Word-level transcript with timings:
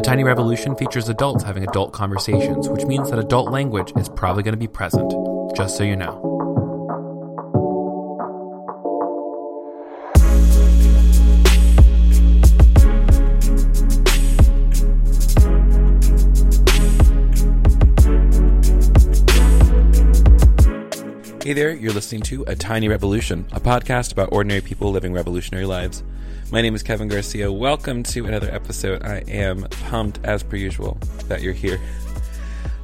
A 0.00 0.02
Tiny 0.02 0.24
Revolution 0.24 0.74
features 0.76 1.10
adults 1.10 1.44
having 1.44 1.62
adult 1.62 1.92
conversations, 1.92 2.70
which 2.70 2.86
means 2.86 3.10
that 3.10 3.18
adult 3.18 3.50
language 3.50 3.92
is 3.96 4.08
probably 4.08 4.42
going 4.42 4.54
to 4.54 4.58
be 4.58 4.66
present, 4.66 5.12
just 5.54 5.76
so 5.76 5.84
you 5.84 5.94
know. 5.94 6.29
Hey 21.50 21.54
there, 21.54 21.74
you're 21.74 21.92
listening 21.92 22.22
to 22.22 22.44
A 22.46 22.54
Tiny 22.54 22.86
Revolution, 22.86 23.44
a 23.50 23.58
podcast 23.58 24.12
about 24.12 24.28
ordinary 24.30 24.60
people 24.60 24.92
living 24.92 25.12
revolutionary 25.12 25.66
lives. 25.66 26.04
My 26.52 26.62
name 26.62 26.76
is 26.76 26.84
Kevin 26.84 27.08
Garcia. 27.08 27.50
Welcome 27.50 28.04
to 28.04 28.24
another 28.26 28.48
episode. 28.52 29.02
I 29.02 29.24
am 29.26 29.66
pumped, 29.88 30.20
as 30.22 30.44
per 30.44 30.54
usual, 30.54 30.96
that 31.26 31.42
you're 31.42 31.52
here. 31.52 31.80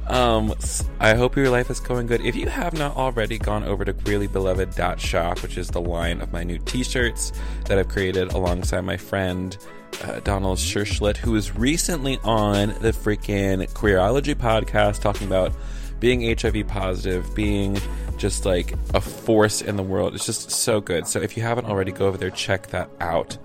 Um, 0.07 0.53
I 0.99 1.13
hope 1.13 1.37
your 1.37 1.49
life 1.49 1.69
is 1.69 1.79
going 1.79 2.07
good. 2.07 2.19
If 2.19 2.35
you 2.35 2.49
have 2.49 2.73
not 2.73 2.97
already 2.97 3.37
gone 3.37 3.63
over 3.63 3.85
to 3.85 3.93
reallybeloved.shop, 3.93 5.41
which 5.43 5.57
is 5.57 5.69
the 5.69 5.79
line 5.79 6.19
of 6.19 6.33
my 6.33 6.43
new 6.43 6.57
t-shirts 6.57 7.31
that 7.67 7.79
I've 7.79 7.87
created 7.87 8.33
alongside 8.33 8.81
my 8.81 8.97
friend 8.97 9.57
uh, 10.03 10.19
Donald 10.25 10.57
Scherschlitt, 10.57 11.15
who 11.15 11.31
was 11.31 11.55
recently 11.55 12.19
on 12.25 12.75
the 12.81 12.91
freaking 12.91 13.65
Queerology 13.71 14.35
podcast 14.35 14.99
talking 14.99 15.25
about 15.25 15.53
being 16.01 16.37
HIV 16.37 16.67
positive, 16.67 17.33
being 17.33 17.79
just 18.17 18.45
like 18.45 18.73
a 18.93 19.01
force 19.01 19.61
in 19.61 19.75
the 19.75 19.83
world. 19.83 20.15
It's 20.15 20.25
just 20.25 20.51
so 20.51 20.81
good. 20.81 21.07
So 21.07 21.19
if 21.19 21.37
you 21.37 21.43
haven't 21.43 21.65
already, 21.65 21.91
go 21.91 22.07
over 22.07 22.17
there, 22.17 22.29
check 22.29 22.67
that 22.67 22.89
out. 22.99 23.37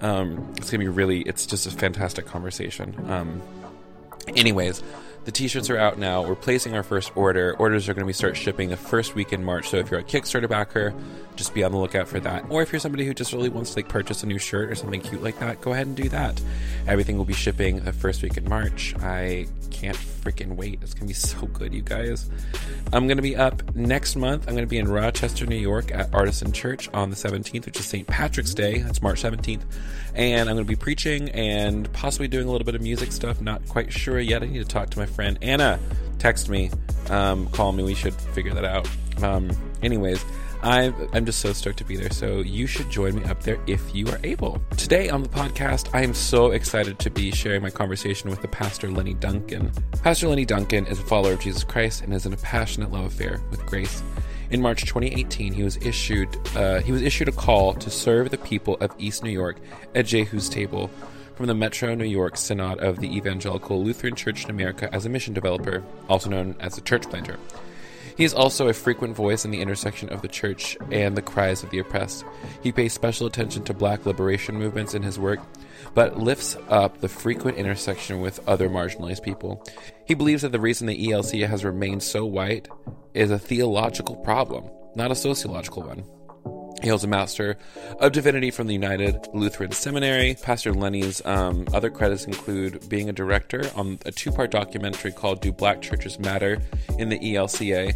Um, 0.00 0.52
it's 0.56 0.70
gonna 0.70 0.84
be 0.84 0.88
really. 0.88 1.22
It's 1.22 1.46
just 1.46 1.66
a 1.66 1.70
fantastic 1.70 2.26
conversation. 2.26 2.94
Um, 3.10 3.42
anyways, 4.28 4.82
the 5.26 5.32
t-shirts 5.32 5.70
are 5.70 5.76
out 5.76 5.98
now. 5.98 6.22
We're 6.22 6.36
placing 6.36 6.76
our 6.76 6.84
first 6.84 7.10
order. 7.16 7.56
Orders 7.58 7.88
are 7.88 7.94
going 7.94 8.04
to 8.04 8.06
be 8.06 8.12
start 8.12 8.36
shipping 8.36 8.70
the 8.70 8.76
first 8.76 9.16
week 9.16 9.32
in 9.32 9.42
March. 9.42 9.68
So 9.68 9.76
if 9.78 9.90
you're 9.90 9.98
a 9.98 10.04
Kickstarter 10.04 10.48
backer, 10.48 10.94
just 11.34 11.52
be 11.52 11.64
on 11.64 11.72
the 11.72 11.78
lookout 11.78 12.06
for 12.06 12.20
that. 12.20 12.44
Or 12.48 12.62
if 12.62 12.72
you're 12.72 12.78
somebody 12.78 13.04
who 13.04 13.12
just 13.12 13.32
really 13.32 13.48
wants 13.48 13.70
to 13.70 13.80
like 13.80 13.88
purchase 13.88 14.22
a 14.22 14.26
new 14.26 14.38
shirt 14.38 14.70
or 14.70 14.76
something 14.76 15.00
cute 15.00 15.24
like 15.24 15.40
that, 15.40 15.60
go 15.60 15.72
ahead 15.72 15.88
and 15.88 15.96
do 15.96 16.08
that. 16.10 16.40
Everything 16.86 17.18
will 17.18 17.24
be 17.24 17.34
shipping 17.34 17.80
the 17.80 17.92
first 17.92 18.22
week 18.22 18.36
in 18.36 18.48
March. 18.48 18.94
I 19.00 19.48
can't 19.72 19.96
freaking 20.26 20.56
wait. 20.56 20.80
It's 20.82 20.92
gonna 20.92 21.06
be 21.06 21.12
so 21.12 21.46
good, 21.46 21.72
you 21.72 21.82
guys. 21.82 22.28
I'm 22.92 23.06
gonna 23.06 23.22
be 23.22 23.36
up 23.36 23.76
next 23.76 24.16
month. 24.16 24.48
I'm 24.48 24.54
gonna 24.54 24.66
be 24.66 24.78
in 24.78 24.88
Rochester, 24.88 25.46
New 25.46 25.56
York 25.56 25.92
at 25.92 26.12
Artisan 26.12 26.50
Church 26.50 26.88
on 26.92 27.10
the 27.10 27.16
17th, 27.16 27.66
which 27.66 27.78
is 27.78 27.86
St. 27.86 28.06
Patrick's 28.06 28.52
Day. 28.52 28.78
That's 28.78 29.00
March 29.00 29.22
17th. 29.22 29.62
And 30.14 30.48
I'm 30.50 30.56
gonna 30.56 30.64
be 30.64 30.74
preaching 30.74 31.28
and 31.30 31.90
possibly 31.92 32.26
doing 32.26 32.48
a 32.48 32.50
little 32.50 32.64
bit 32.64 32.74
of 32.74 32.82
music 32.82 33.12
stuff. 33.12 33.40
Not 33.40 33.66
quite 33.68 33.92
sure 33.92 34.18
yet. 34.18 34.42
I 34.42 34.46
need 34.46 34.58
to 34.58 34.64
talk 34.64 34.90
to 34.90 34.98
my 34.98 35.06
friend 35.06 35.38
Anna. 35.42 35.78
Text 36.18 36.48
me, 36.48 36.70
um, 37.08 37.46
call 37.48 37.70
me. 37.72 37.84
We 37.84 37.94
should 37.94 38.14
figure 38.14 38.54
that 38.54 38.64
out. 38.64 38.88
Um, 39.22 39.50
anyways, 39.82 40.24
i 40.66 40.92
am 41.16 41.24
just 41.24 41.38
so 41.38 41.52
stoked 41.52 41.78
to 41.78 41.84
be 41.84 41.96
there. 41.96 42.10
So 42.10 42.40
you 42.40 42.66
should 42.66 42.90
join 42.90 43.14
me 43.14 43.24
up 43.24 43.42
there 43.44 43.58
if 43.68 43.94
you 43.94 44.08
are 44.08 44.18
able. 44.24 44.60
Today 44.76 45.08
on 45.08 45.22
the 45.22 45.28
podcast, 45.28 45.88
I 45.94 46.02
am 46.02 46.12
so 46.12 46.50
excited 46.50 46.98
to 46.98 47.08
be 47.08 47.30
sharing 47.30 47.62
my 47.62 47.70
conversation 47.70 48.30
with 48.30 48.42
the 48.42 48.48
pastor 48.48 48.90
Lenny 48.90 49.14
Duncan. 49.14 49.70
Pastor 50.02 50.26
Lenny 50.26 50.44
Duncan 50.44 50.84
is 50.86 50.98
a 50.98 51.04
follower 51.04 51.34
of 51.34 51.40
Jesus 51.40 51.62
Christ 51.62 52.02
and 52.02 52.12
is 52.12 52.26
in 52.26 52.32
a 52.32 52.36
passionate 52.38 52.90
love 52.90 53.04
affair 53.04 53.40
with 53.50 53.64
grace. 53.66 54.02
In 54.50 54.60
March 54.60 54.84
2018, 54.86 55.52
he 55.52 55.62
was 55.62 55.76
issued 55.76 56.36
uh, 56.56 56.80
he 56.80 56.90
was 56.90 57.02
issued 57.02 57.28
a 57.28 57.32
call 57.32 57.72
to 57.74 57.88
serve 57.88 58.30
the 58.30 58.38
people 58.38 58.76
of 58.80 58.90
East 58.98 59.22
New 59.22 59.30
York 59.30 59.58
at 59.94 60.06
Jehu's 60.06 60.48
table 60.48 60.90
from 61.36 61.46
the 61.46 61.54
Metro 61.54 61.94
New 61.94 62.06
York 62.06 62.36
Synod 62.36 62.80
of 62.80 62.98
the 62.98 63.16
Evangelical 63.16 63.84
Lutheran 63.84 64.16
Church 64.16 64.44
in 64.44 64.50
America 64.50 64.92
as 64.92 65.06
a 65.06 65.08
mission 65.08 65.32
developer, 65.32 65.84
also 66.08 66.28
known 66.28 66.56
as 66.58 66.76
a 66.76 66.80
church 66.80 67.08
planter. 67.08 67.38
He 68.16 68.24
is 68.24 68.32
also 68.32 68.68
a 68.68 68.72
frequent 68.72 69.14
voice 69.14 69.44
in 69.44 69.50
the 69.50 69.60
intersection 69.60 70.08
of 70.08 70.22
the 70.22 70.28
church 70.28 70.76
and 70.90 71.16
the 71.16 71.22
cries 71.22 71.62
of 71.62 71.70
the 71.70 71.78
oppressed. 71.78 72.24
He 72.62 72.72
pays 72.72 72.94
special 72.94 73.26
attention 73.26 73.62
to 73.64 73.74
black 73.74 74.06
liberation 74.06 74.56
movements 74.56 74.94
in 74.94 75.02
his 75.02 75.18
work, 75.18 75.40
but 75.94 76.18
lifts 76.18 76.56
up 76.68 77.00
the 77.00 77.08
frequent 77.08 77.58
intersection 77.58 78.20
with 78.20 78.40
other 78.48 78.70
marginalized 78.70 79.22
people. 79.22 79.62
He 80.06 80.14
believes 80.14 80.42
that 80.42 80.52
the 80.52 80.60
reason 80.60 80.86
the 80.86 81.08
ELCA 81.08 81.46
has 81.46 81.64
remained 81.64 82.02
so 82.02 82.24
white 82.24 82.68
is 83.12 83.30
a 83.30 83.38
theological 83.38 84.16
problem, 84.16 84.64
not 84.94 85.10
a 85.10 85.14
sociological 85.14 85.82
one. 85.82 86.04
He 86.82 86.88
holds 86.88 87.04
a 87.04 87.08
Master 87.08 87.56
of 88.00 88.12
Divinity 88.12 88.50
from 88.50 88.66
the 88.66 88.74
United 88.74 89.28
Lutheran 89.32 89.72
Seminary. 89.72 90.36
Pastor 90.40 90.72
Lenny's 90.72 91.24
um, 91.24 91.66
other 91.72 91.90
credits 91.90 92.24
include 92.24 92.88
being 92.88 93.08
a 93.08 93.12
director 93.12 93.62
on 93.74 93.98
a 94.04 94.12
two 94.12 94.30
part 94.30 94.50
documentary 94.50 95.12
called 95.12 95.40
Do 95.40 95.52
Black 95.52 95.80
Churches 95.80 96.18
Matter 96.18 96.60
in 96.98 97.08
the 97.08 97.18
ELCA. 97.18 97.94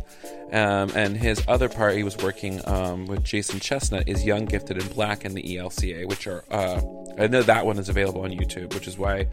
Um, 0.53 0.91
and 0.97 1.17
his 1.17 1.45
other 1.47 1.69
part, 1.69 1.97
he 1.97 2.03
was 2.03 2.17
working 2.19 2.61
um, 2.67 3.07
with 3.07 3.23
Jason 3.23 3.61
Chesnut, 3.61 4.09
is 4.09 4.25
Young, 4.25 4.47
Gifted, 4.47 4.79
and 4.79 4.93
Black 4.95 5.25
in 5.25 5.35
the 5.35 5.43
ELCA, 5.43 6.09
which 6.09 6.27
are, 6.27 6.45
uh, 6.51 6.81
I 7.19 7.29
know 7.29 7.43
that 7.43 7.67
one 7.67 7.79
is 7.79 7.89
available 7.89 8.23
on 8.23 8.31
YouTube, 8.31 8.75
which 8.75 8.89
is 8.89 8.99
why 8.99 9.29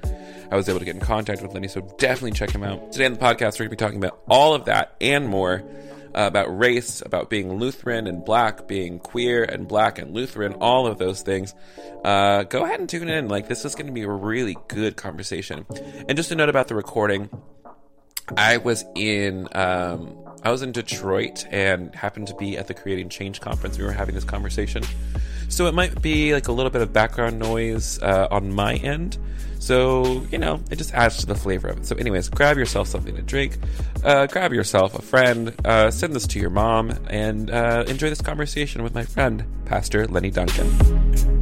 I 0.52 0.56
was 0.56 0.70
able 0.70 0.80
to 0.80 0.86
get 0.86 0.96
in 0.96 1.02
contact 1.02 1.42
with 1.42 1.54
Lenny. 1.54 1.70
So 1.70 1.82
definitely 1.98 2.34
check 2.34 2.52
him 2.52 2.64
out. 2.64 2.92
Today 2.92 3.06
on 3.06 3.14
the 3.14 3.20
podcast, 3.20 3.54
we're 3.54 3.66
going 3.66 3.70
to 3.70 3.70
be 3.70 3.76
talking 3.78 3.98
about 3.98 4.20
all 4.28 4.54
of 4.54 4.66
that 4.66 4.94
and 5.02 5.28
more 5.28 5.64
uh, 6.18 6.26
about 6.26 6.58
race, 6.58 7.02
about 7.06 7.30
being 7.30 7.60
Lutheran 7.60 8.08
and 8.08 8.26
black, 8.26 8.68
being 8.68 8.98
queer 8.98 9.44
and 9.44 9.68
black 9.68 10.00
and 10.00 10.16
Lutheran, 10.16 10.54
all 10.54 10.88
of 10.88 10.98
those 10.98 11.22
things, 11.22 11.54
uh, 12.04 12.42
go 12.44 12.66
ahead 12.66 12.80
and 12.80 12.90
tune 12.90 13.08
in. 13.08 13.28
Like, 13.28 13.48
this 13.48 13.64
is 13.66 13.76
going 13.76 13.86
to 13.86 13.94
be 13.94 14.02
a 14.02 14.10
really 14.10 14.58
good 14.68 14.98
conversation. 14.98 15.66
And 16.08 16.18
just 16.18 16.32
a 16.32 16.36
note 16.36 16.50
about 16.50 16.70
the 16.70 16.76
recording 16.76 17.30
I 18.36 18.58
was 18.58 18.84
in. 18.96 19.48
Um, 19.52 20.18
I 20.44 20.52
was 20.52 20.62
in 20.62 20.72
Detroit 20.72 21.46
and 21.52 21.94
happened 21.94 22.28
to 22.28 22.36
be 22.36 22.58
at 22.58 22.68
the 22.68 22.74
Creating 22.74 23.10
Change 23.10 23.40
conference. 23.40 23.78
We 23.78 23.86
were 23.86 23.92
having 23.92 24.16
this 24.16 24.24
conversation. 24.24 24.84
So 25.50 25.68
it 25.68 25.74
might 25.74 26.02
be 26.02 26.34
like 26.34 26.48
a 26.48 26.52
little 26.52 26.70
bit 26.70 26.82
of 26.82 26.94
background 26.94 27.40
noise 27.40 28.00
uh, 28.02 28.28
on 28.32 28.54
my 28.54 28.76
end. 28.76 29.18
So, 29.60 30.26
you 30.32 30.38
know, 30.38 30.62
it 30.70 30.78
just 30.78 30.94
adds 30.94 31.18
to 31.18 31.26
the 31.26 31.36
flavor 31.36 31.68
of 31.68 31.80
it. 31.80 31.86
So, 31.86 31.96
anyways, 31.96 32.30
grab 32.30 32.58
yourself 32.58 32.88
something 32.88 33.16
to 33.16 33.22
drink, 33.22 33.58
uh, 34.04 34.28
grab 34.28 34.54
yourself 34.54 34.94
a 34.98 35.02
friend, 35.02 35.54
uh, 35.66 35.90
send 35.90 36.14
this 36.14 36.28
to 36.28 36.40
your 36.40 36.52
mom, 36.52 36.92
and 37.10 37.50
uh, 37.50 37.84
enjoy 37.88 38.10
this 38.10 38.22
conversation 38.22 38.84
with 38.84 38.94
my 38.94 39.04
friend, 39.04 39.46
Pastor 39.66 40.08
Lenny 40.08 40.30
Duncan. 40.30 41.37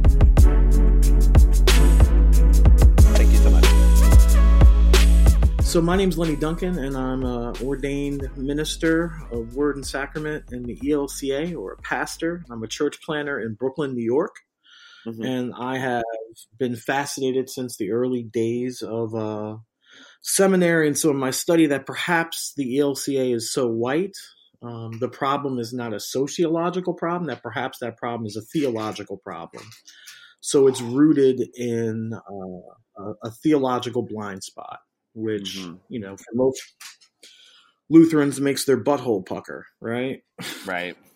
So, 5.76 5.82
my 5.82 5.94
name 5.94 6.08
is 6.08 6.16
Lenny 6.16 6.36
Duncan, 6.36 6.78
and 6.78 6.96
I'm 6.96 7.22
an 7.22 7.54
ordained 7.62 8.30
minister 8.34 9.12
of 9.30 9.54
Word 9.54 9.76
and 9.76 9.86
Sacrament 9.86 10.44
in 10.50 10.62
the 10.62 10.76
ELCA, 10.76 11.54
or 11.54 11.72
a 11.72 11.82
pastor. 11.82 12.42
I'm 12.50 12.62
a 12.62 12.66
church 12.66 13.02
planter 13.02 13.38
in 13.38 13.56
Brooklyn, 13.56 13.94
New 13.94 14.02
York. 14.02 14.36
Mm-hmm. 15.06 15.22
And 15.22 15.52
I 15.54 15.76
have 15.76 16.02
been 16.58 16.76
fascinated 16.76 17.50
since 17.50 17.76
the 17.76 17.90
early 17.90 18.22
days 18.22 18.80
of 18.80 19.14
uh, 19.14 19.58
seminary. 20.22 20.86
And 20.86 20.98
so 20.98 21.10
in 21.10 21.18
my 21.18 21.30
study, 21.30 21.66
that 21.66 21.84
perhaps 21.84 22.54
the 22.56 22.78
ELCA 22.78 23.34
is 23.34 23.52
so 23.52 23.68
white. 23.68 24.16
Um, 24.62 24.98
the 24.98 25.10
problem 25.10 25.58
is 25.58 25.74
not 25.74 25.92
a 25.92 26.00
sociological 26.00 26.94
problem, 26.94 27.26
that 27.26 27.42
perhaps 27.42 27.80
that 27.80 27.98
problem 27.98 28.24
is 28.24 28.36
a 28.38 28.58
theological 28.58 29.18
problem. 29.18 29.64
So 30.40 30.68
it's 30.68 30.80
rooted 30.80 31.42
in 31.54 32.12
uh, 32.14 33.02
a, 33.02 33.28
a, 33.28 33.30
theological 33.30 34.02
blind 34.02 34.44
spot, 34.44 34.78
which, 35.16 35.58
mm-hmm. 35.58 35.76
you 35.88 35.98
know, 35.98 36.16
for 36.16 36.34
most 36.34 36.62
Lutherans 37.88 38.40
makes 38.40 38.64
their 38.64 38.82
butthole 38.82 39.24
pucker, 39.24 39.66
right? 39.80 40.22
Right. 40.64 40.96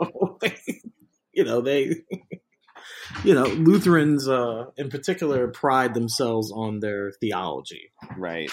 you 1.32 1.44
know, 1.44 1.60
they 1.60 1.94
you 3.24 3.34
know, 3.34 3.44
Lutherans 3.44 4.28
uh, 4.28 4.66
in 4.76 4.90
particular 4.90 5.48
pride 5.48 5.94
themselves 5.94 6.52
on 6.52 6.80
their 6.80 7.12
theology. 7.20 7.92
Right. 8.16 8.50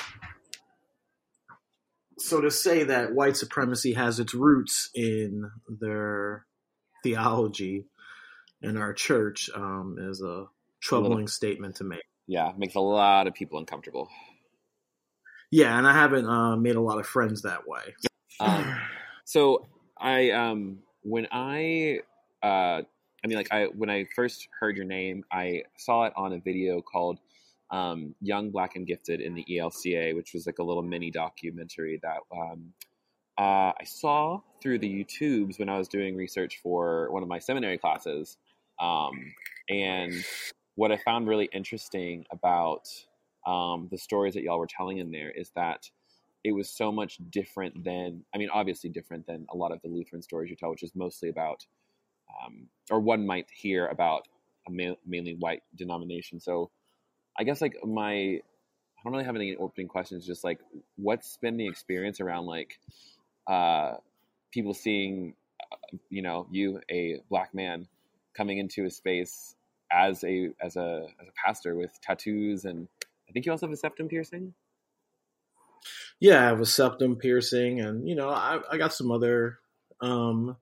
So 2.20 2.42
to 2.42 2.52
say 2.52 2.84
that 2.84 3.14
white 3.14 3.38
supremacy 3.38 3.94
has 3.94 4.20
its 4.20 4.34
roots 4.34 4.90
in 4.96 5.50
their 5.68 6.46
theology 7.04 7.86
in 8.62 8.78
our 8.78 8.94
church 8.94 9.50
um, 9.56 9.98
is 10.00 10.22
a 10.22 10.46
troubling 10.82 11.12
a 11.12 11.16
little, 11.16 11.28
statement 11.28 11.76
to 11.76 11.84
make. 11.84 12.02
Yeah, 12.28 12.52
makes 12.58 12.76
a 12.76 12.80
lot 12.80 13.28
of 13.28 13.34
people 13.34 13.60
uncomfortable. 13.60 14.10
Yeah, 15.52 15.78
and 15.78 15.88
I 15.88 15.94
haven't 15.94 16.26
uh, 16.26 16.58
made 16.58 16.76
a 16.76 16.82
lot 16.82 17.00
of 17.00 17.08
friends 17.08 17.42
that 17.44 17.68
way. 17.68 17.96
Um, 18.40 18.80
so 19.26 19.66
I, 19.98 20.32
um, 20.32 20.80
when 21.04 21.28
I 21.32 22.02
uh, 22.44 22.82
I 23.24 23.28
mean, 23.28 23.38
like 23.38 23.52
I 23.52 23.66
when 23.66 23.90
I 23.90 24.06
first 24.16 24.48
heard 24.60 24.78
your 24.78 24.86
name, 24.86 25.24
I 25.32 25.64
saw 25.78 26.06
it 26.06 26.14
on 26.16 26.34
a 26.34 26.40
video 26.40 26.82
called 26.82 27.20
um, 27.72 28.14
"Young, 28.22 28.52
Black, 28.52 28.76
and 28.76 28.86
Gifted" 28.86 29.22
in 29.22 29.34
the 29.34 29.46
ELCA, 29.50 30.16
which 30.16 30.34
was 30.34 30.46
like 30.46 30.60
a 30.60 30.64
little 30.64 30.84
mini 30.84 31.12
documentary 31.12 32.00
that 32.04 32.20
um, 32.36 32.74
uh, 33.38 33.74
I 33.80 33.84
saw 33.84 34.40
through 34.62 34.80
the 34.80 35.04
YouTubes 35.04 35.60
when 35.60 35.70
I 35.70 35.78
was 35.78 35.88
doing 35.88 36.16
research 36.16 36.60
for 36.62 37.12
one 37.12 37.24
of 37.24 37.30
my 37.30 37.40
seminary 37.40 37.78
classes. 37.78 38.38
Um, 38.80 39.34
and 39.70 40.14
what 40.76 40.92
I 40.92 40.98
found 40.98 41.28
really 41.28 41.50
interesting 41.52 42.24
about 42.32 42.88
um, 43.48 43.88
the 43.90 43.98
stories 43.98 44.34
that 44.34 44.44
y'all 44.44 44.60
were 44.60 44.68
telling 44.68 44.98
in 44.98 45.10
there 45.10 45.32
is 45.32 45.50
that 45.56 45.90
it 46.44 46.52
was 46.52 46.70
so 46.70 46.92
much 46.92 47.18
different 47.30 47.84
than 47.84 48.24
I 48.36 48.38
mean, 48.38 48.50
obviously 48.54 48.90
different 48.90 49.26
than 49.26 49.48
a 49.50 49.58
lot 49.58 49.72
of 49.72 49.82
the 49.82 49.88
Lutheran 49.88 50.22
stories 50.22 50.50
you 50.50 50.58
tell, 50.58 50.70
which 50.70 50.84
is 50.84 50.92
mostly 50.96 51.30
about, 51.30 51.66
um, 52.30 52.68
or 52.92 53.00
one 53.00 53.26
might 53.26 53.48
hear 53.50 53.88
about 53.88 54.28
a 54.68 54.72
ma- 54.72 54.96
mainly 55.06 55.34
white 55.34 55.64
denomination. 55.76 56.40
So, 56.40 56.70
I 57.40 57.44
guess 57.44 57.62
like 57.62 57.78
my, 57.86 58.12
I 58.14 59.04
don't 59.04 59.14
really 59.14 59.26
have 59.26 59.36
any 59.36 59.56
opening 59.56 59.88
questions. 59.88 60.26
Just 60.26 60.44
like, 60.44 60.60
what's 60.98 61.38
been 61.38 61.58
the 61.58 61.68
experience 61.68 62.20
around 62.20 62.48
like, 62.48 62.80
uh, 63.48 63.96
people 64.52 64.74
seeing, 64.74 65.36
uh, 65.72 65.98
you 66.10 66.22
know, 66.22 66.48
you 66.52 66.82
a 66.92 67.22
black 67.30 67.54
man 67.54 67.88
coming 68.36 68.58
into 68.58 68.86
a 68.86 68.90
space 68.90 69.56
as 69.92 70.24
a 70.24 70.50
as 70.62 70.76
a 70.76 71.08
as 71.22 71.28
a 71.28 71.32
pastor 71.46 71.76
with 71.76 71.92
tattoos 72.02 72.66
and 72.66 72.88
I 73.28 73.32
think 73.32 73.46
you 73.46 73.52
also 73.52 73.68
have 73.68 73.74
a 73.74 73.78
septum 73.78 74.08
piercing. 74.08 74.54
Yeah, 76.20 76.42
I 76.42 76.48
have 76.48 76.62
a 76.62 76.66
septum 76.66 77.18
piercing, 77.18 77.80
and 77.82 78.08
you 78.08 78.16
know, 78.16 78.30
I, 78.30 78.60
I 78.72 78.78
got 78.78 78.94
some 78.94 79.12
other 79.12 79.60
um, 80.02 80.58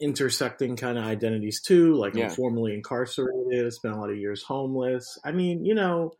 intersecting 0.00 0.76
kind 0.76 0.98
of 0.98 1.04
identities 1.04 1.60
too. 1.60 1.94
Like 1.94 2.14
yeah. 2.14 2.26
I'm 2.26 2.30
formerly 2.30 2.74
incarcerated, 2.74 3.66
I 3.66 3.68
spent 3.70 3.94
a 3.94 3.98
lot 3.98 4.10
of 4.10 4.16
years 4.16 4.42
homeless. 4.42 5.18
I 5.24 5.32
mean, 5.32 5.64
you 5.64 5.74
know, 5.74 6.12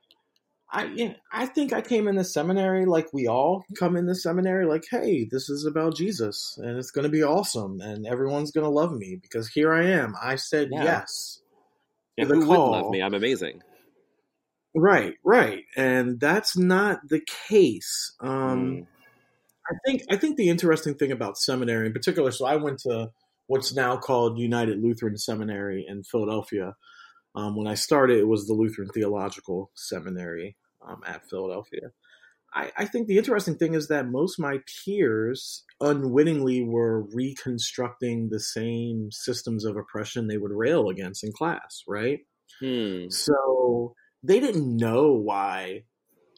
I 0.71 0.87
you 0.87 1.09
know, 1.11 1.15
I 1.33 1.47
think 1.47 1.73
I 1.73 1.81
came 1.81 2.09
in 2.09 2.17
the 2.17 2.25
seminary 2.25 2.87
like 2.87 3.13
we 3.13 3.29
all 3.29 3.65
come 3.79 3.97
in 3.97 4.07
the 4.07 4.15
seminary 4.15 4.67
like, 4.67 4.85
hey, 4.91 5.29
this 5.31 5.49
is 5.49 5.65
about 5.65 5.97
Jesus, 5.97 6.59
and 6.61 6.77
it's 6.77 6.91
going 6.91 7.05
to 7.05 7.11
be 7.11 7.23
awesome, 7.23 7.81
and 7.81 8.07
everyone's 8.07 8.51
going 8.51 8.65
to 8.65 8.71
love 8.71 8.93
me 8.93 9.19
because 9.21 9.49
here 9.49 9.73
I 9.73 9.87
am. 9.87 10.15
I 10.21 10.37
said 10.37 10.69
yeah. 10.73 10.85
yes. 10.85 11.41
Yeah, 12.17 12.25
who 12.25 12.47
would 12.47 12.59
love 12.59 12.91
me? 12.91 13.03
I'm 13.03 13.13
amazing. 13.15 13.63
Right, 14.77 15.15
right, 15.25 15.65
and 15.75 16.21
that's 16.21 16.57
not 16.57 17.01
the 17.09 17.23
case. 17.49 18.15
Um, 18.21 18.31
mm. 18.31 18.87
I 19.69 19.75
think 19.85 20.03
I 20.11 20.17
think 20.17 20.37
the 20.37 20.51
interesting 20.51 20.95
thing 20.95 21.13
about 21.13 21.39
seminary 21.39 21.87
in 21.87 21.93
particular. 21.95 22.31
So 22.31 22.45
I 22.45 22.57
went 22.57 22.81
to 22.81 23.11
what's 23.47 23.75
now 23.75 23.97
called 23.97 24.39
United 24.39 24.83
Lutheran 24.83 25.17
Seminary 25.17 25.87
in 25.89 26.03
Philadelphia. 26.03 26.75
Um, 27.35 27.57
when 27.57 27.67
I 27.67 27.75
started, 27.75 28.19
it 28.19 28.29
was 28.29 28.47
the 28.47 28.55
Lutheran 28.55 28.89
Theological 28.89 29.71
Seminary 29.75 30.57
um, 30.87 31.01
at 31.07 31.29
Philadelphia. 31.29 31.93
I, 32.55 32.73
I, 32.77 32.85
think 32.87 33.07
the 33.07 33.19
interesting 33.19 33.57
thing 33.57 33.75
is 33.75 33.89
that 33.89 34.09
most 34.09 34.39
of 34.39 34.43
my 34.45 34.61
peers 34.85 35.65
unwittingly 35.81 36.63
were 36.63 37.03
reconstructing 37.13 38.31
the 38.31 38.41
same 38.41 39.11
systems 39.11 39.67
of 39.67 39.77
oppression 39.77 40.27
they 40.27 40.39
would 40.39 40.53
rail 40.53 40.89
against 40.89 41.23
in 41.23 41.33
class, 41.33 41.83
right? 41.87 42.21
Hmm. 42.61 43.11
So 43.11 43.95
they 44.27 44.41
didn't 44.41 44.77
know 44.77 45.13
why 45.13 45.85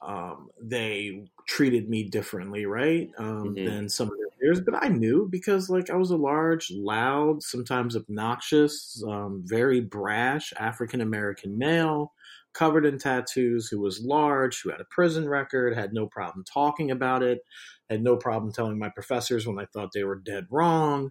um, 0.03 0.49
they 0.61 1.25
treated 1.47 1.89
me 1.89 2.05
differently, 2.05 2.67
right, 2.67 3.11
um, 3.19 3.55
mm-hmm. 3.55 3.65
than 3.65 3.89
some 3.89 4.09
of 4.09 4.15
their 4.19 4.29
peers. 4.41 4.61
But 4.61 4.83
I 4.83 4.89
knew 4.89 5.27
because, 5.31 5.69
like, 5.71 5.91
I 5.91 5.97
was 5.97 6.11
a 6.11 6.17
large, 6.17 6.71
loud, 6.71 7.43
sometimes 7.43 7.97
obnoxious, 7.97 9.03
um, 9.09 9.43
very 9.45 9.81
brash 9.81 10.53
African 10.59 11.01
American 11.01 11.59
male, 11.59 12.13
covered 12.53 12.85
in 12.85 12.99
tattoos, 12.99 13.69
who 13.69 13.81
was 13.81 14.05
large, 14.05 14.61
who 14.61 14.71
had 14.71 14.81
a 14.81 14.87
prison 14.91 15.29
record, 15.29 15.75
had 15.75 15.93
no 15.93 16.07
problem 16.07 16.45
talking 16.45 16.91
about 16.91 17.23
it, 17.23 17.41
had 17.89 18.03
no 18.03 18.17
problem 18.17 18.53
telling 18.53 18.79
my 18.79 18.91
professors 18.91 19.47
when 19.47 19.59
I 19.59 19.67
thought 19.73 19.91
they 19.95 20.05
were 20.05 20.17
dead 20.17 20.47
wrong. 20.51 21.11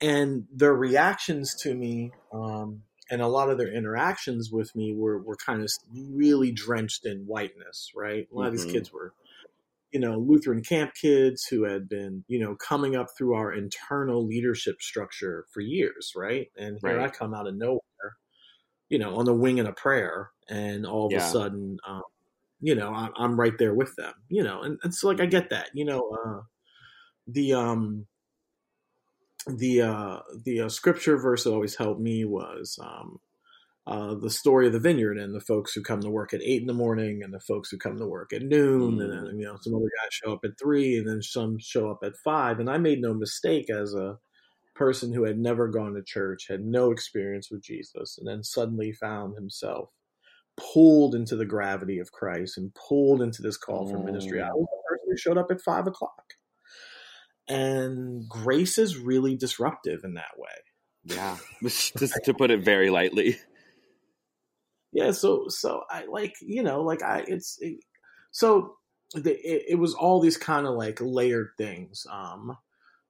And 0.00 0.44
their 0.54 0.74
reactions 0.74 1.54
to 1.62 1.74
me 1.74 2.12
um, 2.32 2.82
and 3.10 3.22
a 3.22 3.26
lot 3.26 3.50
of 3.50 3.58
their 3.58 3.72
interactions 3.72 4.50
with 4.50 4.74
me 4.74 4.94
were, 4.94 5.18
were 5.18 5.36
kind 5.36 5.62
of 5.62 5.70
really 6.12 6.52
drenched 6.52 7.06
in 7.06 7.24
whiteness, 7.26 7.90
right? 7.94 8.28
A 8.30 8.34
lot 8.34 8.42
mm-hmm. 8.42 8.46
of 8.46 8.52
these 8.52 8.64
mm-hmm. 8.64 8.72
kids 8.72 8.92
were, 8.92 9.14
you 9.92 10.00
know, 10.00 10.18
Lutheran 10.18 10.62
camp 10.62 10.92
kids 10.94 11.46
who 11.46 11.64
had 11.64 11.88
been, 11.88 12.24
you 12.28 12.38
know, 12.38 12.54
coming 12.56 12.96
up 12.96 13.08
through 13.16 13.34
our 13.34 13.52
internal 13.52 14.26
leadership 14.26 14.82
structure 14.82 15.46
for 15.52 15.60
years, 15.60 16.12
right? 16.14 16.48
And 16.56 16.78
here 16.82 16.98
right. 16.98 17.06
I 17.06 17.10
come 17.10 17.34
out 17.34 17.46
of 17.46 17.54
nowhere, 17.54 17.80
you 18.88 18.98
know, 18.98 19.16
on 19.16 19.24
the 19.24 19.34
wing 19.34 19.58
and 19.58 19.68
a 19.68 19.72
prayer, 19.72 20.30
and 20.48 20.86
all 20.86 21.06
of 21.06 21.12
yeah. 21.12 21.26
a 21.26 21.30
sudden, 21.30 21.78
um, 21.86 22.02
you 22.60 22.74
know, 22.74 22.92
I'm, 22.92 23.12
I'm, 23.16 23.40
right 23.40 23.56
there 23.58 23.74
with 23.74 23.94
them, 23.96 24.14
you 24.28 24.42
know, 24.42 24.62
and, 24.62 24.78
and 24.82 24.94
so 24.94 25.08
like 25.08 25.20
I 25.20 25.26
get 25.26 25.50
that, 25.50 25.70
you 25.74 25.84
know, 25.84 26.10
uh, 26.26 26.40
the 27.26 27.52
um 27.52 28.06
the 29.48 29.82
uh, 29.82 30.18
the 30.44 30.62
uh, 30.62 30.68
scripture 30.68 31.16
verse 31.16 31.44
that 31.44 31.52
always 31.52 31.76
helped 31.76 32.00
me 32.00 32.24
was 32.24 32.78
um, 32.82 33.18
uh, 33.86 34.14
the 34.14 34.30
story 34.30 34.66
of 34.66 34.72
the 34.72 34.80
vineyard 34.80 35.16
and 35.18 35.34
the 35.34 35.40
folks 35.40 35.72
who 35.72 35.82
come 35.82 36.00
to 36.00 36.10
work 36.10 36.34
at 36.34 36.42
eight 36.42 36.60
in 36.60 36.66
the 36.66 36.74
morning 36.74 37.22
and 37.22 37.32
the 37.32 37.40
folks 37.40 37.70
who 37.70 37.78
come 37.78 37.98
to 37.98 38.06
work 38.06 38.32
at 38.32 38.42
noon 38.42 38.96
mm. 38.96 39.02
and 39.02 39.12
then 39.12 39.38
you 39.38 39.46
know 39.46 39.56
some 39.60 39.74
other 39.74 39.90
guys 40.02 40.10
show 40.10 40.32
up 40.32 40.40
at 40.44 40.58
three 40.58 40.98
and 40.98 41.08
then 41.08 41.22
some 41.22 41.58
show 41.58 41.90
up 41.90 42.00
at 42.02 42.16
five 42.16 42.60
and 42.60 42.68
I 42.68 42.78
made 42.78 43.00
no 43.00 43.14
mistake 43.14 43.70
as 43.70 43.94
a 43.94 44.18
person 44.74 45.12
who 45.12 45.24
had 45.24 45.38
never 45.38 45.68
gone 45.68 45.94
to 45.94 46.02
church 46.02 46.46
had 46.48 46.64
no 46.64 46.90
experience 46.90 47.50
with 47.50 47.62
Jesus 47.62 48.18
and 48.18 48.28
then 48.28 48.44
suddenly 48.44 48.92
found 48.92 49.34
himself 49.34 49.88
pulled 50.56 51.14
into 51.14 51.36
the 51.36 51.46
gravity 51.46 51.98
of 51.98 52.12
Christ 52.12 52.58
and 52.58 52.74
pulled 52.74 53.22
into 53.22 53.42
this 53.42 53.56
call 53.56 53.88
for 53.88 53.98
ministry. 53.98 54.42
I 54.42 54.50
was 54.50 54.66
the 54.70 54.88
person 54.88 55.06
who 55.08 55.16
showed 55.16 55.38
up 55.38 55.50
at 55.50 55.60
five 55.60 55.86
o'clock 55.86 56.34
and 57.48 58.28
grace 58.28 58.78
is 58.78 58.96
really 58.96 59.36
disruptive 59.36 60.00
in 60.04 60.14
that 60.14 60.38
way. 60.38 60.48
Yeah, 61.04 61.36
just 61.62 62.14
to 62.24 62.34
put 62.34 62.50
it 62.50 62.64
very 62.64 62.90
lightly. 62.90 63.38
Yeah, 64.92 65.12
so 65.12 65.46
so 65.48 65.82
I 65.90 66.06
like 66.06 66.34
you 66.40 66.62
know 66.62 66.82
like 66.82 67.02
I 67.02 67.24
it's 67.26 67.58
it, 67.60 67.78
so 68.30 68.76
the, 69.14 69.32
it, 69.32 69.64
it 69.70 69.78
was 69.78 69.94
all 69.94 70.20
these 70.20 70.36
kind 70.36 70.66
of 70.66 70.74
like 70.74 70.98
layered 71.00 71.48
things. 71.56 72.06
Um, 72.10 72.56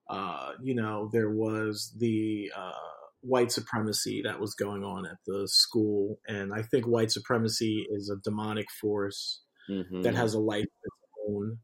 uh, 0.09 0.53
you 0.63 0.75
know, 0.75 1.11
there 1.13 1.31
was 1.31 1.93
the 1.99 2.51
uh, 2.57 2.73
white 3.21 3.53
supremacy 3.53 4.23
that 4.25 4.41
was 4.41 4.55
going 4.55 4.85
on 4.85 5.07
at 5.07 5.19
the 5.27 5.47
school, 5.47 6.19
and 6.27 6.53
I 6.53 6.63
think 6.63 6.87
white 6.87 7.11
supremacy 7.11 7.87
is 7.91 8.11
a 8.11 8.21
demonic 8.23 8.67
force 8.81 9.43
mm-hmm. 9.69 10.03
that 10.03 10.15
has 10.15 10.35
a 10.35 10.41
life 10.41 10.63
of 10.65 10.67
its 10.85 11.29
own 11.29 11.59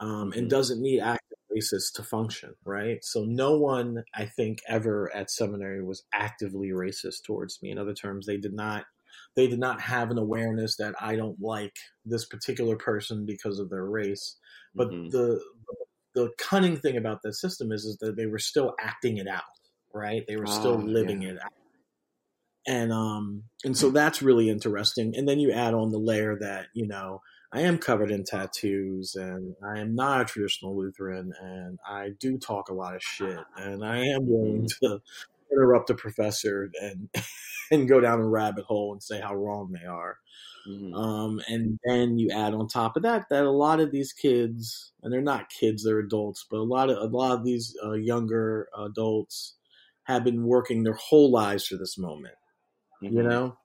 um, 0.00 0.08
and 0.08 0.32
mm-hmm. 0.32 0.48
doesn't 0.48 0.80
need 0.80 1.00
active 1.00 1.29
racist 1.54 1.94
to 1.94 2.02
function, 2.02 2.54
right? 2.64 2.98
So 3.02 3.24
no 3.24 3.56
one, 3.56 4.04
I 4.14 4.26
think, 4.26 4.60
ever 4.68 5.14
at 5.14 5.30
seminary 5.30 5.82
was 5.82 6.04
actively 6.12 6.68
racist 6.68 7.24
towards 7.24 7.60
me. 7.62 7.70
In 7.70 7.78
other 7.78 7.94
terms, 7.94 8.26
they 8.26 8.36
did 8.36 8.54
not 8.54 8.84
they 9.36 9.46
did 9.46 9.58
not 9.58 9.80
have 9.80 10.10
an 10.10 10.18
awareness 10.18 10.76
that 10.76 10.94
I 11.00 11.16
don't 11.16 11.40
like 11.40 11.74
this 12.04 12.26
particular 12.26 12.76
person 12.76 13.26
because 13.26 13.58
of 13.58 13.70
their 13.70 13.84
race. 13.84 14.36
But 14.74 14.88
mm-hmm. 14.88 15.08
the 15.10 15.40
the 16.14 16.30
cunning 16.38 16.76
thing 16.76 16.96
about 16.96 17.22
that 17.22 17.34
system 17.34 17.72
is 17.72 17.84
is 17.84 17.96
that 18.00 18.16
they 18.16 18.26
were 18.26 18.38
still 18.38 18.74
acting 18.80 19.18
it 19.18 19.28
out, 19.28 19.42
right? 19.94 20.24
They 20.26 20.36
were 20.36 20.46
still 20.46 20.74
oh, 20.74 20.84
living 20.84 21.22
yeah. 21.22 21.30
it 21.30 21.36
out. 21.42 21.52
And 22.66 22.92
um 22.92 23.44
and 23.64 23.76
so 23.76 23.90
that's 23.90 24.22
really 24.22 24.48
interesting. 24.48 25.14
And 25.16 25.28
then 25.28 25.38
you 25.38 25.52
add 25.52 25.74
on 25.74 25.90
the 25.90 25.98
layer 25.98 26.36
that, 26.40 26.66
you 26.74 26.86
know, 26.86 27.20
I 27.52 27.62
am 27.62 27.78
covered 27.78 28.10
in 28.10 28.24
tattoos 28.24 29.16
and 29.16 29.56
I 29.62 29.80
am 29.80 29.94
not 29.94 30.20
a 30.20 30.24
traditional 30.24 30.76
Lutheran 30.76 31.32
and 31.40 31.78
I 31.84 32.10
do 32.20 32.38
talk 32.38 32.68
a 32.68 32.74
lot 32.74 32.94
of 32.94 33.02
shit 33.02 33.38
and 33.56 33.84
I 33.84 33.98
am 33.98 34.28
willing 34.28 34.66
mm-hmm. 34.66 34.86
to 34.86 35.02
interrupt 35.50 35.90
a 35.90 35.94
professor 35.94 36.70
and 36.80 37.08
and 37.70 37.88
go 37.88 38.00
down 38.00 38.20
a 38.20 38.26
rabbit 38.26 38.64
hole 38.64 38.92
and 38.92 39.02
say 39.02 39.20
how 39.20 39.34
wrong 39.34 39.72
they 39.72 39.86
are. 39.86 40.18
Mm-hmm. 40.68 40.94
Um, 40.94 41.40
and 41.48 41.78
then 41.84 42.18
you 42.18 42.30
add 42.30 42.54
on 42.54 42.68
top 42.68 42.96
of 42.96 43.02
that 43.02 43.28
that 43.30 43.44
a 43.44 43.50
lot 43.50 43.80
of 43.80 43.90
these 43.90 44.12
kids, 44.12 44.92
and 45.02 45.12
they're 45.12 45.20
not 45.22 45.48
kids, 45.48 45.84
they're 45.84 46.00
adults, 46.00 46.46
but 46.50 46.58
a 46.58 46.62
lot 46.62 46.90
of 46.90 46.98
a 46.98 47.16
lot 47.16 47.32
of 47.32 47.44
these 47.44 47.76
uh, 47.82 47.92
younger 47.92 48.68
adults 48.78 49.54
have 50.04 50.22
been 50.22 50.44
working 50.44 50.82
their 50.82 50.94
whole 50.94 51.30
lives 51.30 51.66
for 51.66 51.76
this 51.76 51.96
moment. 51.96 52.34
Mm-hmm. 53.02 53.16
You 53.16 53.22
know, 53.22 53.56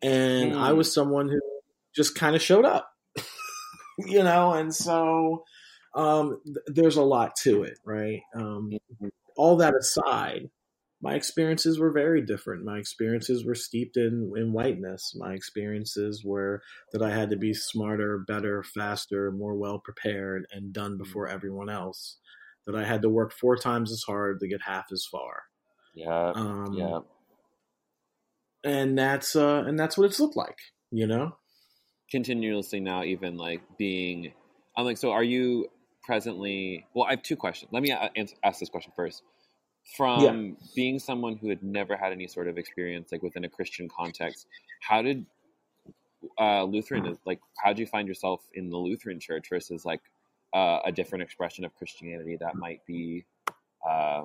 and 0.00 0.54
I 0.54 0.72
was 0.72 0.88
mm. 0.88 0.92
someone 0.92 1.28
who 1.28 1.40
just 1.94 2.14
kind 2.14 2.34
of 2.34 2.42
showed 2.42 2.64
up, 2.64 2.90
you 3.98 4.22
know, 4.22 4.52
and 4.52 4.74
so 4.74 5.44
um, 5.94 6.40
th- 6.44 6.56
there's 6.66 6.96
a 6.96 7.02
lot 7.02 7.36
to 7.42 7.62
it, 7.62 7.78
right? 7.84 8.20
Um, 8.34 8.70
mm-hmm. 8.72 9.08
all 9.36 9.56
that 9.56 9.74
aside, 9.74 10.50
my 11.00 11.14
experiences 11.14 11.78
were 11.78 11.92
very 11.92 12.22
different. 12.22 12.64
My 12.64 12.78
experiences 12.78 13.44
were 13.44 13.54
steeped 13.54 13.96
in, 13.96 14.32
in 14.36 14.52
whiteness. 14.52 15.14
My 15.16 15.34
experiences 15.34 16.22
were 16.24 16.62
that 16.92 17.02
I 17.02 17.10
had 17.10 17.30
to 17.30 17.36
be 17.36 17.52
smarter, 17.52 18.24
better, 18.26 18.62
faster, 18.62 19.30
more 19.30 19.54
well 19.54 19.78
prepared, 19.78 20.46
and 20.50 20.72
done 20.72 20.92
mm-hmm. 20.92 21.02
before 21.02 21.28
everyone 21.28 21.70
else. 21.70 22.18
That 22.66 22.74
I 22.74 22.84
had 22.84 23.02
to 23.02 23.10
work 23.10 23.34
four 23.34 23.56
times 23.56 23.92
as 23.92 24.04
hard 24.06 24.40
to 24.40 24.48
get 24.48 24.62
half 24.62 24.86
as 24.90 25.04
far. 25.04 25.42
Yeah, 25.94 26.32
um, 26.34 26.72
yeah. 26.72 27.00
And 28.64 28.98
that's 28.98 29.36
uh, 29.36 29.64
and 29.66 29.78
that's 29.78 29.98
what 29.98 30.06
it's 30.06 30.18
looked 30.18 30.36
like, 30.36 30.56
you 30.90 31.06
know 31.06 31.36
continuously 32.10 32.80
now 32.80 33.02
even 33.02 33.36
like 33.36 33.60
being 33.78 34.32
i'm 34.76 34.84
like 34.84 34.96
so 34.96 35.10
are 35.10 35.24
you 35.24 35.66
presently 36.02 36.86
well 36.94 37.06
i 37.06 37.10
have 37.10 37.22
two 37.22 37.36
questions 37.36 37.70
let 37.72 37.82
me 37.82 37.92
ask 38.44 38.60
this 38.60 38.68
question 38.68 38.92
first 38.94 39.22
from 39.96 40.20
yeah. 40.20 40.54
being 40.74 40.98
someone 40.98 41.36
who 41.36 41.48
had 41.48 41.62
never 41.62 41.96
had 41.96 42.12
any 42.12 42.26
sort 42.26 42.48
of 42.48 42.58
experience 42.58 43.10
like 43.12 43.22
within 43.22 43.44
a 43.44 43.48
christian 43.48 43.88
context 43.88 44.46
how 44.80 45.02
did 45.02 45.24
uh, 46.38 46.64
Lutheran 46.64 47.06
is 47.06 47.18
like, 47.24 47.40
how 47.56 47.72
do 47.72 47.80
you 47.80 47.86
find 47.86 48.08
yourself 48.08 48.40
in 48.54 48.70
the 48.70 48.76
Lutheran 48.76 49.20
church 49.20 49.48
versus 49.50 49.84
like 49.84 50.00
uh, 50.52 50.80
a 50.84 50.92
different 50.92 51.22
expression 51.22 51.64
of 51.64 51.74
Christianity 51.74 52.36
that 52.40 52.54
might 52.56 52.84
be, 52.86 53.24
uh, 53.86 54.24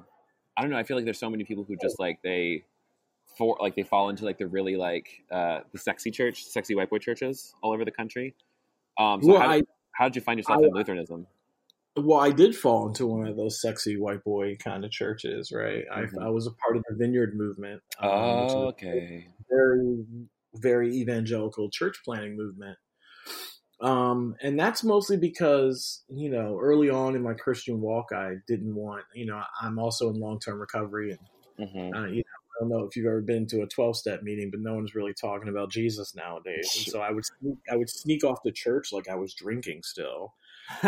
I 0.58 0.62
don't 0.62 0.70
know. 0.70 0.78
I 0.78 0.84
feel 0.84 0.98
like 0.98 1.06
there's 1.06 1.20
so 1.20 1.30
many 1.30 1.44
people 1.44 1.64
who 1.64 1.76
just 1.82 2.00
like 2.00 2.20
they 2.24 2.66
for 3.38 3.58
like 3.62 3.76
they 3.76 3.84
fall 3.84 4.10
into 4.10 4.26
like 4.26 4.38
the 4.38 4.48
really 4.48 4.76
like 4.76 5.24
uh, 5.32 5.62
the 5.72 5.78
sexy 5.78 6.12
church, 6.12 6.44
sexy 6.46 6.76
white 6.76 6.90
boy 6.90 6.98
churches 7.00 7.56
all 7.62 7.72
over 7.74 7.86
the 7.86 7.92
country. 7.92 8.36
Um, 8.98 9.22
so 9.22 9.34
Well, 9.34 9.42
how, 9.42 9.50
I- 9.54 9.64
how 9.94 10.06
did 10.10 10.16
you 10.16 10.22
find 10.22 10.40
yourself 10.40 10.62
I- 10.62 10.68
in 10.68 10.74
Lutheranism? 10.74 11.28
Well, 11.96 12.20
I 12.20 12.32
did 12.32 12.56
fall 12.56 12.88
into 12.88 13.06
one 13.08 13.28
of 13.28 13.36
those 13.36 13.60
sexy 13.62 13.98
white 13.98 14.24
boy 14.24 14.56
kind 14.58 14.86
of 14.86 14.92
churches, 14.92 15.52
right? 15.52 15.86
Mhm. 15.90 16.22
I, 16.22 16.28
I 16.28 16.30
was 16.30 16.48
a 16.48 16.52
part 16.52 16.78
of 16.78 16.84
the 16.88 16.96
Vineyard 16.96 17.36
movement. 17.36 17.82
um, 18.00 18.10
Oh, 18.10 18.68
okay. 18.68 19.28
very, 19.50 20.06
very 20.56 20.96
evangelical 20.96 21.70
church 21.70 21.98
planting 22.06 22.38
movement. 22.38 22.78
Um, 23.82 24.36
and 24.42 24.60
that's 24.60 24.84
mostly 24.84 25.16
because, 25.18 26.04
you 26.10 26.30
know, 26.30 26.58
early 26.60 26.90
on 26.90 27.16
in 27.16 27.24
my 27.24 27.34
Christian 27.34 27.80
walk, 27.80 28.08
I 28.14 28.36
didn't 28.48 28.76
want, 28.76 29.06
you 29.14 29.26
know, 29.26 29.42
I'm 29.62 29.80
also 29.80 30.10
in 30.10 30.20
long 30.20 30.40
term 30.40 30.60
recovery. 30.60 31.12
And, 31.12 31.20
hmm 31.58 31.92
uh, 31.96 32.08
you 32.08 32.18
know, 32.18 32.39
don't 32.60 32.70
know 32.70 32.86
if 32.86 32.96
you've 32.96 33.06
ever 33.08 33.22
been 33.22 33.48
to 33.48 33.62
a 33.62 33.68
12 33.68 33.98
step 33.98 34.24
meeting, 34.24 34.52
but 34.52 34.60
no 34.62 34.74
one's 34.76 34.96
really 34.96 35.14
talking 35.14 35.50
about 35.50 35.72
Jesus 35.72 36.16
nowadays. 36.16 36.76
And 36.76 36.88
so 36.88 37.02
I 37.02 37.12
would, 37.12 37.26
sneak, 37.26 37.58
I 37.72 37.76
would 37.76 37.90
sneak 37.90 38.24
off 38.24 38.42
to 38.44 38.52
church 38.52 38.92
like 38.92 39.08
I 39.10 39.16
was 39.16 39.34
drinking 39.34 39.84
still 39.84 40.34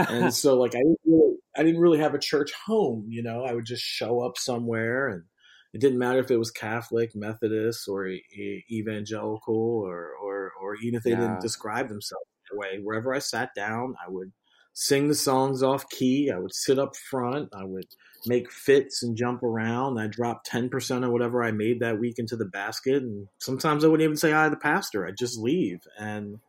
and 0.08 0.34
so 0.34 0.58
like 0.58 0.76
I 0.76 0.80
didn't 0.80 1.00
really, 1.06 1.38
I 1.56 1.64
didn't 1.64 1.82
really 1.82 2.00
have 2.00 2.14
a 2.14 2.20
church 2.20 2.52
home. 2.54 3.06
You 3.10 3.24
know, 3.24 3.44
I 3.44 3.54
would 3.54 3.66
just 3.66 3.84
show 3.84 4.22
up 4.22 4.38
somewhere, 4.38 5.08
and 5.10 5.24
it 5.74 5.82
didn't 5.82 6.00
matter 6.00 6.20
if 6.20 6.32
it 6.32 6.38
was 6.38 6.52
Catholic, 6.52 7.16
Methodist, 7.16 7.88
or 7.88 8.08
e- 8.08 8.64
evangelical, 8.72 9.56
or 9.56 10.12
or 10.22 10.52
or 10.62 10.76
even 10.78 10.96
if 10.96 11.04
they 11.04 11.12
Yeah. 11.12 11.18
didn't 11.18 11.42
describe 11.42 11.88
themselves 11.90 12.26
that 12.50 12.58
way. 12.58 12.80
Wherever 12.82 13.14
I 13.14 13.20
sat 13.20 13.52
down, 13.56 13.96
I 14.06 14.10
would 14.10 14.32
sing 14.74 15.08
the 15.08 15.16
songs 15.16 15.64
off 15.64 15.90
key. 15.90 16.32
I 16.34 16.40
would 16.40 16.54
sit 16.54 16.80
up 16.80 16.96
front. 16.96 17.50
I 17.54 17.64
would 17.64 17.88
make 18.26 18.52
fits 18.52 19.04
and 19.04 19.18
jump 19.18 19.44
around. 19.44 20.00
I 20.00 20.08
dropped 20.08 20.46
ten 20.46 20.70
percent 20.70 21.04
of 21.04 21.12
whatever 21.12 21.44
I 21.44 21.52
made 21.52 21.80
that 21.80 22.00
week 22.00 22.20
into 22.20 22.36
the 22.36 22.46
basket, 22.46 23.04
and 23.04 23.28
sometimes 23.40 23.84
I 23.84 23.88
wouldn't 23.88 24.06
even 24.06 24.18
say 24.18 24.32
hi 24.32 24.46
to 24.46 24.50
the 24.50 24.58
pastor. 24.58 25.08
I'd 25.08 25.18
just 25.18 25.40
leave 25.40 25.82
and 25.98 26.40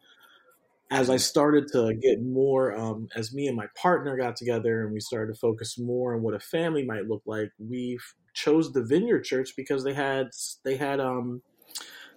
as 0.93 1.09
I 1.09 1.17
started 1.17 1.69
to 1.69 1.95
get 1.95 2.23
more, 2.23 2.77
um, 2.77 3.09
as 3.17 3.33
me 3.33 3.47
and 3.47 3.57
my 3.57 3.67
partner 3.75 4.15
got 4.15 4.37
together 4.37 4.85
and 4.85 4.93
we 4.93 5.01
started 5.01 5.33
to 5.33 5.41
focus 5.41 5.79
more 5.79 6.15
on 6.15 6.21
what 6.21 6.35
a 6.35 6.39
family 6.39 6.85
might 6.85 7.09
look 7.09 7.23
like, 7.25 7.51
we 7.59 7.99
chose 8.35 8.73
the 8.73 8.85
Vineyard 8.85 9.23
Church 9.23 9.55
because 9.57 9.85
they 9.85 9.95
had 9.95 10.29
they 10.65 10.77
had 10.77 11.01
um, 11.01 11.41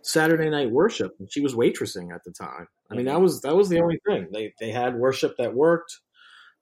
Saturday 0.06 0.50
night 0.50 0.70
worship, 0.72 1.16
and 1.20 1.32
she 1.32 1.42
was 1.42 1.56
waitressing 1.56 2.14
at 2.14 2.24
the 2.24 2.32
time. 2.32 2.68
I 2.92 2.96
mean, 2.96 3.06
that 3.06 3.22
was 3.22 3.42
that 3.42 3.56
was 3.56 3.70
the 3.70 3.82
only 3.82 4.00
thing 4.08 4.28
they 4.32 4.54
they 4.60 4.72
had 4.72 4.96
worship 4.96 5.36
that 5.38 5.54
worked. 5.56 6.00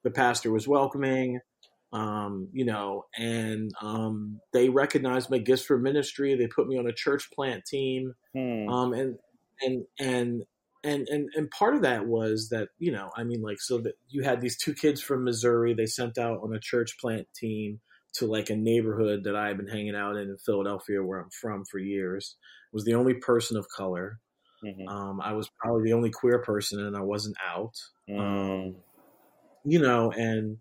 The 0.02 0.10
pastor 0.10 0.50
was 0.50 0.66
welcoming, 0.68 1.40
um, 1.92 2.48
you 2.52 2.64
know, 2.64 3.04
and 3.16 3.70
um, 3.82 4.40
they 4.52 4.68
recognized 4.68 5.30
my 5.30 5.38
gifts 5.38 5.62
for 5.64 5.78
ministry. 5.78 6.34
They 6.34 6.46
put 6.46 6.68
me 6.68 6.78
on 6.78 6.86
a 6.86 6.92
church 6.92 7.30
plant 7.32 7.64
team 7.66 8.14
Hmm. 8.34 8.68
um, 8.68 8.92
and 8.92 9.18
and 9.62 9.84
and 10.00 10.42
and 10.82 11.08
and 11.08 11.28
and 11.34 11.50
part 11.50 11.76
of 11.76 11.82
that 11.82 12.06
was 12.06 12.48
that 12.50 12.68
you 12.78 12.90
know 12.92 13.10
I 13.16 13.24
mean 13.24 13.42
like 13.42 13.60
so 13.60 13.78
that 13.78 13.94
you 14.08 14.22
had 14.22 14.40
these 14.40 14.56
two 14.56 14.74
kids 14.74 15.00
from 15.00 15.24
Missouri 15.24 15.74
they 15.74 15.86
sent 15.86 16.18
out 16.18 16.40
on 16.42 16.54
a 16.54 16.58
church 16.60 16.98
plant 17.00 17.26
team 17.34 17.80
to 18.14 18.26
like 18.26 18.50
a 18.50 18.56
neighborhood 18.56 19.24
that 19.24 19.36
I 19.36 19.48
had 19.48 19.56
been 19.56 19.68
hanging 19.68 19.94
out 19.94 20.16
in 20.16 20.28
in 20.30 20.36
Philadelphia 20.38 21.02
where 21.02 21.20
I'm 21.20 21.30
from 21.30 21.64
for 21.64 21.78
years 21.78 22.36
was 22.74 22.84
the 22.84 22.94
only 22.94 23.14
person 23.14 23.56
of 23.56 23.66
color 23.74 24.18
Mhm. 24.62 24.88
um, 24.88 25.20
I 25.20 25.32
was 25.32 25.48
probably 25.60 25.84
the 25.84 25.94
only 25.94 26.10
queer 26.10 26.40
person 26.42 26.80
and 26.84 26.96
I 26.96 27.00
wasn't 27.02 27.36
out 27.46 27.74
Mm. 28.08 28.74
you 29.64 29.78
know 29.80 30.10
and 30.12 30.58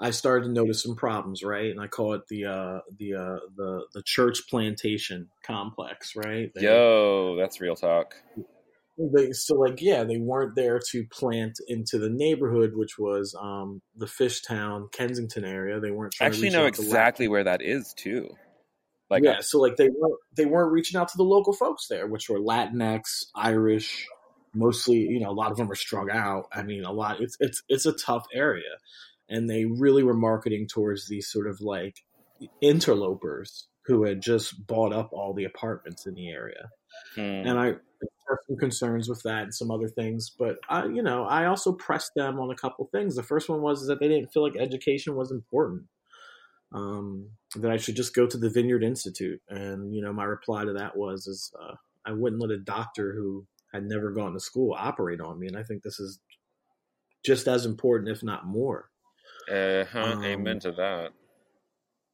I 0.00 0.10
started 0.10 0.46
to 0.46 0.52
notice 0.52 0.82
some 0.82 0.96
problems 0.96 1.42
right 1.42 1.70
and 1.70 1.80
I 1.80 1.86
call 1.86 2.14
it 2.14 2.22
the 2.28 2.44
uh, 2.46 2.80
the 2.98 3.14
uh, 3.14 3.38
the 3.56 3.86
the 3.94 4.02
church 4.04 4.42
plantation 4.50 5.28
complex 5.46 6.14
right 6.16 6.50
They- 6.54 6.62
Yo, 6.64 7.36
that's 7.36 7.60
real 7.60 7.76
talk. 7.76 8.14
they 8.98 9.32
so 9.32 9.54
like 9.56 9.80
yeah 9.80 10.04
they 10.04 10.18
weren't 10.18 10.54
there 10.54 10.78
to 10.90 11.04
plant 11.10 11.58
into 11.66 11.98
the 11.98 12.10
neighborhood 12.10 12.72
which 12.74 12.98
was 12.98 13.34
um 13.40 13.80
the 13.96 14.06
fishtown 14.06 14.92
kensington 14.92 15.44
area 15.44 15.80
they 15.80 15.90
weren't 15.90 16.12
trying 16.12 16.30
actually 16.30 16.50
know 16.50 16.66
exactly 16.66 17.26
where 17.26 17.44
that 17.44 17.62
is 17.62 17.94
too. 17.94 18.28
Like, 19.12 19.24
yeah 19.24 19.40
so 19.40 19.60
like 19.60 19.76
they 19.76 19.88
weren't 19.88 20.18
they 20.36 20.46
weren't 20.46 20.72
reaching 20.72 20.98
out 20.98 21.08
to 21.08 21.16
the 21.16 21.22
local 21.22 21.52
folks 21.52 21.86
there 21.88 22.06
which 22.06 22.28
were 22.28 22.38
latinx 22.38 23.24
irish 23.34 24.06
mostly 24.54 24.98
you 24.98 25.20
know 25.20 25.30
a 25.30 25.32
lot 25.32 25.50
of 25.50 25.56
them 25.56 25.70
are 25.70 25.76
strung 25.76 26.10
out 26.10 26.46
i 26.52 26.62
mean 26.62 26.84
a 26.84 26.92
lot 26.92 27.20
it's 27.20 27.36
it's 27.40 27.62
it's 27.68 27.86
a 27.86 27.92
tough 27.92 28.26
area 28.34 28.76
and 29.28 29.48
they 29.48 29.64
really 29.64 30.02
were 30.02 30.14
marketing 30.14 30.66
towards 30.66 31.08
these 31.08 31.30
sort 31.30 31.46
of 31.46 31.60
like 31.60 31.96
interlopers 32.60 33.68
who 33.86 34.04
had 34.04 34.20
just 34.20 34.66
bought 34.66 34.92
up 34.92 35.10
all 35.12 35.34
the 35.34 35.44
apartments 35.44 36.06
in 36.06 36.14
the 36.14 36.28
area 36.28 36.70
hmm. 37.14 37.20
and 37.20 37.58
I 37.58 37.74
have 38.28 38.38
some 38.46 38.56
concerns 38.56 39.08
with 39.08 39.22
that 39.22 39.44
and 39.44 39.54
some 39.54 39.70
other 39.70 39.88
things. 39.88 40.30
But 40.36 40.56
I, 40.68 40.86
you 40.86 41.02
know, 41.02 41.24
I 41.24 41.46
also 41.46 41.72
pressed 41.72 42.12
them 42.14 42.40
on 42.40 42.50
a 42.50 42.56
couple 42.56 42.88
things. 42.92 43.14
The 43.14 43.22
first 43.22 43.48
one 43.48 43.62
was 43.62 43.82
is 43.82 43.88
that 43.88 44.00
they 44.00 44.08
didn't 44.08 44.32
feel 44.32 44.42
like 44.42 44.56
education 44.58 45.14
was 45.14 45.30
important. 45.30 45.84
Um, 46.74 47.28
that 47.56 47.70
I 47.70 47.76
should 47.76 47.96
just 47.96 48.14
go 48.14 48.26
to 48.26 48.38
the 48.38 48.48
Vineyard 48.48 48.82
Institute, 48.82 49.40
and 49.48 49.94
you 49.94 50.02
know, 50.02 50.12
my 50.12 50.24
reply 50.24 50.64
to 50.64 50.72
that 50.72 50.96
was 50.96 51.26
is 51.26 51.52
uh, 51.60 51.74
I 52.06 52.12
wouldn't 52.12 52.40
let 52.40 52.50
a 52.50 52.58
doctor 52.58 53.12
who 53.14 53.46
had 53.72 53.84
never 53.84 54.10
gone 54.10 54.32
to 54.32 54.40
school 54.40 54.74
operate 54.76 55.20
on 55.20 55.38
me, 55.38 55.48
and 55.48 55.56
I 55.56 55.62
think 55.62 55.82
this 55.82 56.00
is 56.00 56.18
just 57.24 57.46
as 57.48 57.66
important, 57.66 58.10
if 58.10 58.22
not 58.22 58.46
more. 58.46 58.88
uh-huh. 59.82 60.00
um, 60.00 60.24
amen 60.24 60.60
to 60.60 60.72
that. 60.72 61.10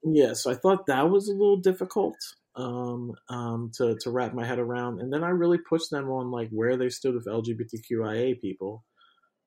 Yeah, 0.05 0.33
so 0.35 0.51
I 0.51 0.55
thought 0.55 0.87
that 0.87 1.11
was 1.11 1.29
a 1.29 1.33
little 1.33 1.57
difficult 1.57 2.17
um, 2.57 3.13
um, 3.29 3.71
to 3.77 3.97
to 4.01 4.11
wrap 4.11 4.35
my 4.35 4.45
head 4.45 4.59
around, 4.59 5.01
and 5.01 5.13
then 5.13 5.25
I 5.25 5.31
really 5.31 5.59
pushed 5.59 5.91
them 5.91 6.11
on 6.11 6.31
like 6.31 6.49
where 6.51 6.77
they 6.77 6.89
stood 6.89 7.15
with 7.15 7.27
LGBTQIA 7.27 8.41
people, 8.41 8.85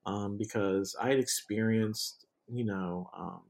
um, 0.05 0.37
because 0.37 0.95
I 1.01 1.09
had 1.09 1.19
experienced, 1.19 2.25
you 2.47 2.65
know, 2.65 3.09
um, 3.17 3.41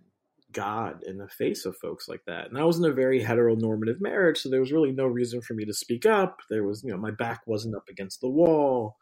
God 0.53 1.03
in 1.05 1.17
the 1.17 1.27
face 1.27 1.65
of 1.65 1.77
folks 1.77 2.08
like 2.08 2.22
that, 2.27 2.50
and 2.50 2.58
I 2.58 2.63
was 2.63 2.77
in 2.77 2.86
a 2.86 2.93
very 2.93 3.24
heteronormative 3.24 4.01
marriage, 4.01 4.39
so 4.39 4.50
there 4.50 4.60
was 4.60 4.72
really 4.72 4.91
no 4.91 5.05
reason 5.05 5.41
for 5.41 5.53
me 5.53 5.65
to 5.65 5.74
speak 5.74 6.05
up. 6.05 6.39
There 6.50 6.63
was, 6.63 6.84
you 6.84 6.91
know, 6.91 6.98
my 6.98 7.12
back 7.12 7.41
wasn't 7.46 7.75
up 7.75 7.89
against 7.89 8.22
the 8.22 8.29
wall. 8.29 8.98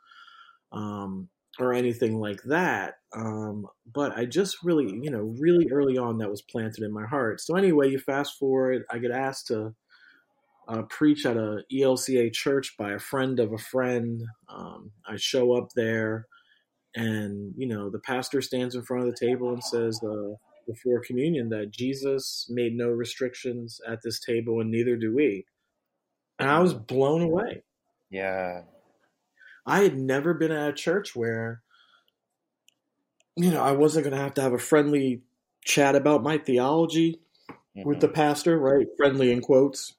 Um, 0.71 1.29
or 1.59 1.73
anything 1.73 2.19
like 2.19 2.41
that. 2.43 2.95
Um, 3.13 3.67
but 3.91 4.17
I 4.17 4.25
just 4.25 4.63
really, 4.63 4.85
you 5.01 5.11
know, 5.11 5.35
really 5.39 5.67
early 5.71 5.97
on 5.97 6.19
that 6.19 6.29
was 6.29 6.41
planted 6.41 6.83
in 6.83 6.93
my 6.93 7.05
heart. 7.05 7.41
So 7.41 7.55
anyway, 7.55 7.89
you 7.89 7.99
fast 7.99 8.37
forward, 8.37 8.83
I 8.89 8.99
get 8.99 9.11
asked 9.11 9.47
to 9.47 9.73
uh, 10.67 10.83
preach 10.83 11.25
at 11.25 11.37
a 11.37 11.63
ELCA 11.73 12.31
church 12.31 12.75
by 12.77 12.93
a 12.93 12.99
friend 12.99 13.39
of 13.39 13.51
a 13.51 13.57
friend. 13.57 14.21
Um, 14.47 14.91
I 15.07 15.15
show 15.17 15.53
up 15.53 15.69
there, 15.75 16.27
and 16.95 17.53
you 17.57 17.67
know, 17.67 17.89
the 17.89 17.99
pastor 17.99 18.41
stands 18.41 18.75
in 18.75 18.83
front 18.83 19.07
of 19.07 19.09
the 19.09 19.25
table 19.25 19.51
and 19.51 19.63
says 19.63 19.99
uh, 20.03 20.35
before 20.69 21.01
communion 21.01 21.49
that 21.49 21.71
Jesus 21.71 22.45
made 22.49 22.75
no 22.75 22.89
restrictions 22.89 23.81
at 23.87 23.99
this 24.03 24.19
table, 24.19 24.61
and 24.61 24.69
neither 24.69 24.95
do 24.95 25.15
we. 25.15 25.45
And 26.37 26.49
I 26.49 26.59
was 26.59 26.73
blown 26.73 27.21
away. 27.21 27.63
Yeah. 28.09 28.61
I 29.65 29.81
had 29.81 29.97
never 29.97 30.33
been 30.33 30.51
at 30.51 30.69
a 30.69 30.73
church 30.73 31.15
where, 31.15 31.61
you 33.35 33.51
know, 33.51 33.61
I 33.61 33.71
wasn't 33.71 34.05
going 34.05 34.15
to 34.15 34.21
have 34.21 34.35
to 34.35 34.41
have 34.41 34.53
a 34.53 34.59
friendly 34.59 35.21
chat 35.65 35.95
about 35.95 36.23
my 36.23 36.37
theology 36.37 37.19
with 37.75 37.99
the 37.99 38.07
pastor, 38.07 38.57
right? 38.57 38.87
Friendly 38.97 39.31
in 39.31 39.41
quotes. 39.41 39.95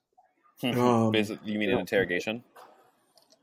Mhm. 0.62 0.76
um, 0.76 1.38
you 1.44 1.58
mean 1.58 1.70
an 1.70 1.78
interrogation? 1.78 2.44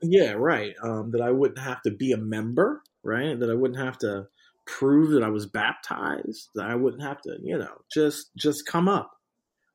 Yeah, 0.00 0.32
right. 0.32 0.74
Um, 0.82 1.10
that 1.10 1.20
I 1.20 1.30
wouldn't 1.30 1.58
have 1.58 1.82
to 1.82 1.90
be 1.90 2.12
a 2.12 2.16
member, 2.16 2.82
right? 3.02 3.38
That 3.38 3.50
I 3.50 3.54
wouldn't 3.54 3.80
have 3.80 3.98
to 3.98 4.28
prove 4.68 5.10
that 5.10 5.24
I 5.24 5.30
was 5.30 5.46
baptized. 5.46 6.48
That 6.54 6.66
I 6.66 6.74
wouldn't 6.74 7.02
have 7.02 7.20
to, 7.22 7.36
you 7.42 7.58
know, 7.58 7.82
just 7.92 8.30
just 8.36 8.66
come 8.66 8.88
up. 8.88 9.10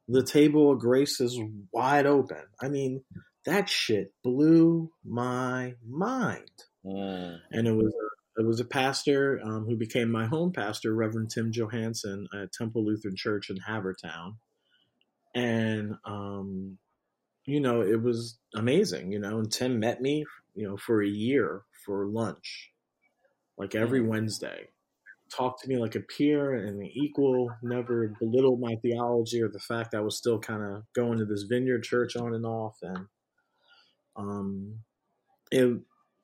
The 0.08 0.24
table 0.24 0.72
of 0.72 0.80
grace 0.80 1.20
is 1.20 1.40
wide 1.74 2.06
open. 2.06 2.44
I 2.62 2.70
mean, 2.70 3.04
that 3.46 3.70
shit 3.70 4.14
blew 4.24 4.92
my 5.04 5.76
mind. 5.88 6.50
Mm. 6.86 7.40
and 7.52 7.66
it 7.66 7.72
was 7.72 7.94
a, 7.94 8.42
it 8.42 8.46
was 8.46 8.60
a 8.60 8.66
pastor 8.66 9.40
um, 9.42 9.66
who 9.66 9.78
became 9.78 10.12
my 10.12 10.26
home 10.26 10.52
pastor, 10.52 10.94
Reverend 10.94 11.30
Tim 11.30 11.52
Johansson 11.54 12.28
at 12.34 12.52
Temple 12.52 12.86
Lutheran 12.86 13.16
Church 13.16 13.50
in 13.50 13.58
Havertown, 13.58 14.36
and 15.34 15.94
um, 16.04 16.78
you 17.46 17.62
know 17.62 17.82
it 17.82 18.02
was 18.02 18.38
amazing, 18.54 19.14
you 19.14 19.20
know. 19.20 19.38
And 19.38 19.52
Tim 19.52 19.80
met 19.80 20.02
me, 20.02 20.26
you 20.56 20.68
know, 20.68 20.76
for 20.76 21.02
a 21.02 21.08
year 21.08 21.62
for 21.86 22.06
lunch, 22.08 22.72
like 23.58 23.76
every 23.76 24.02
Wednesday, 24.02 24.68
talked 25.36 25.62
to 25.62 25.70
me 25.70 25.78
like 25.78 25.96
a 25.96 26.00
peer 26.00 26.54
and 26.54 26.82
an 26.82 26.90
equal, 26.94 27.50
never 27.62 28.14
belittled 28.20 28.60
my 28.60 28.76
theology 28.82 29.42
or 29.42 29.50
the 29.50 29.60
fact 29.60 29.96
I 29.96 30.02
was 30.02 30.18
still 30.18 30.40
kind 30.40 30.64
of 30.64 30.84
going 30.94 31.20
to 31.20 31.26
this 31.26 31.44
Vineyard 31.44 31.84
Church 31.84 32.16
on 32.16 32.34
and 32.34 32.46
off, 32.46 32.78
and 32.82 33.08
um, 34.16 34.80
it 35.52 35.80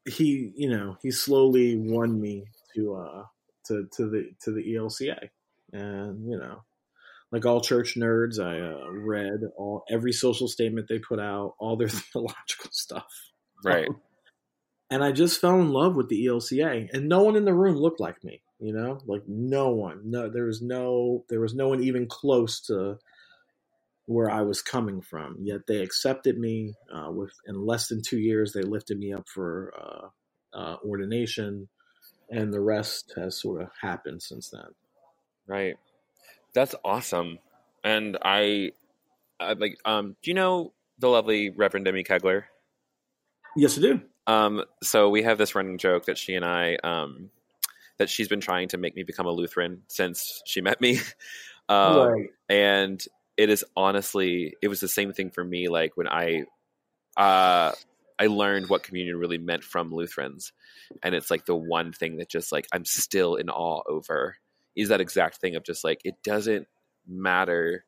he, 0.06 0.52
you 0.56 0.70
know, 0.70 0.98
he 1.02 1.12
slowly 1.12 1.76
won 1.76 2.20
me 2.20 2.46
to 2.76 2.96
uh 2.96 3.24
to 3.68 3.88
to 3.96 4.10
the 4.10 4.32
to 4.44 4.52
the 4.52 4.76
ELCA, 4.76 5.30
and 5.74 6.30
you 6.30 6.38
know, 6.38 6.64
like 7.32 7.46
all 7.46 7.62
church 7.62 7.96
nerds, 7.96 8.40
I 8.40 8.60
uh, 8.60 8.90
read 8.92 9.42
all 9.58 9.84
every 9.90 10.14
social 10.14 10.48
statement 10.48 10.88
they 10.88 11.00
put 11.00 11.20
out, 11.20 11.56
all 11.60 11.78
their 11.78 11.90
theological 12.14 12.72
stuff. 12.72 13.12
Right. 13.64 13.88
Um, 13.88 14.02
and 14.90 15.04
I 15.04 15.12
just 15.12 15.40
fell 15.40 15.60
in 15.60 15.72
love 15.72 15.96
with 15.96 16.10
the 16.10 16.26
ELCA, 16.26 16.90
and 16.92 17.08
no 17.08 17.24
one 17.24 17.36
in 17.36 17.46
the 17.46 17.54
room 17.54 17.76
looked 17.76 18.00
like 18.00 18.24
me. 18.24 18.42
You 18.60 18.74
know, 18.74 19.00
like 19.06 19.24
no 19.28 19.70
one. 19.70 20.02
No, 20.04 20.30
there 20.30 20.46
was 20.46 20.62
no, 20.62 21.24
there 21.30 21.40
was 21.40 21.56
no 21.56 21.70
one 21.70 21.82
even 21.82 22.08
close 22.08 22.60
to 22.62 22.98
where 24.06 24.30
I 24.30 24.42
was 24.42 24.62
coming 24.62 25.02
from. 25.02 25.38
Yet 25.40 25.62
they 25.68 25.82
accepted 25.82 26.38
me. 26.38 26.74
Uh, 26.94 27.12
with 27.12 27.32
in 27.48 27.66
less 27.66 27.88
than 27.88 28.02
two 28.02 28.20
years, 28.20 28.52
they 28.52 28.64
lifted 28.64 29.00
me 29.00 29.14
up 29.14 29.30
for 29.30 29.74
uh, 29.80 30.58
uh, 30.58 30.76
ordination, 30.84 31.70
and 32.30 32.52
the 32.54 32.60
rest 32.60 33.14
has 33.16 33.40
sort 33.40 33.62
of 33.62 33.70
happened 33.82 34.22
since 34.22 34.50
then. 34.50 34.74
Right. 35.48 35.76
That's 36.54 36.76
awesome. 36.84 37.40
And 37.84 38.18
I, 38.24 38.72
I 39.40 39.54
like. 39.54 39.78
Um, 39.86 40.16
do 40.22 40.32
you 40.32 40.36
know 40.36 40.74
the 40.98 41.08
lovely 41.08 41.50
Reverend 41.50 41.86
Demi 41.86 42.04
Kegler? 42.04 42.44
Yes, 43.56 43.78
I 43.78 43.82
do. 43.82 44.02
Um, 44.28 44.64
so 44.84 45.10
we 45.10 45.24
have 45.24 45.38
this 45.38 45.56
running 45.56 45.78
joke 45.78 46.06
that 46.06 46.18
she 46.18 46.36
and 46.36 46.46
I, 46.46 46.76
um, 46.84 47.30
that 48.00 48.10
she's 48.10 48.28
been 48.28 48.42
trying 48.42 48.70
to 48.70 48.78
make 48.78 48.96
me 48.96 49.04
become 49.04 49.28
a 49.28 49.32
Lutheran 49.32 49.84
since 49.88 50.42
she 50.46 50.62
met 50.62 50.82
me. 50.82 51.00
Um, 51.70 51.98
right. 52.00 52.30
and 52.50 53.06
it 53.38 53.52
is 53.52 53.64
honestly, 53.78 54.56
it 54.60 54.70
was 54.70 54.80
the 54.80 54.88
same 54.88 55.14
thing 55.14 55.30
for 55.30 55.44
me. 55.44 55.70
Like 55.70 55.96
when 55.96 56.08
I, 56.08 56.46
uh, 57.16 57.74
I 58.18 58.26
learned 58.26 58.70
what 58.70 58.82
communion 58.82 59.18
really 59.18 59.38
meant 59.38 59.64
from 59.64 59.94
Lutherans, 59.94 60.52
and 61.04 61.14
it's 61.14 61.30
like 61.30 61.46
the 61.46 61.56
one 61.56 61.94
thing 61.94 62.18
that 62.18 62.28
just 62.28 62.52
like 62.52 62.66
I'm 62.74 62.86
still 62.86 63.36
in 63.36 63.52
awe 63.52 63.84
over 63.88 64.38
is 64.76 64.90
that 64.90 65.00
exact 65.00 65.38
thing 65.38 65.56
of 65.56 65.64
just 65.64 65.84
like 65.84 66.02
it 66.04 66.16
doesn't 66.24 66.68
matter 67.08 67.86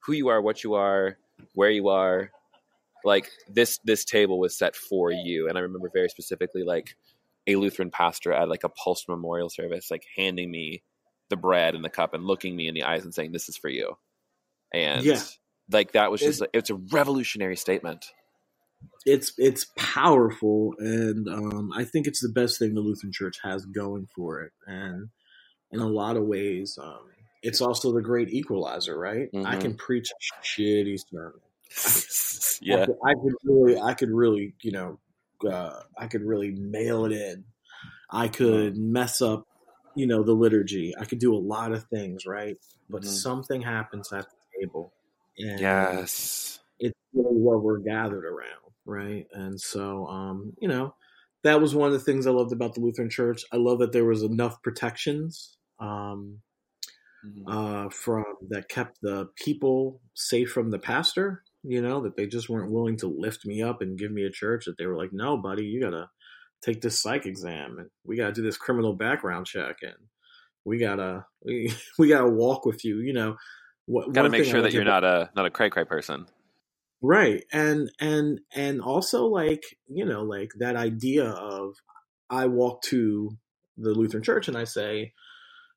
who 0.00 0.12
you 0.12 0.28
are, 0.28 0.42
what 0.42 0.62
you 0.62 0.74
are, 0.74 1.16
where 1.54 1.70
you 1.70 1.88
are. 1.88 2.30
Like 3.04 3.30
this 3.48 3.78
this 3.84 4.04
table 4.04 4.38
was 4.38 4.56
set 4.56 4.76
for 4.76 5.10
you, 5.10 5.48
and 5.48 5.58
I 5.58 5.62
remember 5.62 5.90
very 5.92 6.08
specifically 6.08 6.62
like 6.62 6.94
a 7.46 7.56
Lutheran 7.56 7.90
pastor 7.90 8.32
at 8.32 8.48
like 8.48 8.64
a 8.64 8.68
Pulse 8.68 9.06
memorial 9.08 9.50
service, 9.50 9.90
like 9.90 10.04
handing 10.16 10.50
me 10.50 10.82
the 11.30 11.36
bread 11.36 11.74
and 11.74 11.84
the 11.84 11.90
cup 11.90 12.14
and 12.14 12.24
looking 12.24 12.54
me 12.56 12.68
in 12.68 12.74
the 12.74 12.84
eyes 12.84 13.04
and 13.04 13.14
saying, 13.14 13.32
"This 13.32 13.48
is 13.48 13.56
for 13.56 13.68
you." 13.68 13.96
And 14.72 15.04
Yeah. 15.04 15.22
like 15.70 15.92
that 15.92 16.10
was 16.10 16.20
just 16.20 16.40
It- 16.40 16.44
like, 16.44 16.50
it's 16.52 16.70
a 16.70 16.74
revolutionary 16.74 17.56
statement. 17.56 18.06
it's 19.06 19.32
it's 19.38 19.66
powerful 19.76 20.74
and 20.78 21.28
um, 21.28 21.70
i 21.74 21.84
think 21.84 22.06
it's 22.06 22.20
the 22.20 22.28
best 22.28 22.58
thing 22.58 22.74
the 22.74 22.80
lutheran 22.80 23.12
church 23.12 23.38
has 23.42 23.64
going 23.66 24.06
for 24.14 24.40
it 24.42 24.52
and 24.66 25.08
in 25.72 25.80
a 25.80 25.86
lot 25.86 26.16
of 26.16 26.24
ways 26.24 26.78
um, 26.82 27.00
it's 27.42 27.60
also 27.60 27.92
the 27.92 28.00
great 28.00 28.30
equalizer 28.30 28.98
right 28.98 29.28
i 29.44 29.56
Mhm. 29.56 29.60
can 29.60 29.74
preach 29.76 30.10
a 30.10 30.42
shitty 30.42 30.98
sermon 31.10 31.40
I 32.66 32.76
yeah, 32.78 32.84
could, 32.86 32.96
I 33.04 33.12
could 33.14 33.34
really 33.44 33.78
i 33.80 33.94
could 33.94 34.10
really 34.10 34.54
you 34.62 34.72
know 34.72 34.98
uh, 35.48 35.82
i 35.98 36.06
could 36.06 36.22
really 36.22 36.52
mail 36.52 37.04
it 37.04 37.12
in 37.12 37.44
i 38.10 38.28
could 38.28 38.76
mess 38.78 39.22
up 39.22 39.44
you 39.94 40.06
know 40.06 40.22
the 40.24 40.32
liturgy 40.34 40.94
i 40.98 41.04
could 41.04 41.20
do 41.20 41.34
a 41.34 41.38
lot 41.38 41.72
of 41.72 41.84
things 41.88 42.26
right 42.26 42.58
but 42.90 43.04
Mhm. 43.04 43.24
something 43.24 43.62
happens 43.62 44.12
at 44.12 44.26
the 44.30 44.60
table 44.60 44.94
and 45.38 45.76
yes, 45.76 46.60
it's 46.78 46.98
really 47.12 47.36
what 47.40 47.62
we're 47.62 47.78
gathered 47.78 48.24
around, 48.24 48.72
right? 48.84 49.26
And 49.32 49.60
so, 49.60 50.06
um, 50.06 50.54
you 50.60 50.68
know, 50.68 50.94
that 51.42 51.60
was 51.60 51.74
one 51.74 51.88
of 51.88 51.92
the 51.92 52.04
things 52.04 52.26
I 52.26 52.30
loved 52.30 52.52
about 52.52 52.74
the 52.74 52.80
Lutheran 52.80 53.10
Church. 53.10 53.44
I 53.52 53.56
love 53.56 53.78
that 53.80 53.92
there 53.92 54.04
was 54.04 54.22
enough 54.22 54.62
protections 54.62 55.58
um, 55.78 56.42
Mhm. 57.22 57.46
uh, 57.46 57.88
from 57.90 58.24
that 58.48 58.68
kept 58.68 59.00
the 59.02 59.26
people 59.36 60.00
safe 60.14 60.50
from 60.50 60.70
the 60.70 60.78
pastor. 60.78 61.44
You 61.66 61.80
know, 61.82 62.02
that 62.02 62.16
they 62.16 62.26
just 62.26 62.48
weren't 62.48 62.70
willing 62.70 62.98
to 62.98 63.06
lift 63.08 63.46
me 63.46 63.62
up 63.62 63.80
and 63.80 63.98
give 63.98 64.12
me 64.12 64.24
a 64.24 64.30
church. 64.30 64.66
That 64.66 64.76
they 64.78 64.86
were 64.86 64.96
like, 64.96 65.12
"No, 65.12 65.36
buddy, 65.36 65.64
you 65.64 65.80
gotta 65.80 66.10
take 66.62 66.80
this 66.82 67.00
psych 67.00 67.24
exam, 67.26 67.78
and 67.78 67.88
we 68.04 68.16
gotta 68.16 68.32
do 68.32 68.42
this 68.42 68.56
criminal 68.58 68.94
background 68.94 69.46
check, 69.46 69.76
and 69.82 69.94
we 70.64 70.78
gotta 70.78 71.24
we, 71.44 71.72
we 71.98 72.08
gotta 72.08 72.28
walk 72.28 72.66
with 72.66 72.84
you." 72.84 72.98
You 73.00 73.14
know, 73.14 73.36
what, 73.86 74.12
got 74.12 74.22
to 74.22 74.30
make 74.30 74.44
sure 74.44 74.62
that 74.62 74.72
you're 74.72 74.82
about- 74.82 75.02
not 75.02 75.04
a 75.04 75.30
not 75.36 75.46
a 75.46 75.50
cray 75.50 75.70
cray 75.70 75.84
person. 75.84 76.26
right 77.02 77.44
and 77.52 77.90
and 78.00 78.40
and 78.54 78.80
also 78.80 79.26
like 79.26 79.62
you 79.88 80.04
know 80.06 80.22
like 80.22 80.50
that 80.58 80.74
idea 80.76 81.24
of 81.26 81.74
i 82.30 82.46
walk 82.46 82.80
to 82.82 83.36
the 83.76 83.90
lutheran 83.90 84.22
church 84.22 84.48
and 84.48 84.56
i 84.56 84.64
say 84.64 85.12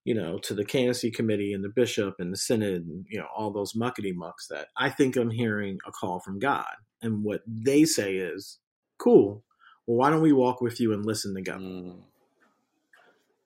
you 0.08 0.14
know 0.14 0.38
to 0.40 0.54
the 0.54 0.64
candidacy 0.64 1.12
committee 1.12 1.52
and 1.52 1.62
the 1.66 1.70
bishop 1.70 2.16
and 2.20 2.32
the 2.32 2.38
synod 2.38 2.86
and 2.86 3.06
you 3.10 3.20
know 3.20 3.28
all 3.36 3.52
those 3.52 3.74
muckety 3.74 4.16
mucks 4.16 4.48
that 4.48 4.68
i 4.78 4.90
think 4.90 5.18
i'm 5.18 5.30
hearing 5.30 5.78
a 5.86 5.92
call 5.92 6.22
from 6.22 6.40
god. 6.40 6.64
And 7.02 7.24
what 7.24 7.42
they 7.46 7.84
say 7.86 8.16
is 8.16 8.58
cool. 8.98 9.44
Well 9.86 9.98
why 9.98 10.10
don't 10.10 10.22
we 10.22 10.32
walk 10.32 10.62
with 10.62 10.80
you 10.80 10.94
and 10.94 11.06
listen 11.06 11.36
together 11.36 11.60
Mm. 11.60 11.98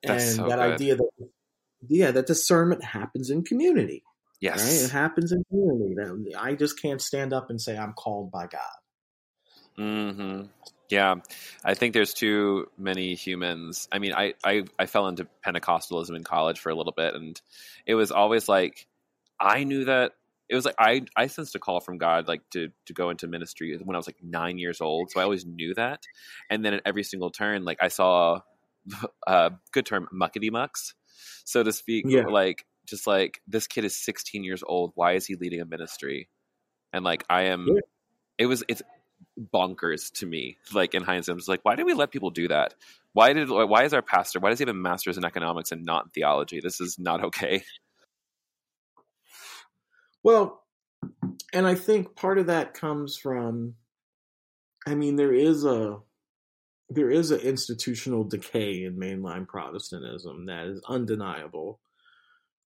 That's 0.04 0.24
and 0.28 0.36
so 0.36 0.48
that 0.48 0.56
good. 0.58 0.72
idea 0.74 0.96
that 0.96 1.10
yeah 1.88 2.12
that 2.12 2.26
discernment 2.28 2.84
happens 2.84 3.28
in 3.28 3.42
community 3.42 4.04
right? 4.04 4.56
Yes. 4.56 4.84
it 4.84 4.90
happens 4.92 5.32
in 5.32 5.42
community. 5.50 6.34
I 6.36 6.54
just 6.54 6.80
can't 6.80 7.02
stand 7.02 7.32
up 7.32 7.50
and 7.50 7.60
say 7.60 7.76
i'm 7.76 7.92
called 7.94 8.30
by 8.30 8.46
god. 8.46 8.78
Hmm 9.76 10.42
Yeah, 10.92 11.14
I 11.64 11.72
think 11.72 11.94
there's 11.94 12.12
too 12.12 12.66
many 12.76 13.14
humans. 13.14 13.88
I 13.90 13.98
mean, 13.98 14.12
I, 14.12 14.34
I 14.44 14.64
I 14.78 14.84
fell 14.84 15.08
into 15.08 15.26
Pentecostalism 15.46 16.14
in 16.14 16.22
college 16.22 16.60
for 16.60 16.68
a 16.68 16.74
little 16.74 16.92
bit, 16.94 17.14
and 17.14 17.40
it 17.86 17.94
was 17.94 18.12
always 18.12 18.46
like 18.46 18.86
I 19.40 19.64
knew 19.64 19.86
that 19.86 20.12
it 20.50 20.54
was 20.54 20.66
like 20.66 20.74
I 20.78 21.00
I 21.16 21.28
sensed 21.28 21.54
a 21.54 21.58
call 21.58 21.80
from 21.80 21.96
God 21.96 22.28
like 22.28 22.42
to 22.50 22.68
to 22.88 22.92
go 22.92 23.08
into 23.08 23.26
ministry 23.26 23.74
when 23.82 23.96
I 23.96 23.98
was 23.98 24.06
like 24.06 24.22
nine 24.22 24.58
years 24.58 24.82
old. 24.82 25.10
So 25.10 25.20
I 25.20 25.24
always 25.24 25.46
knew 25.46 25.72
that, 25.76 26.02
and 26.50 26.62
then 26.62 26.74
at 26.74 26.82
every 26.84 27.04
single 27.04 27.30
turn, 27.30 27.64
like 27.64 27.78
I 27.80 27.88
saw 27.88 28.40
a 28.92 29.06
uh, 29.26 29.50
good 29.72 29.86
term 29.86 30.08
muckety 30.14 30.52
mucks, 30.52 30.92
so 31.46 31.62
to 31.62 31.72
speak. 31.72 32.04
Yeah. 32.06 32.26
Like 32.26 32.66
just 32.86 33.06
like 33.06 33.40
this 33.46 33.66
kid 33.66 33.86
is 33.86 33.96
16 33.96 34.44
years 34.44 34.62
old. 34.66 34.92
Why 34.94 35.12
is 35.14 35.24
he 35.24 35.36
leading 35.36 35.62
a 35.62 35.64
ministry? 35.64 36.28
And 36.92 37.02
like 37.02 37.24
I 37.30 37.44
am, 37.44 37.66
Yeah. 37.66 37.80
it 38.36 38.44
was 38.46 38.62
it's 38.68 38.82
bonkers 39.38 40.12
to 40.12 40.26
me. 40.26 40.58
Like 40.72 40.94
in 40.94 41.02
hindsight, 41.02 41.34
I 41.34 41.36
it's 41.36 41.48
like, 41.48 41.64
why 41.64 41.74
did 41.74 41.86
we 41.86 41.94
let 41.94 42.10
people 42.10 42.30
do 42.30 42.48
that? 42.48 42.74
Why 43.12 43.32
did 43.32 43.50
why 43.50 43.84
is 43.84 43.92
our 43.92 44.02
pastor? 44.02 44.40
Why 44.40 44.50
does 44.50 44.58
he 44.58 44.64
have 44.64 44.74
a 44.74 44.78
master's 44.78 45.18
in 45.18 45.24
economics 45.24 45.72
and 45.72 45.84
not 45.84 46.12
theology? 46.14 46.60
This 46.60 46.80
is 46.80 46.98
not 46.98 47.24
okay. 47.24 47.62
Well, 50.24 50.62
and 51.52 51.66
I 51.66 51.74
think 51.74 52.14
part 52.14 52.38
of 52.38 52.46
that 52.46 52.74
comes 52.74 53.16
from 53.16 53.74
I 54.86 54.94
mean 54.94 55.16
there 55.16 55.34
is 55.34 55.64
a 55.64 55.98
there 56.88 57.10
is 57.10 57.30
an 57.30 57.40
institutional 57.40 58.24
decay 58.24 58.84
in 58.84 58.96
mainline 58.96 59.48
Protestantism 59.48 60.46
that 60.46 60.66
is 60.66 60.82
undeniable. 60.88 61.80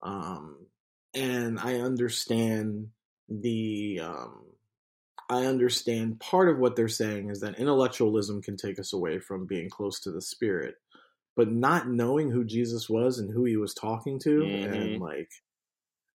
Um 0.01 0.65
and 1.13 1.59
I 1.59 1.75
understand 1.75 2.87
the 3.27 3.99
um 4.01 4.45
I 5.31 5.45
understand 5.45 6.19
part 6.19 6.49
of 6.49 6.59
what 6.59 6.75
they're 6.75 6.89
saying 6.89 7.29
is 7.31 7.39
that 7.41 7.59
intellectualism 7.59 8.41
can 8.41 8.57
take 8.57 8.79
us 8.79 8.93
away 8.93 9.19
from 9.19 9.47
being 9.47 9.69
close 9.69 9.99
to 10.01 10.11
the 10.11 10.21
spirit. 10.21 10.75
But 11.35 11.51
not 11.51 11.89
knowing 11.89 12.31
who 12.31 12.45
Jesus 12.45 12.89
was 12.89 13.19
and 13.19 13.31
who 13.33 13.45
he 13.45 13.57
was 13.57 13.73
talking 13.73 14.19
to 14.19 14.41
Mhm. 14.43 14.65
and 14.65 14.99
like 14.99 15.29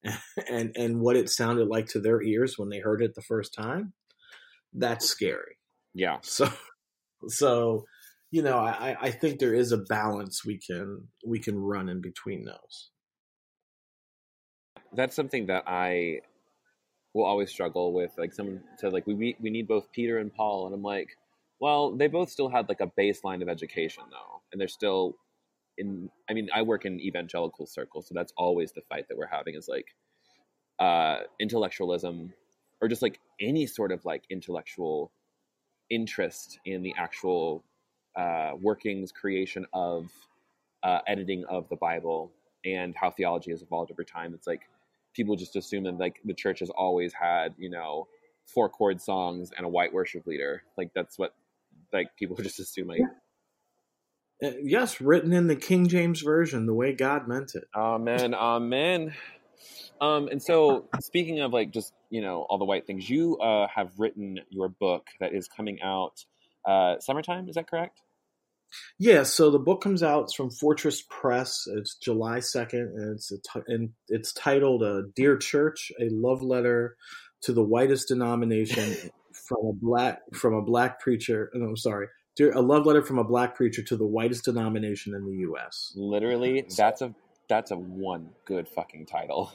and 0.48 0.76
and 0.76 1.00
what 1.00 1.16
it 1.16 1.30
sounded 1.30 1.68
like 1.68 1.86
to 1.88 2.00
their 2.00 2.22
ears 2.22 2.58
when 2.58 2.68
they 2.68 2.80
heard 2.80 3.02
it 3.02 3.14
the 3.14 3.22
first 3.22 3.54
time 3.54 3.94
that's 4.74 5.06
scary 5.06 5.56
Yeah, 5.94 6.18
so 6.22 6.48
so 7.28 7.86
you 8.30 8.42
know 8.42 8.58
i 8.58 8.96
i 9.00 9.10
think 9.10 9.38
there 9.38 9.54
is 9.54 9.72
a 9.72 9.78
balance 9.78 10.44
we 10.44 10.58
can 10.58 11.08
we 11.26 11.38
can 11.40 11.58
run 11.58 11.88
in 11.88 12.00
between 12.00 12.44
those 12.44 12.90
that's 14.92 15.16
something 15.16 15.46
that 15.46 15.64
I 15.66 16.20
will 17.16 17.24
always 17.24 17.50
struggle 17.50 17.92
with. 17.92 18.12
Like 18.18 18.32
someone 18.32 18.62
said, 18.76 18.92
like 18.92 19.06
we 19.06 19.14
need, 19.14 19.36
we 19.40 19.50
need 19.50 19.66
both 19.66 19.90
Peter 19.90 20.18
and 20.18 20.32
Paul, 20.32 20.66
and 20.66 20.74
I'm 20.74 20.82
like, 20.82 21.16
well, 21.58 21.96
they 21.96 22.06
both 22.06 22.30
still 22.30 22.48
had 22.48 22.68
like 22.68 22.80
a 22.80 22.92
baseline 22.98 23.42
of 23.42 23.48
education 23.48 24.04
though, 24.10 24.42
and 24.52 24.60
they're 24.60 24.68
still 24.68 25.16
in. 25.78 26.10
I 26.28 26.34
mean, 26.34 26.48
I 26.54 26.62
work 26.62 26.84
in 26.84 27.00
evangelical 27.00 27.66
circles, 27.66 28.08
so 28.08 28.14
that's 28.14 28.32
always 28.36 28.72
the 28.72 28.82
fight 28.82 29.08
that 29.08 29.16
we're 29.16 29.26
having 29.26 29.54
is 29.54 29.68
like 29.68 29.86
uh, 30.78 31.20
intellectualism, 31.40 32.32
or 32.82 32.88
just 32.88 33.02
like 33.02 33.18
any 33.40 33.66
sort 33.66 33.92
of 33.92 34.04
like 34.04 34.24
intellectual 34.30 35.10
interest 35.88 36.58
in 36.66 36.82
the 36.82 36.94
actual 36.98 37.64
uh, 38.16 38.52
workings, 38.60 39.10
creation 39.10 39.64
of 39.72 40.10
uh, 40.82 40.98
editing 41.06 41.44
of 41.46 41.66
the 41.70 41.76
Bible, 41.76 42.30
and 42.66 42.94
how 42.94 43.10
theology 43.10 43.50
has 43.50 43.62
evolved 43.62 43.90
over 43.90 44.04
time. 44.04 44.34
It's 44.34 44.46
like 44.46 44.68
people 45.16 45.36
just 45.36 45.56
assume 45.56 45.84
that 45.84 45.98
like 45.98 46.20
the 46.24 46.34
church 46.34 46.60
has 46.60 46.70
always 46.70 47.12
had 47.14 47.54
you 47.58 47.70
know 47.70 48.06
four 48.54 48.68
chord 48.68 49.00
songs 49.00 49.50
and 49.56 49.66
a 49.66 49.68
white 49.68 49.92
worship 49.92 50.26
leader 50.26 50.62
like 50.78 50.90
that's 50.94 51.18
what 51.18 51.34
like 51.92 52.16
people 52.16 52.36
just 52.42 52.60
assume 52.60 52.88
like 52.88 53.00
Uh, 54.44 54.50
yes, 54.62 55.00
written 55.00 55.32
in 55.32 55.46
the 55.46 55.56
King 55.56 55.88
James 55.88 56.20
version, 56.20 56.66
the 56.66 56.74
way 56.74 56.92
God 56.92 57.26
meant 57.26 57.54
it. 57.54 57.64
Amen. 57.74 58.34
Amen. 58.36 59.14
Um, 60.00 60.28
and 60.28 60.42
so, 60.42 60.88
speaking 61.00 61.40
of 61.40 61.52
like 61.52 61.72
just 61.72 61.92
you 62.10 62.20
know 62.20 62.42
all 62.42 62.58
the 62.58 62.66
white 62.66 62.86
things, 62.86 63.08
you 63.08 63.38
uh, 63.38 63.66
have 63.74 63.92
written 63.98 64.40
your 64.50 64.68
book 64.68 65.06
that 65.20 65.32
is 65.34 65.48
coming 65.48 65.80
out 65.82 66.24
uh, 66.66 66.98
summertime. 67.00 67.48
Is 67.48 67.54
that 67.54 67.68
correct? 67.68 68.02
Yeah. 68.98 69.22
So 69.22 69.50
the 69.50 69.58
book 69.58 69.82
comes 69.82 70.02
out. 70.02 70.24
It's 70.24 70.34
from 70.34 70.50
Fortress 70.50 71.02
Press. 71.08 71.64
It's 71.66 71.96
July 71.96 72.40
second, 72.40 72.92
and 72.94 73.14
it's 73.14 73.28
t- 73.28 73.60
and 73.68 73.90
it's 74.08 74.32
titled 74.32 74.82
uh, 74.82 75.02
"Dear 75.14 75.36
Church: 75.36 75.92
A 76.00 76.08
Love 76.10 76.42
Letter 76.42 76.96
to 77.42 77.52
the 77.52 77.62
Whitest 77.62 78.08
Denomination 78.08 78.96
from 79.48 79.66
a 79.66 79.72
Black 79.72 80.20
from 80.34 80.54
a 80.54 80.62
Black 80.62 81.00
Preacher." 81.00 81.50
No, 81.54 81.68
I'm 81.68 81.76
sorry. 81.76 82.08
Dear, 82.36 82.52
a 82.52 82.60
love 82.60 82.84
letter 82.84 83.02
from 83.02 83.18
a 83.18 83.24
black 83.24 83.56
preacher 83.56 83.82
to 83.82 83.96
the 83.96 84.06
whitest 84.06 84.44
denomination 84.44 85.14
in 85.14 85.24
the 85.24 85.38
U.S. 85.38 85.94
Literally, 85.96 86.66
that's 86.76 87.00
a 87.00 87.14
that's 87.48 87.70
a 87.70 87.76
one 87.76 88.28
good 88.44 88.68
fucking 88.68 89.06
title. 89.06 89.52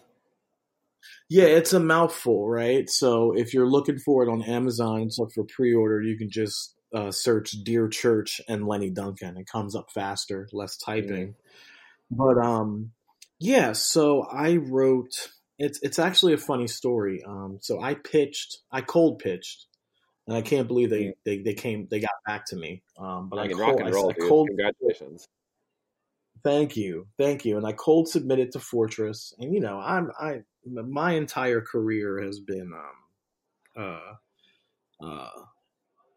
Yeah, 1.30 1.45
it's 1.45 1.74
a 1.74 1.80
mouthful, 1.80 2.50
right? 2.50 2.89
So 2.89 3.34
if 3.36 3.54
you're 3.54 3.69
looking 3.69 4.00
for 4.00 4.24
it 4.24 4.32
on 4.32 4.43
Amazon, 4.43 5.04
it's 5.04 5.19
up 5.19 5.30
for 5.34 5.43
pre-order. 5.43 6.02
You 6.02 6.17
can 6.17 6.30
just 6.30 6.76
uh, 6.93 7.12
search 7.12 7.51
"Dear 7.63 7.88
Church" 7.88 8.41
and 8.47 8.67
Lenny 8.67 8.89
Duncan. 8.89 9.38
It 9.38 9.47
comes 9.47 9.75
up 9.75 9.91
faster, 9.91 10.47
less 10.51 10.77
typing. 10.77 11.36
Mm-hmm. 12.13 12.17
But 12.17 12.38
um, 12.38 12.91
yeah. 13.39 13.73
So 13.73 14.23
I 14.23 14.58
wrote. 14.58 15.30
It's 15.60 15.80
it's 15.84 15.99
actually 15.99 16.34
a 16.34 16.39
funny 16.39 16.67
story. 16.67 17.23
Um, 17.23 17.60
so 17.62 17.80
I 17.80 17.93
pitched, 17.93 18.60
I 18.71 18.82
cold 18.82 19.19
pitched, 19.19 19.67
and 20.27 20.36
I 20.36 20.41
can't 20.41 20.67
believe 20.67 20.89
they 20.89 21.13
they, 21.25 21.39
they 21.39 21.54
came 21.54 21.88
they 21.91 21.99
got 21.99 22.12
back 22.25 22.45
to 22.47 22.56
me. 22.56 22.82
Um, 22.97 23.30
but 23.30 23.38
I, 23.38 23.43
I 23.43 23.47
cold, 23.49 23.60
rock 23.60 23.80
and 23.80 23.93
roll, 23.93 24.10
I, 24.10 24.23
I 24.23 24.27
cold, 24.27 24.47
Congratulations. 24.47 25.27
Thank 26.43 26.75
you, 26.75 27.08
thank 27.19 27.45
you. 27.45 27.58
And 27.58 27.67
I 27.67 27.73
cold 27.73 28.08
submitted 28.08 28.51
to 28.54 28.60
Fortress, 28.60 29.34
and 29.38 29.54
you 29.54 29.60
know, 29.60 29.80
I'm 29.80 30.12
I 30.19 30.41
my 30.65 31.13
entire 31.13 31.62
career 31.62 32.21
has 32.21 32.39
been 32.39 32.71
um 32.73 34.01
uh 35.01 35.06
uh 35.06 35.30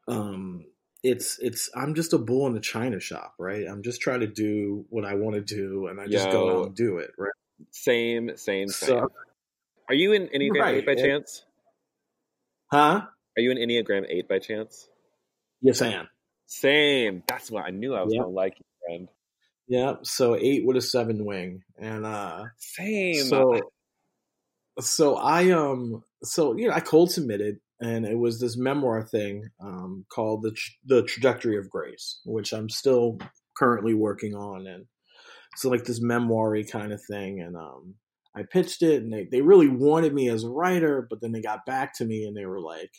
um 0.09 0.65
it's 1.05 1.39
it's 1.39 1.71
I'm 1.77 1.95
just 1.95 2.15
a 2.15 2.19
bull 2.19 2.47
in 2.47 2.55
the 2.55 2.61
china 2.61 2.99
shop, 2.99 3.35
right? 3.39 3.67
I'm 3.69 3.83
just 3.83 4.01
trying 4.01 4.21
to 4.21 4.27
do 4.27 4.87
what 4.89 5.05
I 5.05 5.15
want 5.15 5.35
to 5.37 5.43
do, 5.43 5.87
and 5.87 6.01
I 6.01 6.07
just 6.07 6.27
Yo, 6.27 6.33
go 6.33 6.59
out 6.59 6.67
and 6.67 6.75
do 6.75 6.99
it, 6.99 7.11
right? 7.19 7.31
Same, 7.71 8.31
same, 8.37 8.69
same. 8.69 8.69
So, 8.69 9.13
Are 9.89 9.95
you 9.95 10.13
in 10.13 10.29
Enneagram 10.29 10.61
right, 10.61 10.75
Eight 10.77 10.87
by 10.87 10.95
chance? 10.95 11.45
Huh? 12.73 13.03
Are 13.37 13.41
you 13.41 13.51
in 13.51 13.59
Enneagram 13.59 14.07
Eight 14.09 14.29
by 14.29 14.39
chance? 14.39 14.89
Yes, 15.61 15.83
I 15.83 15.89
am. 15.89 16.09
Same. 16.47 17.23
That's 17.27 17.51
what 17.51 17.65
I 17.65 17.71
knew 17.71 17.95
I 17.95 18.03
was 18.03 18.15
yep. 18.15 18.23
gonna 18.23 18.35
like 18.35 18.59
you, 18.59 18.65
friend. 18.87 19.09
Yeah. 19.69 19.97
So 20.03 20.37
eight 20.37 20.65
with 20.65 20.77
a 20.77 20.83
seven 20.83 21.25
wing, 21.25 21.63
and 21.79 22.07
uh, 22.07 22.45
same. 22.57 23.25
So 23.25 23.61
so 24.81 25.17
I 25.17 25.51
um 25.51 26.03
so 26.23 26.57
you 26.57 26.69
know 26.69 26.75
I 26.75 26.81
cold 26.81 27.11
submitted 27.11 27.59
and 27.81 28.07
it 28.07 28.19
was 28.19 28.41
this 28.41 28.57
memoir 28.57 29.03
thing 29.03 29.49
um, 29.61 30.05
called 30.13 30.43
the 30.43 30.57
the 30.85 31.03
trajectory 31.03 31.59
of 31.59 31.71
grace, 31.71 32.21
which 32.25 32.53
I'm 32.53 32.69
still 32.69 33.19
currently 33.57 33.95
working 33.95 34.35
on, 34.35 34.67
and 34.67 34.87
so 35.57 35.71
like 35.71 35.85
this 35.85 36.01
memoir 36.01 36.57
kind 36.65 36.93
of 36.93 37.01
thing, 37.09 37.41
and 37.41 37.57
um, 37.57 37.95
I 38.37 38.43
pitched 38.51 38.83
it, 38.83 39.03
and 39.03 39.13
they 39.13 39.29
they 39.31 39.43
really 39.43 39.69
wanted 39.69 40.15
me 40.15 40.29
as 40.29 40.45
a 40.45 40.51
writer, 40.51 41.07
but 41.09 41.21
then 41.21 41.33
they 41.33 41.41
got 41.41 41.67
back 41.67 41.97
to 41.97 42.05
me 42.05 42.25
and 42.25 42.37
they 42.37 42.47
were 42.47 42.61
like. 42.61 42.91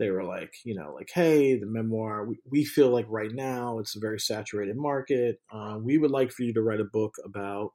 They 0.00 0.10
were 0.10 0.24
like, 0.24 0.52
you 0.64 0.74
know, 0.74 0.92
like, 0.92 1.10
hey, 1.14 1.56
the 1.56 1.66
memoir, 1.66 2.26
we, 2.26 2.36
we 2.50 2.64
feel 2.64 2.90
like 2.90 3.06
right 3.08 3.30
now 3.32 3.78
it's 3.78 3.94
a 3.94 4.00
very 4.00 4.18
saturated 4.18 4.76
market. 4.76 5.36
Uh, 5.52 5.78
we 5.80 5.98
would 5.98 6.10
like 6.10 6.32
for 6.32 6.42
you 6.42 6.52
to 6.54 6.62
write 6.62 6.80
a 6.80 6.84
book 6.92 7.14
about 7.24 7.70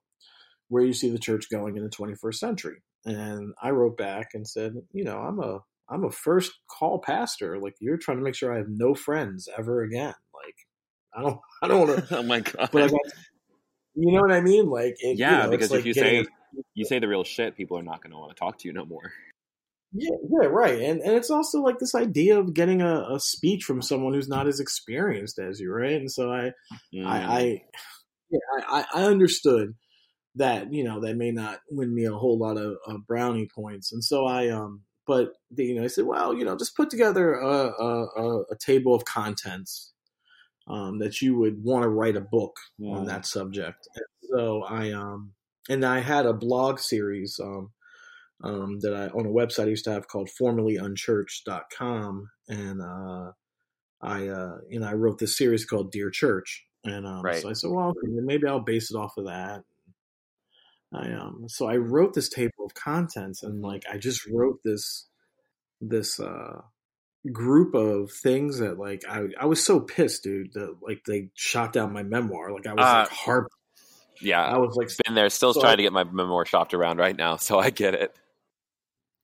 where 0.67 0.83
you 0.83 0.91
see 0.91 1.09
the 1.09 1.17
church 1.17 1.45
going 1.49 1.77
in 1.77 1.83
the 1.83 1.89
21st 1.89 2.35
century 2.35 2.83
and 3.05 3.53
I 3.61 3.71
wrote 3.71 3.97
back 3.97 4.29
and 4.33 4.47
said, 4.47 4.73
you 4.91 5.03
know, 5.03 5.17
I'm 5.17 5.39
a 5.39 5.59
I'm 5.89 6.03
a 6.03 6.11
first 6.11 6.51
call 6.69 6.99
pastor. 6.99 7.59
Like 7.59 7.75
you're 7.79 7.97
trying 7.97 8.17
to 8.17 8.23
make 8.23 8.35
sure 8.35 8.53
I 8.53 8.57
have 8.57 8.69
no 8.69 8.93
friends 8.93 9.47
ever 9.57 9.83
again. 9.83 10.13
Like 10.33 10.55
I 11.15 11.21
don't 11.21 11.39
I 11.63 11.67
don't 11.67 11.87
want 11.87 12.07
to. 12.07 12.17
oh 12.19 12.23
my 12.23 12.39
god! 12.41 12.69
But 12.71 12.83
I 12.83 12.87
got, 12.87 12.99
you 13.95 14.13
know 14.13 14.21
what 14.21 14.31
I 14.31 14.41
mean? 14.41 14.69
Like 14.69 14.95
it, 14.99 15.17
yeah, 15.17 15.37
you 15.37 15.43
know, 15.43 15.49
because 15.51 15.71
like 15.71 15.81
if 15.81 15.85
you 15.85 15.93
say 15.93 16.25
you 16.73 16.85
say 16.85 16.99
the 16.99 17.07
real 17.07 17.23
shit, 17.23 17.55
people 17.55 17.77
are 17.77 17.83
not 17.83 18.01
going 18.01 18.11
to 18.11 18.17
want 18.17 18.35
to 18.35 18.39
talk 18.39 18.57
to 18.59 18.67
you 18.67 18.73
no 18.73 18.85
more. 18.85 19.11
Yeah, 19.93 20.15
yeah, 20.29 20.47
right. 20.47 20.79
And 20.79 21.01
and 21.01 21.15
it's 21.15 21.31
also 21.31 21.61
like 21.61 21.79
this 21.79 21.95
idea 21.95 22.39
of 22.39 22.53
getting 22.53 22.81
a, 22.81 23.15
a 23.15 23.19
speech 23.19 23.63
from 23.63 23.81
someone 23.81 24.13
who's 24.13 24.29
not 24.29 24.47
as 24.47 24.59
experienced 24.59 25.39
as 25.39 25.59
you, 25.59 25.71
right? 25.71 25.93
And 25.93 26.11
so 26.11 26.31
I, 26.31 26.51
mm. 26.93 27.05
I, 27.05 27.17
I, 27.17 27.61
yeah, 28.29 28.39
I, 28.67 28.85
I 28.93 29.03
understood 29.05 29.73
that 30.35 30.71
you 30.71 30.83
know 30.83 31.01
that 31.01 31.17
may 31.17 31.31
not 31.31 31.59
win 31.71 31.93
me 31.93 32.05
a 32.05 32.13
whole 32.13 32.37
lot 32.37 32.57
of, 32.57 32.77
of 32.85 33.07
brownie 33.07 33.49
points. 33.53 33.91
And 33.91 34.03
so 34.03 34.25
I 34.25 34.49
um 34.49 34.83
but 35.09 35.33
the, 35.49 35.65
you 35.65 35.75
know 35.75 35.83
I 35.83 35.87
said 35.87 36.05
well 36.05 36.35
you 36.35 36.45
know 36.45 36.55
just 36.55 36.77
put 36.77 36.91
together 36.91 37.33
a 37.33 37.47
a, 37.47 38.43
a 38.51 38.55
table 38.59 38.93
of 38.93 39.05
contents 39.05 39.91
um, 40.67 40.99
that 40.99 41.19
you 41.21 41.35
would 41.35 41.63
want 41.63 41.83
to 41.83 41.89
write 41.89 42.15
a 42.15 42.21
book 42.21 42.55
yeah. 42.77 42.91
on 42.91 43.05
that 43.05 43.25
subject. 43.25 43.87
And 43.95 44.05
so 44.31 44.63
I 44.63 44.91
um 44.91 45.31
and 45.67 45.83
I 45.83 45.99
had 45.99 46.25
a 46.27 46.33
blog 46.33 46.79
series 46.79 47.39
um 47.43 47.71
um 48.43 48.79
that 48.81 48.93
I 48.93 49.07
on 49.07 49.25
a 49.25 49.29
website 49.29 49.65
I 49.65 49.69
used 49.69 49.85
to 49.85 49.91
have 49.91 50.07
called 50.07 50.29
formerlyunchurched.com 50.39 52.29
and 52.47 52.81
uh 52.81 53.31
I 54.01 54.27
uh 54.27 54.57
you 54.69 54.79
know 54.79 54.87
I 54.87 54.93
wrote 54.93 55.17
this 55.17 55.37
series 55.37 55.65
called 55.65 55.91
Dear 55.91 56.11
Church 56.11 56.65
and 56.85 57.07
um, 57.07 57.23
right. 57.23 57.41
so 57.41 57.49
I 57.49 57.53
said 57.53 57.71
well 57.71 57.93
maybe 58.03 58.47
I'll 58.47 58.59
base 58.59 58.91
it 58.91 58.95
off 58.95 59.17
of 59.17 59.25
that 59.25 59.63
I 60.93 61.11
um 61.11 61.45
so 61.47 61.67
I 61.67 61.77
wrote 61.77 62.13
this 62.13 62.29
table 62.29 62.65
of 62.65 62.73
contents 62.73 63.43
and 63.43 63.61
like 63.61 63.83
I 63.91 63.97
just 63.97 64.25
wrote 64.27 64.59
this 64.63 65.07
this 65.81 66.19
uh 66.19 66.61
group 67.31 67.75
of 67.75 68.11
things 68.11 68.59
that 68.59 68.79
like 68.79 69.03
I 69.07 69.25
I 69.39 69.45
was 69.45 69.63
so 69.63 69.79
pissed, 69.79 70.23
dude, 70.23 70.53
that 70.53 70.77
like 70.81 71.03
they 71.05 71.29
shot 71.35 71.73
down 71.73 71.93
my 71.93 72.03
memoir. 72.03 72.51
Like 72.51 72.67
I 72.67 72.73
was 72.73 72.85
uh, 72.85 72.99
like 73.01 73.09
heart 73.09 73.47
Yeah. 74.21 74.43
I 74.43 74.57
was 74.57 74.75
like 74.75 74.89
been 75.05 75.15
there 75.15 75.29
still 75.29 75.53
so 75.53 75.61
trying 75.61 75.73
I, 75.73 75.77
to 75.77 75.83
get 75.83 75.93
my 75.93 76.03
memoir 76.03 76.45
shopped 76.45 76.73
around 76.73 76.97
right 76.97 77.15
now, 77.15 77.35
so 77.37 77.59
I 77.59 77.69
get 77.69 77.93
it. 77.93 78.15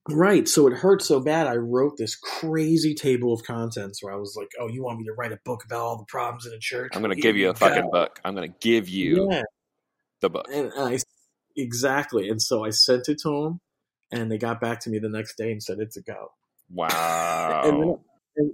Right. 0.08 0.48
So 0.48 0.68
it 0.68 0.74
hurt 0.74 1.02
so 1.02 1.20
bad 1.20 1.48
I 1.48 1.56
wrote 1.56 1.98
this 1.98 2.16
crazy 2.16 2.94
table 2.94 3.34
of 3.34 3.44
contents 3.44 4.04
where 4.04 4.14
I 4.14 4.18
was 4.18 4.36
like, 4.38 4.50
Oh, 4.60 4.68
you 4.68 4.84
want 4.84 5.00
me 5.00 5.06
to 5.06 5.14
write 5.14 5.32
a 5.32 5.40
book 5.44 5.64
about 5.66 5.82
all 5.82 5.98
the 5.98 6.06
problems 6.06 6.46
in 6.46 6.52
the 6.52 6.60
church? 6.60 6.92
I'm 6.94 7.02
gonna 7.02 7.16
give 7.16 7.38
you 7.38 7.50
a 7.50 7.56
fucking 7.56 7.90
book. 7.92 8.20
I'm 8.24 8.36
gonna 8.36 8.50
give 8.50 8.88
you 8.88 9.30
yeah. 9.32 9.42
the 10.22 10.30
book. 10.30 10.48
And 10.52 10.72
I 10.78 11.00
Exactly. 11.56 12.30
And 12.30 12.42
so 12.42 12.64
I 12.64 12.70
sent 12.70 13.10
it 13.10 13.20
to 13.20 13.44
them, 13.44 13.62
and 14.12 14.32
they 14.32 14.38
got 14.38 14.60
back 14.60 14.82
to 14.82 14.90
me 14.90 15.00
the 15.00 15.10
next 15.10 15.38
day 15.38 15.52
and 15.52 15.62
said 15.62 15.80
it's 15.80 15.98
a 15.98 16.02
go. 16.02 16.32
Wow. 16.72 17.62
and, 17.64 17.82
then, 17.82 17.98
and, 18.38 18.52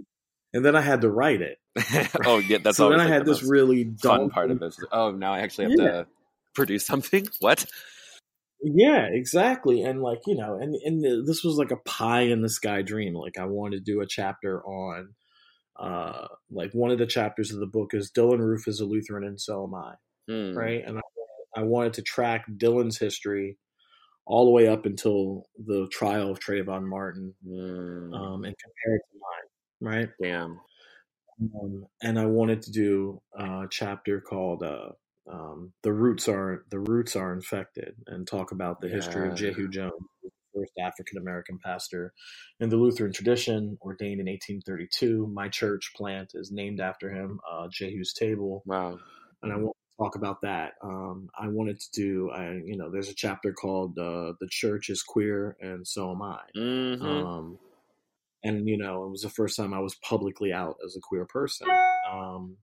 and, 0.54 0.66
then 0.66 0.76
I 0.76 0.82
had 0.82 1.02
to 1.02 1.10
write 1.10 1.42
it. 1.42 1.58
oh 2.26 2.40
yeah, 2.40 2.58
that's 2.58 2.78
so 2.78 2.90
then 2.90 3.00
I 3.00 3.08
had 3.08 3.26
this 3.26 3.44
really 3.44 3.90
fun 4.02 4.30
part 4.30 4.52
of 4.52 4.60
this. 4.60 4.78
Oh, 4.92 5.12
now 5.12 5.34
I 5.34 5.40
actually 5.40 5.72
have 5.72 5.80
yeah. 5.80 5.92
to 5.92 6.08
produce 6.54 6.86
something. 6.86 7.28
What? 7.40 7.66
Yeah, 8.64 9.08
exactly. 9.10 9.82
And 9.82 10.04
like 10.04 10.20
you 10.28 10.36
know, 10.36 10.56
and 10.56 10.76
and 10.76 11.28
this 11.28 11.44
was 11.44 11.56
like 11.56 11.72
a 11.72 11.78
pie 11.78 12.24
in 12.24 12.42
the 12.42 12.50
sky 12.50 12.84
dream. 12.84 13.16
Like 13.16 13.40
I 13.40 13.46
wanted 13.46 13.78
to 13.86 13.92
do 13.92 14.02
a 14.02 14.06
chapter 14.06 14.62
on, 14.64 15.16
uh, 15.80 16.28
like 16.52 16.72
one 16.74 16.92
of 16.92 17.00
the 17.00 17.08
chapters 17.08 17.52
of 17.52 17.60
the 17.60 17.66
book 17.66 17.94
is 17.94 18.12
Dylann 18.12 18.40
Roof 18.40 18.68
is 18.68 18.80
a 18.80 18.86
Lutheran 18.86 19.24
and 19.24 19.42
so 19.42 19.64
am 19.64 19.74
I. 19.74 19.94
Hmm. 20.28 20.56
Right, 20.56 20.84
and 20.86 21.00
I 21.00 21.02
I 21.56 21.64
wanted 21.64 21.94
to 21.94 22.02
track 22.02 22.46
Dylann's 22.58 22.98
history 22.98 23.58
all 24.26 24.46
the 24.46 24.52
way 24.52 24.68
up 24.68 24.86
until 24.86 25.48
the 25.66 25.88
trial 25.92 26.32
of 26.32 26.40
Trayvon 26.40 26.88
Martin 26.88 27.34
mm. 27.46 28.14
um, 28.16 28.44
and 28.44 28.56
compare 28.58 28.96
it 28.96 29.02
to 29.12 29.20
mine, 29.20 29.94
right? 29.94 30.10
Damn. 30.22 30.60
Um, 31.42 31.86
and 32.04 32.20
I 32.20 32.26
wanted 32.26 32.62
to 32.64 32.72
do 32.72 33.22
a 33.38 33.66
chapter 33.70 34.22
called 34.22 34.64
uh, 34.64 34.90
um, 35.32 35.74
"The 35.82 35.92
Roots 35.92 36.28
Are 36.28 36.66
the 36.70 36.80
Roots 36.80 37.16
Are 37.16 37.34
Infected" 37.34 37.96
and 38.08 38.28
talk 38.28 38.52
about 38.52 38.80
the 38.80 38.88
yeah. 38.88 38.96
history 38.96 39.28
of 39.28 39.36
Jehu 39.36 39.68
Jones, 39.68 39.94
the 40.24 40.30
first 40.54 40.74
African 40.80 41.18
American 41.18 41.58
pastor 41.64 42.14
in 42.60 42.70
the 42.70 42.78
Lutheran 42.78 43.12
tradition, 43.12 43.78
ordained 43.82 44.20
in 44.20 44.28
1832. 44.28 45.28
My 45.34 45.50
church 45.50 45.94
plant 45.96 46.32
is 46.36 46.52
named 46.52 46.80
after 46.80 47.10
him, 47.10 47.40
uh, 47.52 47.68
Jehu's 47.72 48.14
Table. 48.14 48.62
Wow. 48.66 49.00
And 49.42 49.52
I 49.52 49.56
want 49.56 49.76
talk 50.02 50.16
about 50.16 50.42
that. 50.42 50.74
Um, 50.84 51.30
I 51.38 51.48
wanted 51.48 51.80
to 51.80 51.88
do, 51.94 52.32
I, 52.32 52.60
you 52.66 52.78
know, 52.78 52.90
there's 52.90 53.10
a 53.10 53.16
chapter 53.16 53.54
called 53.54 53.98
uh, 53.98 54.34
"The 54.40 54.48
Church 54.50 54.90
is 54.90 55.04
Queer 55.04 55.58
and 55.60 55.88
So 55.88 56.12
Am 56.12 56.22
I," 56.22 56.40
mm-hmm. 56.56 57.06
um, 57.06 57.60
and 58.44 58.68
you 58.68 58.78
know, 58.78 59.06
it 59.06 59.10
was 59.10 59.22
the 59.22 59.30
first 59.30 59.58
time 59.58 59.74
I 59.74 59.80
was 59.80 59.96
publicly 59.96 60.52
out 60.54 60.78
as 60.86 60.96
a 60.96 61.02
queer 61.02 61.26
person, 61.26 61.68
um, 62.12 62.58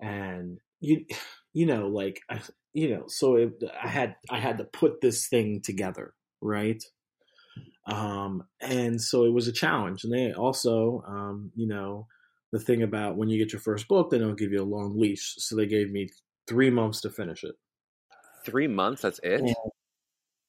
and 0.00 0.58
you, 0.80 1.04
you 1.52 1.66
know, 1.66 1.88
like, 1.88 2.20
I, 2.28 2.40
you 2.72 2.90
know, 2.90 3.04
so 3.08 3.36
it, 3.36 3.52
I 3.82 3.88
had 3.88 4.16
I 4.30 4.40
had 4.40 4.58
to 4.58 4.64
put 4.64 5.00
this 5.00 5.28
thing 5.28 5.62
together, 5.62 6.14
right? 6.40 6.82
Um, 7.86 8.44
and 8.60 9.00
so 9.00 9.24
it 9.24 9.32
was 9.32 9.46
a 9.46 9.52
challenge, 9.52 10.04
and 10.04 10.12
they 10.12 10.32
also, 10.32 11.04
um, 11.06 11.52
you 11.54 11.66
know 11.66 12.06
the 12.52 12.60
thing 12.60 12.84
about 12.84 13.16
when 13.16 13.28
you 13.28 13.36
get 13.36 13.52
your 13.52 13.60
first 13.60 13.88
book, 13.88 14.10
they 14.10 14.18
don't 14.18 14.38
give 14.38 14.52
you 14.52 14.62
a 14.62 14.64
long 14.76 14.96
leash, 14.96 15.34
so 15.38 15.56
they 15.56 15.66
gave 15.66 15.90
me 15.90 16.08
three 16.46 16.70
months 16.70 17.00
to 17.02 17.10
finish 17.10 17.44
it. 17.44 17.54
Three 18.44 18.68
months? 18.68 19.02
That's 19.02 19.20
it. 19.22 19.56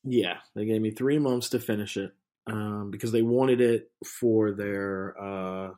Yeah, 0.03 0.37
they 0.55 0.65
gave 0.65 0.81
me 0.81 0.91
three 0.91 1.19
months 1.19 1.49
to 1.49 1.59
finish 1.59 1.97
it 1.97 2.11
um, 2.47 2.91
because 2.91 3.11
they 3.11 3.21
wanted 3.21 3.61
it 3.61 3.91
for 4.05 4.51
their 4.51 5.15
uh, 5.19 5.71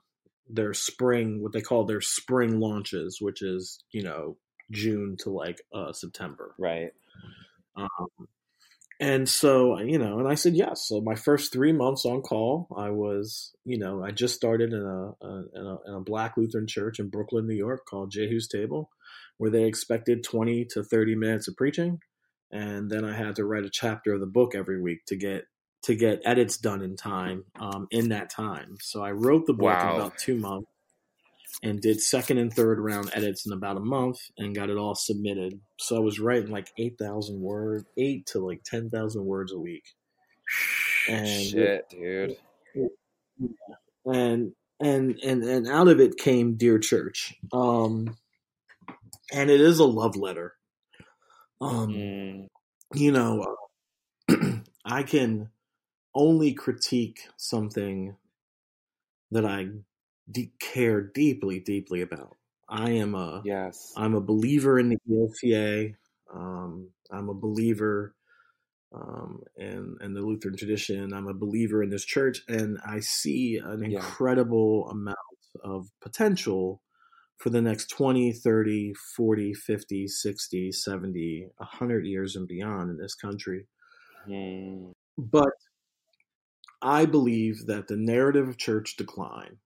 their 0.50 0.74
spring, 0.74 1.42
what 1.42 1.54
they 1.54 1.62
call 1.62 1.86
their 1.86 2.02
spring 2.02 2.60
launches, 2.60 3.20
which 3.22 3.42
is 3.42 3.80
you 3.92 4.04
know 4.04 4.38
June 4.72 5.16
to 5.20 5.30
like 5.30 5.62
uh, 5.74 5.94
September. 5.94 6.54
Right. 6.58 6.92
Um, 7.76 8.28
and 9.00 9.30
so, 9.30 9.78
you 9.80 10.00
know, 10.00 10.18
and 10.20 10.28
I 10.28 10.34
said 10.34 10.56
yes. 10.56 10.88
So 10.88 11.02
my 11.02 11.14
first 11.14 11.54
three 11.54 11.72
months 11.72 12.04
on 12.04 12.22
call, 12.22 12.68
I 12.76 12.90
was, 12.90 13.54
you 13.64 13.78
know, 13.78 14.04
I 14.04 14.10
just 14.10 14.34
started 14.34 14.74
in 14.74 14.82
a, 14.82 15.26
a, 15.26 15.44
in 15.54 15.66
a, 15.66 15.78
in 15.88 15.94
a 15.94 16.02
black 16.02 16.36
Lutheran 16.36 16.66
church 16.66 17.00
in 17.00 17.10
Brooklyn, 17.10 17.48
New 17.48 17.56
York, 17.56 17.86
called 17.88 18.12
Jehu's 18.12 18.48
Table, 18.48 18.90
where 19.38 19.52
they 19.52 19.66
expected 19.66 20.24
twenty 20.24 20.66
to 20.72 20.84
thirty 20.84 21.16
minutes 21.16 21.48
of 21.48 21.56
preaching, 21.56 22.00
and 22.52 22.90
then 22.90 23.06
I 23.06 23.16
had 23.16 23.36
to 23.38 23.46
write 23.46 23.66
a 23.66 23.70
chapter 23.72 24.14
of 24.14 24.20
the 24.20 24.28
book 24.28 24.56
every 24.56 24.82
week 24.82 25.06
to 25.08 25.16
get 25.16 25.46
to 25.84 25.96
get 25.96 26.22
edits 26.26 26.58
done 26.58 26.82
in 26.82 26.96
time 26.96 27.46
um, 27.60 27.88
in 27.92 28.10
that 28.10 28.30
time. 28.30 28.78
So 28.82 29.04
I 29.04 29.12
wrote 29.12 29.46
the 29.46 29.54
book 29.54 29.68
wow. 29.68 29.90
in 29.90 29.96
about 30.02 30.18
two 30.18 30.36
months 30.36 30.70
and 31.64 31.82
did 31.82 32.02
second 32.02 32.38
and 32.38 32.54
third 32.54 32.80
round 32.80 33.10
edits 33.14 33.46
in 33.46 33.54
about 33.54 33.78
a 33.78 33.82
month 33.82 34.20
and 34.38 34.56
got 34.56 34.70
it 34.70 34.78
all 34.78 34.96
submitted. 34.96 35.60
So 35.80 35.96
I 35.96 36.00
was 36.00 36.20
writing 36.20 36.52
like 36.52 36.72
8,000 36.78 37.40
words, 37.40 37.86
8 37.98 38.26
to 38.28 38.46
like 38.46 38.64
10,000 38.64 39.26
words 39.26 39.52
a 39.52 39.58
week. 39.58 39.84
And 41.10 41.28
shit, 41.28 41.90
dude. 41.90 42.38
And 44.06 44.54
and 44.80 45.20
and 45.24 45.44
and 45.44 45.68
out 45.68 45.88
of 45.88 46.00
it 46.00 46.18
came 46.18 46.56
Dear 46.56 46.80
Church. 46.80 47.34
Um 47.52 48.16
and 49.34 49.50
it 49.50 49.62
is 49.62 49.80
a 49.80 49.86
love 49.86 50.16
letter. 50.16 50.54
Um 51.62 51.90
mm. 51.90 52.48
you 52.94 53.12
know, 53.12 53.56
I 54.86 55.04
can 55.04 55.50
only 56.14 56.54
critique 56.54 57.28
something 57.38 58.16
that 59.32 59.46
I 59.46 59.68
de- 60.30 60.52
care 60.60 61.02
deeply, 61.02 61.60
deeply 61.60 62.02
about. 62.02 62.36
I 62.70 62.92
am 62.92 63.16
a 63.16 63.42
yes. 63.46 63.94
I'm 63.96 64.16
a 64.16 64.22
believer 64.22 64.80
in 64.80 64.90
the 64.90 64.98
ELCA. 65.10 65.96
Um, 66.34 66.90
I'm 67.12 67.30
a 67.30 67.34
believer 67.34 68.14
um, 68.94 69.42
in, 69.56 69.98
in 70.02 70.14
the 70.14 70.22
Lutheran 70.22 70.58
tradition. 70.58 71.14
I'm 71.14 71.28
a 71.28 71.34
believer 71.34 71.82
in 71.82 71.90
this 71.90 72.04
church, 72.04 72.42
and 72.48 72.78
I 72.86 73.00
see 73.00 73.60
an 73.64 73.84
incredible 73.84 74.86
yeah. 74.86 74.92
amount 74.92 75.18
of 75.64 75.88
potential 76.02 76.82
for 77.38 77.50
the 77.50 77.62
next 77.62 77.90
20, 77.90 78.32
30, 78.34 78.94
40, 79.16 79.54
50, 79.54 80.08
60, 80.08 80.72
70, 80.72 81.48
100 81.58 82.06
years 82.06 82.36
and 82.36 82.48
beyond 82.48 82.90
in 82.90 82.98
this 82.98 83.16
country. 83.16 83.68
Mm. 84.28 84.92
But 85.18 85.52
I 86.82 87.06
believe 87.06 87.66
that 87.68 87.88
the 87.88 87.98
narrative 87.98 88.48
of 88.48 88.58
church 88.58 88.96
decline 88.98 89.58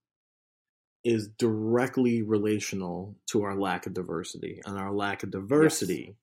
is 1.04 1.30
directly 1.38 2.22
relational 2.22 3.16
to 3.32 3.44
our 3.44 3.56
lack 3.56 3.86
of 3.86 3.94
diversity. 3.94 4.62
And 4.66 4.78
our 4.78 4.94
lack 4.94 5.24
of 5.24 5.32
diversity 5.32 6.06
yes. 6.08 6.16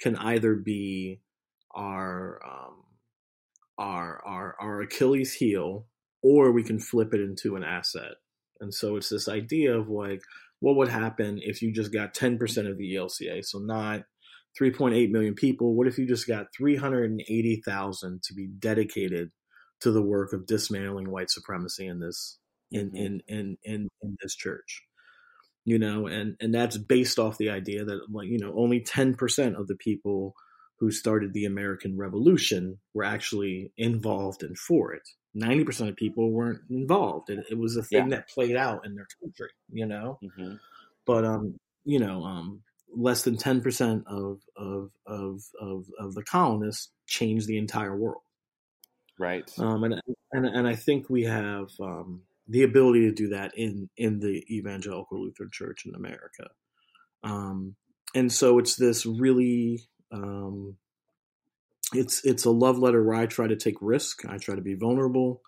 can 0.00 0.16
either 0.16 0.54
be 0.54 1.20
our 1.74 2.40
um, 2.44 2.82
our 3.78 4.22
our 4.26 4.56
our 4.60 4.80
Achilles 4.82 5.34
heel, 5.34 5.86
or 6.22 6.50
we 6.50 6.62
can 6.62 6.80
flip 6.80 7.14
it 7.14 7.20
into 7.20 7.56
an 7.56 7.62
asset. 7.62 8.14
And 8.60 8.72
so 8.72 8.96
it's 8.96 9.08
this 9.08 9.28
idea 9.28 9.78
of 9.78 9.88
like, 9.88 10.22
what 10.66 10.74
would 10.74 10.88
happen 10.88 11.38
if 11.40 11.62
you 11.62 11.72
just 11.72 11.92
got 11.92 12.12
10% 12.12 12.40
of 12.68 12.76
the 12.76 12.96
ELCA? 12.96 13.44
So 13.44 13.60
not 13.60 14.02
3.8 14.60 15.12
million 15.12 15.34
people. 15.34 15.76
What 15.76 15.86
if 15.86 15.96
you 15.96 16.08
just 16.08 16.26
got 16.26 16.46
380,000 16.58 18.22
to 18.24 18.34
be 18.34 18.48
dedicated 18.58 19.30
to 19.82 19.92
the 19.92 20.02
work 20.02 20.32
of 20.32 20.44
dismantling 20.44 21.08
white 21.08 21.30
supremacy 21.30 21.86
in 21.86 22.00
this 22.00 22.40
in 22.72 22.88
mm-hmm. 22.88 22.96
in, 22.96 23.20
in 23.28 23.56
in 23.62 23.88
in 24.02 24.16
this 24.20 24.34
church 24.34 24.82
you 25.64 25.78
know 25.78 26.08
and 26.08 26.34
and 26.40 26.52
that's 26.52 26.76
based 26.76 27.20
off 27.20 27.38
the 27.38 27.50
idea 27.50 27.84
that 27.84 28.00
like 28.10 28.26
you 28.26 28.38
know 28.38 28.52
only 28.56 28.80
10% 28.80 29.14
of 29.56 29.68
the 29.68 29.76
people 29.76 30.34
who 30.80 30.90
started 30.90 31.32
the 31.32 31.44
american 31.44 31.96
revolution 31.96 32.78
were 32.92 33.04
actually 33.04 33.70
involved 33.76 34.42
and 34.42 34.58
for 34.58 34.92
it 34.92 35.08
90% 35.36 35.88
of 35.88 35.96
people 35.96 36.30
weren't 36.30 36.60
involved 36.70 37.30
it, 37.30 37.44
it 37.50 37.58
was 37.58 37.76
a 37.76 37.82
thing 37.82 38.10
yeah. 38.10 38.16
that 38.16 38.28
played 38.28 38.56
out 38.56 38.86
in 38.86 38.94
their 38.94 39.06
country 39.22 39.50
you 39.70 39.86
know 39.86 40.18
mm-hmm. 40.22 40.54
but 41.06 41.24
um 41.24 41.58
you 41.84 41.98
know 41.98 42.22
um 42.24 42.62
less 42.96 43.22
than 43.24 43.36
10% 43.36 44.04
of 44.06 44.40
of 44.56 44.90
of 45.06 45.42
of, 45.60 45.84
of 45.98 46.14
the 46.14 46.22
colonists 46.22 46.90
changed 47.06 47.46
the 47.46 47.58
entire 47.58 47.96
world 47.96 48.22
right 49.18 49.50
um 49.58 49.84
and 49.84 50.00
and, 50.32 50.46
and 50.46 50.66
i 50.66 50.74
think 50.74 51.10
we 51.10 51.24
have 51.24 51.68
um 51.80 52.22
the 52.48 52.62
ability 52.62 53.00
to 53.00 53.12
do 53.12 53.28
that 53.28 53.52
in 53.56 53.88
in 53.96 54.20
the 54.20 54.44
evangelical 54.54 55.22
Lutheran 55.22 55.50
Church 55.52 55.84
in 55.86 55.94
America. 55.94 56.48
Um, 57.22 57.74
and 58.14 58.32
so 58.32 58.58
it's 58.58 58.76
this 58.76 59.04
really 59.04 59.82
um, 60.12 60.76
it's 61.94 62.24
it's 62.24 62.44
a 62.44 62.50
love 62.50 62.78
letter 62.78 63.02
where 63.02 63.16
I 63.16 63.26
try 63.26 63.46
to 63.46 63.56
take 63.56 63.76
risk. 63.80 64.24
I 64.28 64.38
try 64.38 64.54
to 64.54 64.60
be 64.60 64.74
vulnerable. 64.74 65.42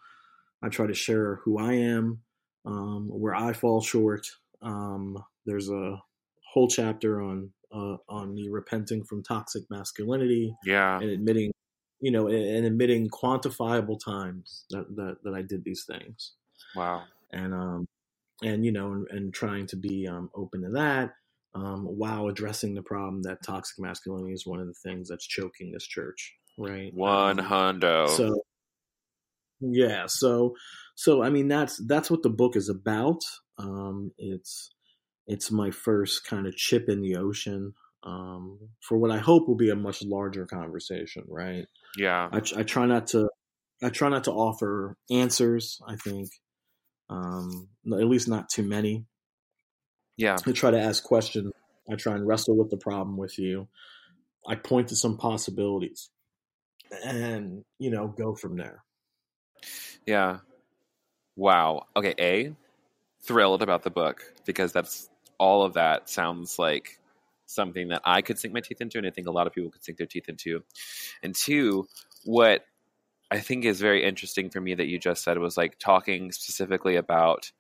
I 0.63 0.69
try 0.69 0.87
to 0.87 0.95
share 0.95 1.37
who 1.45 1.59
I 1.59 1.75
am, 1.75 2.21
um, 2.65 3.09
where 3.09 3.35
I 3.35 3.53
fall 3.53 3.81
short. 3.81 4.27
Um, 4.63 5.23
there's 5.47 5.71
a 5.71 6.01
whole 6.53 6.69
chapter 6.69 7.21
on 7.23 7.51
uh, 7.73 7.97
on 8.09 8.35
me 8.35 8.49
repenting 8.49 9.05
from 9.05 9.23
toxic 9.23 9.65
masculinity. 9.71 10.55
Yeah, 10.65 10.99
and 10.99 11.11
admitting, 11.11 11.53
you 12.01 12.11
know, 12.11 12.29
and, 12.29 12.65
admitting 12.67 13.09
quantifiable 13.09 13.99
times 14.03 14.65
that, 14.71 14.87
that 14.97 15.17
that 15.25 15.35
I 15.35 15.43
did 15.43 15.65
these 15.65 15.85
things. 15.85 16.33
Wow. 16.75 17.05
And 17.33 17.53
um, 17.55 17.87
and 18.43 18.65
you 18.65 18.73
know, 18.73 18.93
and, 18.93 19.07
and 19.11 19.35
trying 19.35 19.67
to 19.69 19.77
be 19.77 20.07
um, 20.07 20.31
open 20.35 20.63
to 20.63 20.71
that, 20.71 21.15
um, 21.55 21.85
while 21.85 22.29
addressing 22.29 22.75
the 22.75 22.83
problem 22.83 23.23
that 23.23 23.43
toxic 23.45 23.79
masculinity 23.79 24.33
is 24.33 24.47
one 24.47 24.61
of 24.61 24.67
the 24.67 24.75
things 24.85 25.09
that's 25.09 25.27
choking 25.27 25.73
this 25.73 25.87
church, 25.87 26.35
right? 26.59 26.93
One 26.95 27.39
hundo. 27.39 28.09
So 28.09 28.43
yeah, 29.61 30.07
so 30.07 30.55
so 30.95 31.23
I 31.23 31.31
mean 31.31 31.49
that's 31.49 31.81
that's 31.87 32.11
what 32.11 32.23
the 32.23 32.31
book 32.31 32.57
is 32.57 32.69
about. 32.69 33.21
Um, 33.59 34.13
it's 34.19 34.71
it's 35.27 35.51
my 35.51 35.71
first 35.71 36.27
kind 36.27 36.47
of 36.47 36.57
chip 36.57 36.89
in 36.89 37.01
the 37.03 37.17
ocean 37.17 37.75
um, 38.05 38.59
for 38.81 38.97
what 38.99 39.11
I 39.11 39.19
hope 39.19 39.49
will 39.49 39.57
be 39.57 39.71
a 39.71 39.77
much 39.77 40.03
larger 40.03 40.47
conversation, 40.47 41.25
right? 41.29 41.67
Yeah. 41.97 42.29
I, 42.33 42.41
I 42.57 42.63
try 42.63 42.87
not 42.87 43.09
to 43.09 43.29
I 43.83 43.91
try 43.91 44.09
not 44.09 44.25
to 44.25 44.33
offer 44.33 44.97
answers. 45.11 45.81
I 45.87 45.97
think 45.97 46.29
um, 47.11 47.69
at 47.87 48.09
least 48.09 48.29
not 48.29 48.49
too 48.49 48.63
many. 48.63 49.05
Yeah. 50.19 50.37
I 50.47 50.53
try 50.53 50.71
to 50.71 50.81
ask 50.81 51.03
questions. 51.03 51.53
I 51.91 51.95
try 51.95 52.15
and 52.15 52.27
wrestle 52.27 52.57
with 52.57 52.69
the 52.69 52.77
problem 52.77 53.17
with 53.17 53.39
you. 53.39 53.69
I 54.47 54.57
point 54.57 54.89
to 54.89 54.97
some 54.97 55.17
possibilities 55.17 56.11
and, 57.05 57.65
you 57.79 57.91
know, 57.91 58.09
go 58.09 58.35
from 58.35 58.57
there. 58.57 58.85
Yeah. 60.07 60.39
Wow. 61.37 61.87
Okay. 61.97 62.15
A, 62.19 62.55
thrilled 63.23 63.63
about 63.63 63.85
the 63.85 63.91
book 63.91 64.23
because 64.45 64.73
that's 64.73 65.09
all 65.39 65.63
of 65.63 65.75
that 65.75 66.11
sounds 66.11 66.59
like 66.59 66.99
something 67.47 67.89
that 67.89 68.03
I 68.05 68.21
could 68.21 68.39
sink 68.39 68.53
my 68.53 68.61
teeth 68.61 68.81
into, 68.81 68.99
and 68.99 69.07
I 69.07 69.11
think 69.11 69.27
a 69.27 69.33
lot 69.33 69.47
of 69.47 69.53
people 69.53 69.71
could 69.71 69.85
sink 69.85 69.99
their 69.99 70.07
teeth 70.07 70.29
into. 70.29 70.63
And 71.23 71.35
two, 71.35 71.87
what 72.25 72.65
I 73.31 73.41
think 73.41 73.65
is 73.65 73.81
very 73.81 74.05
interesting 74.05 74.51
for 74.51 74.61
me 74.61 74.75
that 74.75 74.87
you 74.87 74.99
just 74.99 75.23
said 75.23 75.39
was 75.39 75.57
like 75.57 75.79
talking 75.79 76.33
specifically 76.33 76.97
about 76.97 77.51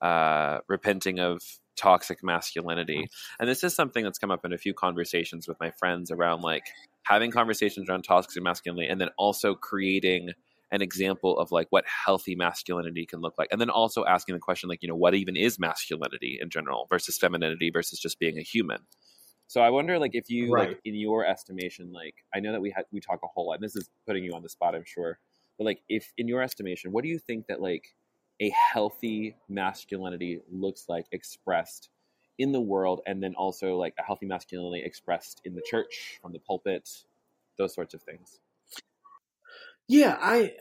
uh, 0.00 0.58
repenting 0.68 1.18
of 1.18 1.42
toxic 1.76 2.22
masculinity. 2.22 3.02
Mm. 3.02 3.08
And 3.40 3.48
this 3.48 3.62
is 3.64 3.74
something 3.74 4.04
that's 4.04 4.18
come 4.18 4.30
up 4.30 4.44
in 4.44 4.52
a 4.52 4.58
few 4.58 4.74
conversations 4.74 5.46
with 5.46 5.58
my 5.60 5.70
friends 5.70 6.10
around 6.10 6.42
like 6.42 6.64
having 7.04 7.30
conversations 7.30 7.88
around 7.88 8.02
toxic 8.02 8.42
masculinity 8.42 8.88
and 8.88 9.00
then 9.00 9.10
also 9.18 9.54
creating 9.54 10.30
an 10.72 10.82
example 10.82 11.38
of 11.38 11.52
like 11.52 11.68
what 11.70 11.84
healthy 11.86 12.34
masculinity 12.34 13.06
can 13.06 13.20
look 13.20 13.34
like. 13.38 13.48
And 13.52 13.60
then 13.60 13.70
also 13.70 14.04
asking 14.04 14.34
the 14.34 14.40
question 14.40 14.68
like, 14.68 14.82
you 14.82 14.88
know, 14.88 14.96
what 14.96 15.14
even 15.14 15.36
is 15.36 15.58
masculinity 15.58 16.38
in 16.40 16.50
general 16.50 16.86
versus 16.90 17.16
femininity 17.18 17.70
versus 17.70 17.98
just 17.98 18.18
being 18.18 18.38
a 18.38 18.42
human. 18.42 18.80
So 19.48 19.60
I 19.60 19.70
wonder, 19.70 19.96
like, 20.00 20.10
if 20.14 20.28
you, 20.28 20.52
right. 20.52 20.70
like, 20.70 20.80
in 20.84 20.96
your 20.96 21.24
estimation, 21.24 21.92
like, 21.92 22.14
I 22.34 22.40
know 22.40 22.50
that 22.50 22.60
we 22.60 22.72
had 22.74 22.84
we 22.90 22.98
talk 22.98 23.20
a 23.22 23.28
whole 23.28 23.46
lot. 23.46 23.54
and 23.54 23.62
this 23.62 23.76
is 23.76 23.88
putting 24.04 24.24
you 24.24 24.32
on 24.32 24.42
the 24.42 24.48
spot, 24.48 24.74
I'm 24.74 24.84
sure. 24.84 25.20
But 25.56 25.64
like, 25.64 25.82
if 25.88 26.12
in 26.18 26.26
your 26.26 26.42
estimation, 26.42 26.90
what 26.90 27.04
do 27.04 27.08
you 27.08 27.18
think 27.20 27.46
that 27.46 27.62
like 27.62 27.94
a 28.40 28.50
healthy 28.50 29.36
masculinity 29.48 30.40
looks 30.50 30.88
like 30.88 31.06
expressed 31.12 31.90
in 32.38 32.52
the 32.52 32.60
world, 32.60 33.00
and 33.06 33.22
then 33.22 33.34
also 33.34 33.76
like 33.76 33.94
a 33.98 34.02
healthy 34.02 34.26
masculinity 34.26 34.84
expressed 34.84 35.40
in 35.44 35.54
the 35.54 35.62
church 35.62 36.18
from 36.20 36.32
the 36.32 36.38
pulpit, 36.38 36.88
those 37.56 37.74
sorts 37.74 37.94
of 37.94 38.02
things? 38.02 38.40
Yeah, 39.88 40.18
I, 40.20 40.52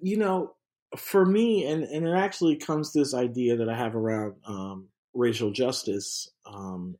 you 0.00 0.16
know, 0.16 0.54
for 0.96 1.24
me, 1.24 1.66
and 1.66 1.84
and 1.84 2.06
it 2.06 2.14
actually 2.14 2.56
comes 2.56 2.92
this 2.92 3.14
idea 3.14 3.56
that 3.56 3.68
I 3.68 3.76
have 3.76 3.96
around 3.96 4.34
um, 4.46 4.88
racial 5.14 5.50
justice. 5.50 6.30
Um, 6.46 6.98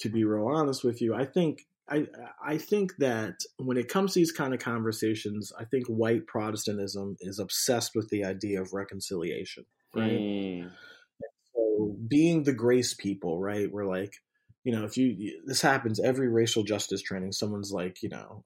to 0.00 0.08
be 0.08 0.24
real 0.24 0.46
honest 0.48 0.84
with 0.84 1.00
you, 1.00 1.14
I 1.14 1.24
think 1.24 1.66
I 1.88 2.06
I 2.44 2.58
think 2.58 2.96
that 2.98 3.34
when 3.58 3.76
it 3.76 3.88
comes 3.88 4.14
to 4.14 4.20
these 4.20 4.32
kind 4.32 4.54
of 4.54 4.60
conversations, 4.60 5.52
I 5.58 5.64
think 5.64 5.86
white 5.86 6.26
Protestantism 6.26 7.16
is 7.20 7.38
obsessed 7.38 7.92
with 7.94 8.08
the 8.08 8.24
idea 8.24 8.60
of 8.60 8.72
reconciliation, 8.72 9.66
right? 9.94 10.18
Mm. 10.18 10.70
So 11.54 11.96
being 12.08 12.44
the 12.44 12.54
grace 12.54 12.94
people, 12.94 13.38
right? 13.38 13.70
We're 13.70 13.86
like, 13.86 14.14
you 14.64 14.72
know, 14.72 14.84
if 14.84 14.96
you 14.96 15.42
this 15.44 15.60
happens 15.60 16.00
every 16.00 16.28
racial 16.28 16.62
justice 16.62 17.02
training, 17.02 17.32
someone's 17.32 17.70
like, 17.70 18.02
you 18.02 18.08
know, 18.08 18.42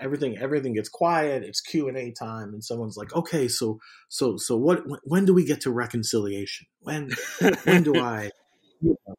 everything 0.00 0.36
everything 0.36 0.74
gets 0.74 0.88
quiet, 0.88 1.44
it's 1.44 1.60
Q 1.60 1.86
and 1.86 1.96
A 1.96 2.10
time, 2.10 2.52
and 2.52 2.64
someone's 2.64 2.96
like, 2.96 3.14
okay, 3.14 3.46
so 3.46 3.78
so 4.08 4.36
so 4.36 4.56
what? 4.56 4.82
When 5.04 5.24
do 5.24 5.32
we 5.32 5.44
get 5.44 5.60
to 5.62 5.70
reconciliation? 5.70 6.66
When 6.80 7.10
when 7.64 7.84
do 7.84 7.94
I? 8.00 8.30
You 8.80 8.96
know, 9.06 9.14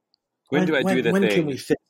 when, 0.49 0.61
when, 0.61 0.67
do 0.67 0.75
I 0.75 0.81
when, 0.81 0.95
do 0.97 1.01
the 1.03 1.11
when 1.13 1.21
thing? 1.21 1.31
can 1.31 1.45
we 1.45 1.55
fix 1.55 1.80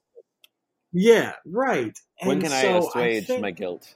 yeah, 0.93 1.33
right. 1.45 1.97
When 2.21 2.37
and 2.37 2.43
can 2.43 2.51
I 2.51 2.61
assuage 2.61 3.27
think, 3.27 3.41
my 3.41 3.51
guilt? 3.51 3.95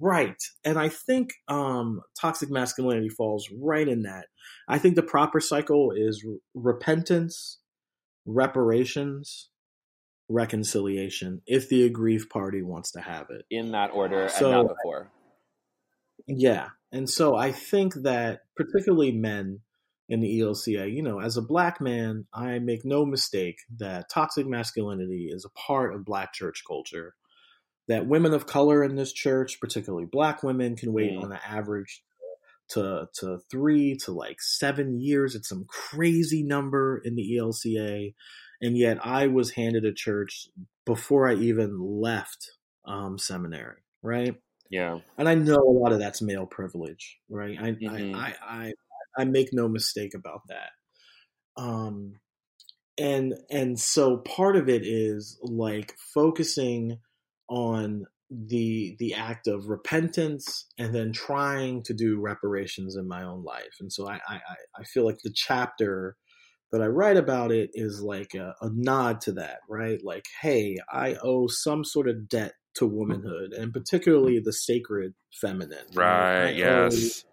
Right. 0.00 0.36
And 0.64 0.78
I 0.78 0.88
think 0.88 1.30
um, 1.48 2.00
toxic 2.20 2.50
masculinity 2.50 3.08
falls 3.08 3.48
right 3.56 3.86
in 3.86 4.02
that. 4.02 4.26
I 4.68 4.78
think 4.78 4.96
the 4.96 5.02
proper 5.02 5.40
cycle 5.40 5.92
is 5.96 6.24
repentance, 6.54 7.58
reparations, 8.26 9.48
reconciliation, 10.28 11.42
if 11.46 11.68
the 11.68 11.84
aggrieved 11.84 12.30
party 12.30 12.62
wants 12.62 12.92
to 12.92 13.00
have 13.00 13.26
it. 13.30 13.44
In 13.50 13.72
that 13.72 13.90
order 13.92 14.28
so, 14.28 14.46
and 14.46 14.54
not 14.54 14.74
before. 14.76 15.10
Yeah. 16.26 16.68
And 16.90 17.08
so 17.08 17.36
I 17.36 17.52
think 17.52 17.94
that 18.02 18.40
particularly 18.56 19.12
men 19.12 19.60
in 20.08 20.20
the 20.20 20.40
ELCA. 20.40 20.92
You 20.92 21.02
know, 21.02 21.20
as 21.20 21.36
a 21.36 21.42
black 21.42 21.80
man, 21.80 22.26
I 22.32 22.58
make 22.58 22.84
no 22.84 23.04
mistake 23.04 23.58
that 23.78 24.10
toxic 24.10 24.46
masculinity 24.46 25.30
is 25.30 25.44
a 25.44 25.58
part 25.58 25.94
of 25.94 26.04
black 26.04 26.32
church 26.32 26.62
culture. 26.66 27.14
That 27.86 28.06
women 28.06 28.32
of 28.32 28.46
color 28.46 28.82
in 28.82 28.96
this 28.96 29.12
church, 29.12 29.60
particularly 29.60 30.06
black 30.10 30.42
women, 30.42 30.74
can 30.74 30.92
wait 30.92 31.12
mm. 31.12 31.22
on 31.22 31.28
the 31.28 31.46
average 31.46 32.02
to 32.70 33.08
to 33.20 33.40
three 33.50 33.96
to 34.04 34.12
like 34.12 34.40
seven 34.40 35.00
years. 35.00 35.34
It's 35.34 35.48
some 35.48 35.66
crazy 35.68 36.42
number 36.42 37.00
in 37.04 37.14
the 37.14 37.36
ELCA, 37.38 38.14
and 38.62 38.78
yet 38.78 39.04
I 39.04 39.26
was 39.26 39.50
handed 39.50 39.84
a 39.84 39.92
church 39.92 40.48
before 40.86 41.28
I 41.28 41.34
even 41.34 41.78
left 41.78 42.52
um, 42.86 43.18
seminary. 43.18 43.82
Right. 44.02 44.34
Yeah. 44.70 45.00
And 45.18 45.28
I 45.28 45.34
know 45.34 45.56
a 45.56 45.78
lot 45.78 45.92
of 45.92 45.98
that's 45.98 46.22
male 46.22 46.46
privilege, 46.46 47.18
right? 47.28 47.56
I 47.60 47.70
mm-hmm. 47.72 48.14
I, 48.14 48.34
I, 48.42 48.66
I 48.66 48.72
make 49.22 49.50
no 49.52 49.68
mistake 49.68 50.12
about 50.14 50.40
that. 50.48 50.70
Um, 51.56 52.14
and 52.98 53.34
and 53.50 53.78
so 53.78 54.18
part 54.18 54.56
of 54.56 54.68
it 54.68 54.82
is 54.84 55.38
like 55.42 55.94
focusing 56.12 56.98
on 57.48 58.04
the 58.30 58.96
the 58.98 59.14
act 59.14 59.46
of 59.46 59.68
repentance 59.68 60.66
and 60.78 60.94
then 60.94 61.12
trying 61.12 61.82
to 61.84 61.94
do 61.94 62.20
reparations 62.20 62.96
in 62.96 63.06
my 63.06 63.22
own 63.22 63.44
life. 63.44 63.76
And 63.80 63.92
so 63.92 64.08
I 64.08 64.20
I, 64.28 64.40
I 64.78 64.84
feel 64.84 65.04
like 65.04 65.18
the 65.22 65.32
chapter 65.34 66.16
that 66.72 66.82
I 66.82 66.86
write 66.86 67.16
about 67.16 67.52
it 67.52 67.70
is 67.74 68.02
like 68.02 68.34
a, 68.34 68.54
a 68.60 68.68
nod 68.72 69.20
to 69.22 69.32
that, 69.32 69.58
right? 69.68 70.00
Like, 70.02 70.24
hey, 70.42 70.78
I 70.90 71.14
owe 71.22 71.46
some 71.46 71.84
sort 71.84 72.08
of 72.08 72.28
debt 72.28 72.54
to 72.76 72.86
womanhood 72.86 73.52
and 73.52 73.72
particularly 73.72 74.40
the 74.40 74.52
sacred 74.52 75.14
feminine. 75.40 75.86
Right. 75.94 76.46
right? 76.46 76.56
yes. 76.56 77.24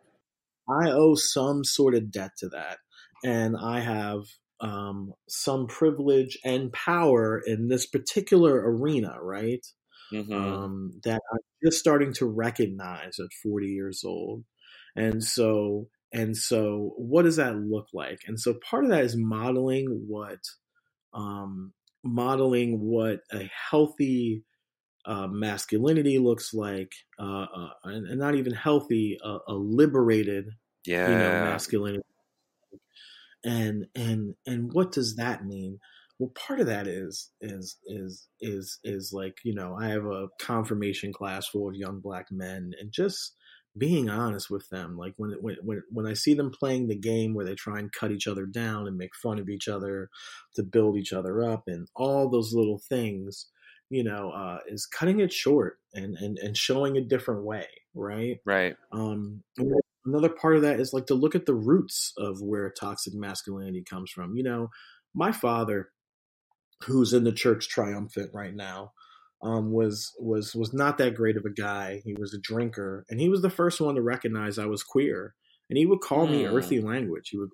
I 0.71 0.91
owe 0.91 1.15
some 1.15 1.63
sort 1.63 1.95
of 1.95 2.11
debt 2.11 2.31
to 2.39 2.49
that. 2.49 2.77
And 3.23 3.55
I 3.57 3.79
have 3.79 4.23
um, 4.61 5.13
some 5.27 5.67
privilege 5.67 6.37
and 6.43 6.71
power 6.71 7.41
in 7.45 7.67
this 7.67 7.85
particular 7.85 8.55
arena, 8.55 9.17
right? 9.21 9.65
Mm-hmm. 10.13 10.33
Um, 10.33 10.91
that 11.03 11.21
I'm 11.31 11.39
just 11.63 11.79
starting 11.79 12.13
to 12.15 12.25
recognize 12.25 13.17
at 13.19 13.33
40 13.43 13.67
years 13.67 14.03
old. 14.05 14.43
And 14.95 15.23
so, 15.23 15.87
and 16.11 16.35
so, 16.35 16.93
what 16.97 17.23
does 17.23 17.37
that 17.37 17.55
look 17.55 17.87
like? 17.93 18.19
And 18.27 18.37
so, 18.37 18.55
part 18.69 18.83
of 18.83 18.89
that 18.89 19.05
is 19.05 19.15
modeling 19.15 20.03
what, 20.07 20.39
um, 21.13 21.71
modeling 22.03 22.81
what 22.81 23.21
a 23.31 23.49
healthy 23.69 24.43
uh, 25.05 25.27
masculinity 25.27 26.19
looks 26.19 26.53
like, 26.53 26.91
uh, 27.19 27.45
uh, 27.55 27.69
and, 27.85 28.07
and, 28.07 28.19
not 28.19 28.35
even 28.35 28.53
healthy, 28.53 29.17
uh, 29.23 29.39
a 29.47 29.53
liberated, 29.53 30.49
yeah, 30.85 31.09
you 31.09 31.15
know, 31.15 31.51
masculinity. 31.51 32.03
And 33.43 33.87
and 33.95 34.35
and 34.45 34.71
what 34.71 34.91
does 34.91 35.15
that 35.15 35.45
mean? 35.45 35.79
Well, 36.19 36.31
part 36.35 36.59
of 36.59 36.67
that 36.67 36.87
is 36.87 37.31
is 37.41 37.77
is 37.87 38.27
is 38.39 38.79
is 38.83 39.11
like 39.13 39.37
you 39.43 39.55
know 39.55 39.75
I 39.79 39.87
have 39.87 40.05
a 40.05 40.27
confirmation 40.39 41.11
class 41.11 41.47
full 41.47 41.69
of 41.69 41.75
young 41.75 41.99
black 41.99 42.27
men, 42.31 42.73
and 42.79 42.91
just 42.91 43.35
being 43.77 44.09
honest 44.09 44.49
with 44.49 44.69
them, 44.69 44.97
like 44.97 45.13
when 45.17 45.31
when 45.41 45.57
when 45.63 45.81
when 45.89 46.05
I 46.05 46.13
see 46.13 46.33
them 46.35 46.51
playing 46.51 46.87
the 46.87 46.95
game 46.95 47.33
where 47.33 47.45
they 47.45 47.55
try 47.55 47.79
and 47.79 47.91
cut 47.91 48.11
each 48.11 48.27
other 48.27 48.45
down 48.45 48.87
and 48.87 48.97
make 48.97 49.15
fun 49.15 49.39
of 49.39 49.49
each 49.49 49.67
other 49.67 50.09
to 50.55 50.63
build 50.63 50.97
each 50.97 51.13
other 51.13 51.43
up, 51.43 51.63
and 51.67 51.87
all 51.95 52.29
those 52.29 52.53
little 52.53 52.79
things 52.89 53.47
you 53.91 54.05
know, 54.05 54.31
uh, 54.31 54.59
is 54.67 54.85
cutting 54.85 55.19
it 55.19 55.33
short 55.33 55.77
and, 55.93 56.15
and, 56.15 56.39
and 56.39 56.55
showing 56.55 56.95
a 56.95 57.01
different 57.01 57.43
way, 57.43 57.67
right? 57.93 58.39
Right. 58.45 58.77
Um, 58.93 59.43
another 60.05 60.29
part 60.29 60.55
of 60.55 60.61
that 60.63 60.79
is 60.79 60.93
like 60.93 61.07
to 61.07 61.15
look 61.15 61.35
at 61.35 61.45
the 61.45 61.53
roots 61.53 62.13
of 62.17 62.41
where 62.41 62.71
toxic 62.71 63.13
masculinity 63.13 63.83
comes 63.87 64.11
from. 64.11 64.35
You 64.35 64.43
know, 64.43 64.69
my 65.13 65.31
father, 65.31 65.89
who's 66.85 67.13
in 67.13 67.23
the 67.23 67.31
church 67.31 67.69
triumphant 67.69 68.31
right 68.33 68.55
now, 68.55 68.93
um, 69.43 69.71
was 69.71 70.11
was 70.19 70.53
was 70.55 70.73
not 70.73 70.97
that 70.99 71.15
great 71.15 71.37
of 71.37 71.45
a 71.45 71.53
guy. 71.53 72.01
He 72.05 72.13
was 72.13 72.33
a 72.33 72.39
drinker, 72.39 73.05
and 73.09 73.19
he 73.19 73.29
was 73.29 73.41
the 73.41 73.49
first 73.49 73.81
one 73.81 73.95
to 73.95 74.01
recognize 74.01 74.59
I 74.59 74.65
was 74.65 74.83
queer. 74.83 75.35
And 75.69 75.77
he 75.77 75.85
would 75.85 76.01
call 76.01 76.27
mm. 76.27 76.31
me 76.31 76.45
earthy 76.45 76.81
language. 76.81 77.29
He 77.29 77.37
would 77.37 77.51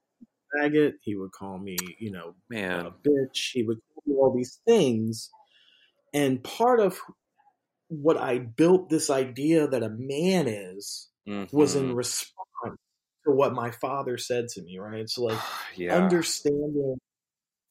faggot. 0.55 0.93
He 1.01 1.15
would 1.15 1.31
call 1.31 1.59
me, 1.59 1.77
you 1.99 2.11
know, 2.11 2.33
man, 2.49 2.87
a 2.87 2.91
bitch. 2.91 3.51
He 3.53 3.63
would 3.63 3.77
call 3.93 4.03
me 4.05 4.15
all 4.15 4.35
these 4.35 4.59
things 4.67 5.29
and 6.13 6.43
part 6.43 6.79
of 6.79 6.99
what 7.89 8.17
I 8.17 8.39
built 8.39 8.89
this 8.89 9.09
idea 9.09 9.67
that 9.67 9.83
a 9.83 9.89
man 9.89 10.47
is 10.47 11.09
mm-hmm. 11.27 11.55
was 11.55 11.75
in 11.75 11.85
mm-hmm. 11.85 11.95
response 11.95 12.36
to 13.27 13.35
what 13.35 13.53
my 13.53 13.71
father 13.71 14.17
said 14.17 14.47
to 14.49 14.61
me, 14.61 14.79
right? 14.79 15.09
So 15.09 15.23
like 15.23 15.39
yeah. 15.75 15.95
understanding 15.95 16.97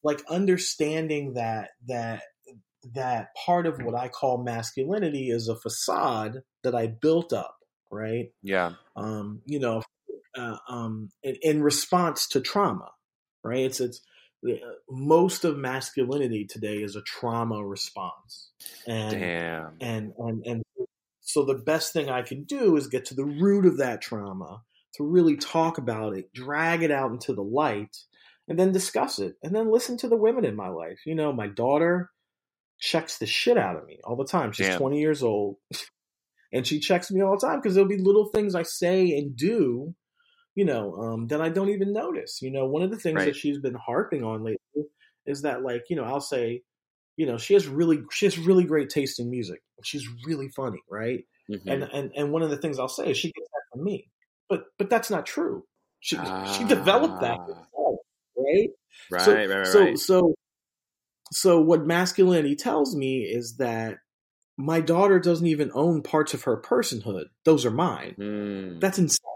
like 0.03 0.23
understanding 0.29 1.35
that 1.35 1.71
that 1.89 2.23
that 2.95 3.29
part 3.45 3.67
of 3.67 3.83
what 3.83 3.97
I 3.97 4.09
call 4.09 4.43
masculinity 4.43 5.31
is 5.31 5.49
a 5.49 5.57
facade 5.57 6.43
that 6.63 6.75
I 6.75 6.87
built 6.87 7.33
up, 7.33 7.57
right? 7.91 8.27
Yeah. 8.43 8.73
Um, 8.95 9.43
you 9.45 9.59
know, 9.59 9.83
uh, 10.39 10.59
um, 10.69 11.11
in, 11.25 11.37
in 11.43 11.63
response 11.63 12.29
to 12.29 12.41
trauma, 12.41 12.91
right? 13.43 13.65
It's 13.65 13.81
it's 13.81 14.01
most 14.89 15.45
of 15.45 15.57
masculinity 15.57 16.45
today 16.45 16.77
is 16.77 16.97
a 16.97 17.03
trauma 17.03 17.65
response. 17.65 18.51
And, 18.87 19.11
Damn. 19.13 19.77
And, 19.81 20.13
and, 20.19 20.47
and 20.47 20.63
so 21.21 21.45
the 21.45 21.55
best 21.55 21.93
thing 21.93 22.09
I 22.09 22.23
can 22.23 22.45
do 22.45 22.77
is 22.77 22.87
get 22.87 23.07
to 23.07 23.15
the 23.15 23.25
root 23.25 23.67
of 23.67 23.79
that 23.79 24.01
trauma, 24.01 24.63
to 24.97 25.05
really 25.05 25.37
talk 25.37 25.79
about 25.79 26.17
it, 26.17 26.33
drag 26.33 26.83
it 26.83 26.91
out 26.91 27.11
into 27.11 27.33
the 27.33 27.43
light, 27.43 27.97
and 28.49 28.59
then 28.59 28.73
discuss 28.73 29.19
it, 29.19 29.37
and 29.43 29.55
then 29.55 29.71
listen 29.71 29.97
to 29.99 30.09
the 30.09 30.17
women 30.17 30.45
in 30.45 30.57
my 30.57 30.69
life. 30.69 31.01
You 31.05 31.15
know, 31.15 31.33
my 31.33 31.49
daughter 31.49 32.11
checks 32.79 33.19
the 33.19 33.27
shit 33.27 33.57
out 33.57 33.77
of 33.77 33.87
me 33.87 33.99
all 34.05 34.17
the 34.17 34.27
time. 34.27 34.53
She's 34.53 34.67
Damn. 34.67 34.79
20 34.79 35.01
years 35.01 35.23
old. 35.23 35.57
and 36.53 36.67
she 36.67 36.81
checks 36.81 37.11
me 37.11 37.23
all 37.23 37.39
the 37.39 37.47
time 37.47 37.61
because 37.61 37.75
there'll 37.75 37.89
be 37.89 37.99
little 37.99 38.27
things 38.27 38.55
I 38.55 38.63
say 38.63 39.17
and 39.17 39.37
do 39.37 39.95
you 40.57 40.65
know, 40.65 40.95
um, 40.97 41.27
that 41.29 41.41
I 41.41 41.51
don't 41.51 41.69
even 41.69 41.93
notice. 41.93 42.41
You 42.43 42.51
know, 42.51 42.67
one 42.67 42.83
of 42.83 42.91
the 42.91 42.97
things 42.97 43.17
right. 43.17 43.27
that 43.27 43.37
she's 43.37 43.59
been 43.59 43.75
harping 43.75 44.25
on 44.25 44.43
lately 44.43 44.89
is 45.27 45.43
that, 45.43 45.63
like, 45.63 45.85
you 45.91 45.97
know, 45.97 46.05
I'll 46.05 46.21
say, 46.21 46.63
you 47.17 47.27
know, 47.27 47.39
she 47.39 47.55
has 47.55 47.69
really 47.69 48.01
she 48.11 48.27
has 48.27 48.39
really 48.39 48.65
great 48.65 48.89
taste 48.89 49.21
in 49.21 49.31
music. 49.31 49.61
She's 49.85 50.09
really 50.27 50.49
funny, 50.49 50.81
right? 50.91 51.25
Mm-hmm. 51.51 51.69
And 51.69 51.83
and 51.85 52.13
and 52.17 52.33
one 52.33 52.43
of 52.43 52.51
the 52.51 52.57
things 52.57 52.79
I'll 52.79 52.89
say 52.89 53.11
is 53.11 53.19
she 53.19 53.29
gets 53.29 53.49
that 53.53 53.63
from 53.77 53.85
me, 53.85 54.09
but 54.49 54.65
but 54.79 54.91
that's 54.91 55.11
not 55.11 55.27
true. 55.27 55.65
She 56.01 56.17
ah. 56.19 56.45
she 56.53 56.65
developed 56.65 57.21
that 57.21 57.39
ah. 57.39 57.47
herself, 57.47 57.99
right? 58.37 58.69
Right, 59.11 59.23
so, 59.23 59.35
right, 59.35 59.49
right, 59.49 59.67
so, 59.67 59.81
right. 59.81 59.99
So 59.99 60.35
so 61.33 61.61
what 61.61 61.87
masculinity 61.87 62.57
tells 62.57 62.95
me 62.95 63.23
is 63.23 63.57
that 63.57 63.99
my 64.57 64.81
daughter 64.81 65.19
doesn't 65.19 65.47
even 65.47 65.71
own 65.75 66.03
parts 66.03 66.35
of 66.35 66.45
her 66.45 66.61
personhood. 66.61 67.27
Those 67.45 67.67
are 67.67 67.71
mine. 67.71 68.15
Mm. 68.19 68.81
That's 68.81 68.99
insane 68.99 69.27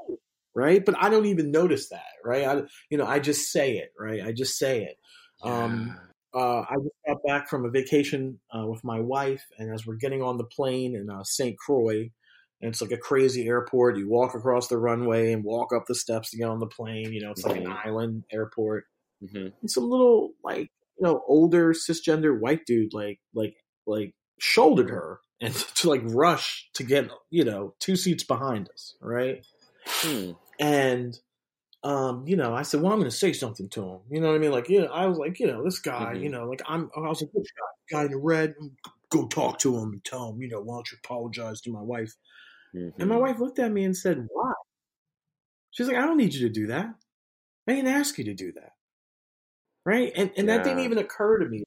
right? 0.55 0.85
But 0.85 0.97
I 0.99 1.09
don't 1.09 1.27
even 1.27 1.51
notice 1.51 1.89
that, 1.91 2.13
right? 2.25 2.45
I, 2.45 2.63
you 2.91 2.99
know, 2.99 3.07
I 3.07 3.19
just 3.19 3.51
say 3.51 3.79
it, 3.79 3.93
right? 3.99 4.23
I 4.25 4.33
just 4.33 4.59
say 4.59 4.83
it. 4.85 4.97
Yeah. 5.45 5.65
Um, 5.65 5.99
uh, 6.35 6.61
I 6.61 6.75
just 6.77 6.95
got 7.07 7.17
back 7.27 7.49
from 7.49 7.65
a 7.65 7.71
vacation 7.71 8.39
uh, 8.55 8.67
with 8.67 8.85
my 8.85 9.01
wife, 9.01 9.45
and 9.59 9.73
as 9.73 9.87
we're 9.87 9.97
getting 9.97 10.23
on 10.23 10.39
the 10.39 10.45
plane 10.45 10.95
in 10.95 11.11
uh, 11.11 11.25
St. 11.25 11.57
Croix, 11.59 12.11
and 12.61 12.71
it's 12.71 12.81
like 12.83 12.93
a 12.93 12.97
crazy 12.99 13.47
airport. 13.47 13.97
You 13.97 14.09
walk 14.09 14.35
across 14.35 14.69
the 14.69 14.79
runway 14.79 15.33
and 15.33 15.43
walk 15.45 15.73
up 15.73 15.85
the 15.87 15.95
steps 15.95 16.31
to 16.31 16.37
get 16.37 16.49
on 16.49 16.59
the 16.61 16.67
plane. 16.67 17.13
You 17.13 17.23
know, 17.23 17.31
it's 17.33 17.45
like 17.45 17.57
an 17.57 17.65
Mhm. 17.67 17.87
island 17.87 18.25
airport. 18.33 18.85
hmm 19.21 19.49
And 19.61 19.71
some 19.71 19.89
little 19.91 20.33
like 20.45 20.71
you 20.99 21.07
know 21.07 21.23
older 21.27 21.73
cisgender 21.73 22.39
white 22.39 22.65
dude 22.67 22.93
like 22.93 23.21
like 23.35 23.55
like 23.87 24.15
shouldered 24.39 24.91
her 24.91 25.21
and 25.41 25.55
to 25.77 25.89
like 25.89 26.03
rush 26.05 26.69
to 26.75 26.83
get 26.85 27.11
you 27.31 27.45
know 27.45 27.75
two 27.81 27.97
seats 27.97 28.25
behind 28.25 28.69
us, 28.71 28.97
right? 29.01 29.45
Hmm. 29.87 30.33
And 30.59 31.19
um, 31.83 32.27
you 32.27 32.37
know, 32.37 32.55
I 32.55 32.61
said, 32.63 32.83
"Well, 32.83 32.93
I'm 32.93 32.99
going 32.99 33.11
to 33.11 33.17
say 33.17 33.33
something 33.33 33.71
to 33.71 33.83
him." 33.83 34.01
You 34.11 34.21
know 34.21 34.29
what 34.29 34.35
I 34.35 34.39
mean? 34.39 34.51
Like, 34.53 34.69
you 34.69 34.83
know, 34.83 34.89
I 34.89 35.07
was 35.07 35.17
like, 35.17 35.41
you 35.41 35.47
know, 35.47 35.65
this 35.65 35.79
guy, 35.79 36.13
Mhm. 36.15 36.23
you 36.25 36.29
know, 36.29 36.45
like 36.45 36.61
I'm, 36.69 36.91
I 36.95 37.01
was 37.09 37.23
like, 37.23 37.31
"Which 37.33 37.49
guy? 37.91 37.97
Guy 38.03 38.05
in 38.13 38.17
red? 38.19 38.55
Go 39.11 39.29
talk 39.29 39.59
to 39.61 39.77
him 39.79 39.93
and 39.93 40.05
tell 40.05 40.31
him, 40.33 40.43
you 40.43 40.49
know, 40.49 40.61
why 40.63 40.77
don't 40.77 40.93
you 40.93 40.99
apologize 41.05 41.61
to 41.63 41.73
my 41.73 41.83
wife?" 41.83 42.15
And 42.99 43.09
my 43.11 43.17
Mhm. 43.17 43.19
wife 43.19 43.41
looked 43.41 43.59
at 43.61 43.73
me 43.73 43.85
and 43.85 43.97
said, 43.97 44.29
"Why?" 44.33 44.53
She's 45.73 45.89
like, 45.89 45.97
"I 45.97 46.07
don't 46.07 46.17
need 46.17 46.33
you 46.35 46.47
to 46.47 46.53
do 46.55 46.69
that. 46.69 46.95
I 47.67 47.75
didn't 47.75 47.89
ask 47.89 48.19
you 48.19 48.25
to 48.25 48.35
do 48.35 48.53
that." 48.53 48.75
Right? 49.85 50.13
And 50.15 50.31
and 50.37 50.49
that 50.49 50.63
didn't 50.63 50.81
even 50.81 50.99
occur 50.99 51.39
to 51.39 51.49
me 51.49 51.65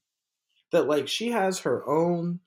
that 0.72 0.88
like 0.88 1.08
she 1.08 1.30
has 1.32 1.60
her 1.62 1.88
own 1.90 2.42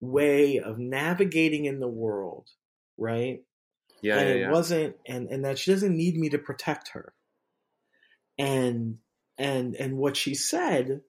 way 0.00 0.58
of 0.60 0.78
navigating 0.78 1.66
in 1.66 1.80
the 1.80 1.88
world, 1.88 2.50
right? 2.98 3.44
Yeah, 4.00 4.20
and 4.20 4.28
yeah, 4.28 4.34
it 4.36 4.40
yeah. 4.40 4.54
wasn't 4.54 4.96
and 5.06 5.28
and 5.30 5.44
that 5.44 5.58
she 5.58 5.72
doesn't 5.72 5.96
need 5.96 6.16
me 6.16 6.30
to 6.30 6.38
protect 6.38 6.90
her 6.90 7.14
and 8.38 8.98
and 9.38 9.74
and 9.76 9.96
what 9.96 10.16
she 10.16 10.34
said 10.34 11.02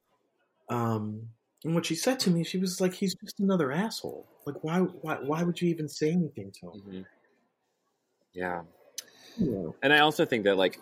um 0.70 1.30
and 1.66 1.74
what 1.76 1.86
she 1.86 1.96
said 1.96 2.20
to 2.20 2.30
me 2.30 2.44
she 2.44 2.58
was 2.58 2.80
like 2.80 2.94
he's 2.94 3.16
just 3.16 3.40
another 3.40 3.72
asshole 3.72 4.26
like 4.46 4.64
why 4.64 4.80
why 4.80 5.16
why 5.16 5.44
would 5.44 5.60
you 5.62 5.70
even 5.70 5.90
say 5.90 6.12
anything 6.12 6.52
to 6.52 6.72
him 6.72 6.82
Mhm. 6.88 7.06
Yeah. 8.34 8.62
know? 9.38 9.76
and 9.82 9.92
I 9.92 10.00
also 10.00 10.26
think 10.26 10.44
that 10.46 10.58
like 10.58 10.80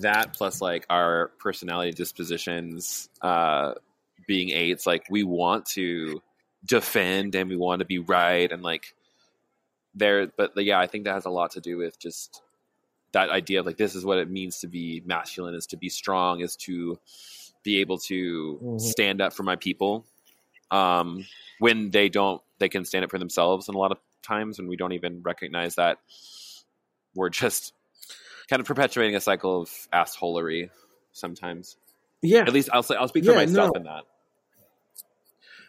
that 0.00 0.34
plus 0.34 0.60
like 0.60 0.84
our 0.90 1.28
personality 1.38 1.92
dispositions 1.92 3.08
uh 3.22 3.74
being 4.26 4.50
eights, 4.50 4.86
like 4.86 5.06
we 5.10 5.24
want 5.24 5.66
to 5.66 6.22
defend 6.64 7.34
and 7.34 7.48
we 7.48 7.56
want 7.56 7.80
to 7.80 7.84
be 7.84 7.98
right 7.98 8.52
and 8.52 8.62
like 8.62 8.94
there 9.94 10.26
but 10.26 10.52
yeah, 10.56 10.78
I 10.78 10.86
think 10.86 11.04
that 11.04 11.14
has 11.14 11.24
a 11.24 11.30
lot 11.30 11.52
to 11.52 11.60
do 11.60 11.76
with 11.76 11.98
just 11.98 12.42
that 13.12 13.30
idea 13.30 13.60
of 13.60 13.66
like 13.66 13.76
this 13.76 13.94
is 13.94 14.04
what 14.04 14.18
it 14.18 14.30
means 14.30 14.60
to 14.60 14.68
be 14.68 15.02
masculine 15.04 15.54
is 15.54 15.66
to 15.66 15.76
be 15.76 15.88
strong 15.88 16.40
is 16.40 16.54
to 16.56 16.98
be 17.62 17.80
able 17.80 17.98
to 17.98 18.58
Mhm. 18.62 18.80
stand 18.80 19.20
up 19.20 19.32
for 19.32 19.42
my 19.42 19.56
people 19.56 20.04
um 20.70 21.26
when 21.58 21.90
they 21.90 22.08
don't 22.08 22.40
they 22.58 22.68
can 22.68 22.84
stand 22.84 23.04
up 23.04 23.10
for 23.10 23.18
themselves 23.18 23.68
and 23.68 23.74
a 23.74 23.78
lot 23.78 23.90
of 23.92 23.98
times 24.22 24.58
when 24.58 24.68
we 24.68 24.76
don't 24.76 24.92
even 24.92 25.22
recognize 25.22 25.74
that 25.74 25.98
we're 27.14 27.28
just 27.30 27.72
kind 28.48 28.60
of 28.60 28.66
perpetuating 28.66 29.16
a 29.16 29.20
cycle 29.20 29.62
of 29.62 29.68
assholery 29.92 30.70
sometimes. 31.12 31.76
yeah 32.22 32.40
At 32.42 32.52
least 32.52 32.68
I'll 32.72 32.82
say 32.82 32.94
I'll 32.96 33.08
speak 33.08 33.24
for 33.24 33.32
Yeah, 33.32 33.36
myself 33.38 33.70
no. 33.74 33.80
in 33.80 33.84
that. 33.84 34.02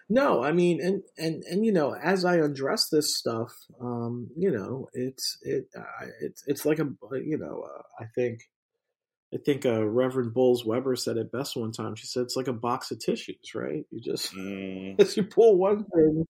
no 0.09 0.43
i 0.43 0.51
mean 0.51 0.81
and 0.81 1.03
and 1.17 1.43
and 1.49 1.65
you 1.65 1.71
know 1.71 1.95
as 1.95 2.25
i 2.25 2.35
undress 2.37 2.89
this 2.89 3.17
stuff 3.17 3.51
um 3.79 4.29
you 4.37 4.51
know 4.51 4.87
it's 4.93 5.37
it 5.41 5.67
uh, 5.77 6.05
it's 6.21 6.43
it's 6.47 6.65
like 6.65 6.79
a 6.79 6.87
you 7.23 7.37
know 7.37 7.63
uh, 7.63 7.81
i 8.03 8.05
think 8.15 8.39
I 9.33 9.37
think 9.37 9.65
uh, 9.65 9.87
Reverend 9.87 10.33
Bolz-Weber 10.33 10.95
said 10.97 11.17
it 11.17 11.31
best 11.31 11.55
one 11.55 11.71
time. 11.71 11.95
She 11.95 12.05
said 12.05 12.23
it's 12.23 12.35
like 12.35 12.49
a 12.49 12.53
box 12.53 12.91
of 12.91 12.99
tissues, 12.99 13.55
right? 13.55 13.85
You 13.89 14.01
just 14.01 14.33
Mm, 14.35 14.99
as 14.99 15.15
you 15.15 15.23
pull 15.23 15.57
one 15.57 15.85
thing 15.85 16.25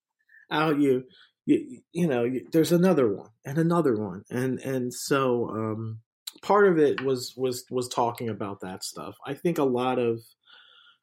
out, 0.52 0.80
you 0.80 1.06
you 1.46 1.82
you 1.92 2.08
know 2.08 2.24
you, 2.24 2.48
there's 2.52 2.72
another 2.72 3.12
one 3.14 3.30
and 3.46 3.58
another 3.58 3.96
one, 3.96 4.24
and 4.30 4.60
and 4.60 4.94
so 4.94 5.50
um, 5.50 6.00
part 6.42 6.68
of 6.68 6.78
it 6.78 7.02
was 7.02 7.34
was 7.36 7.66
was 7.72 7.88
talking 7.88 8.30
about 8.30 8.62
that 8.62 8.84
stuff. 8.84 9.16
I 9.26 9.34
think 9.34 9.58
a 9.58 9.64
lot 9.64 9.98
of 9.98 10.20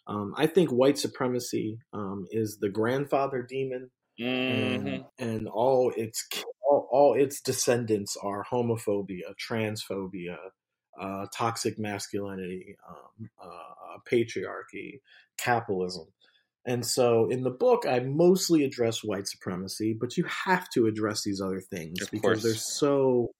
um, 0.07 0.34
I 0.36 0.46
think 0.46 0.70
white 0.70 0.99
supremacy 0.99 1.80
um, 1.92 2.26
is 2.30 2.59
the 2.61 2.68
grandfather 2.70 3.42
demon, 3.42 3.90
mhm. 4.20 4.86
and, 4.86 5.05
and 5.18 5.49
all 5.49 5.92
its 5.96 6.26
all, 6.68 6.88
all 6.90 7.14
its 7.14 7.40
descendants 7.40 8.16
are 8.22 8.44
homophobia, 8.44 9.34
transphobia, 9.51 10.36
uh, 11.01 11.26
toxic 11.34 11.78
masculinity, 11.78 12.76
um, 12.88 13.30
uh, 13.42 13.99
patriarchy, 14.11 15.01
capitalism. 15.36 16.07
And 16.66 16.84
so 16.84 17.30
in 17.30 17.42
the 17.42 17.51
book, 17.51 17.84
I 17.88 18.01
mostly 18.01 18.64
address 18.64 19.03
white 19.03 19.26
supremacy, 19.26 19.96
but 19.99 20.16
you 20.16 20.24
have 20.24 20.68
to 20.70 20.86
address 20.86 21.22
these 21.22 21.40
other 21.40 21.61
things 21.61 22.01
Of 22.03 22.11
because 22.11 22.22
course. 22.22 22.42
they're 22.42 22.55
so 22.55 23.30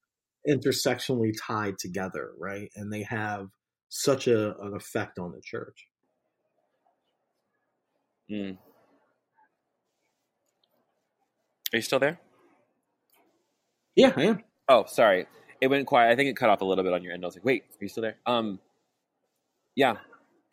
intersectionally 0.49 1.35
tied 1.41 1.79
together, 1.79 2.33
right? 2.39 2.71
And 2.77 2.93
they 2.93 3.03
have 3.03 3.49
such 3.91 4.29
a, 4.29 4.57
an 4.61 4.75
effect 4.75 5.19
on 5.19 5.33
the 5.33 5.41
church. 5.43 5.89
Mm. 8.31 8.57
Are 11.73 11.77
you 11.77 11.83
still 11.83 11.99
there? 11.99 12.19
Yeah, 13.95 14.13
I 14.17 14.23
am. 14.25 14.45
Oh, 14.69 14.85
sorry. 14.87 15.27
It 15.61 15.69
went 15.69 15.87
quiet. 15.87 16.13
I 16.13 16.17
think 16.17 16.29
it 16.29 16.37
cut 16.37 16.51
off 16.51 16.61
a 16.61 16.65
little 16.65 16.85
bit 16.85 16.93
on 16.93 17.03
your 17.03 17.13
end. 17.13 17.25
I 17.25 17.27
was 17.27 17.37
like, 17.37 17.45
wait, 17.45 17.65
are 17.65 17.85
you 17.85 17.89
still 17.89 18.03
there? 18.03 18.17
Um, 18.27 18.61
yeah, 19.75 19.97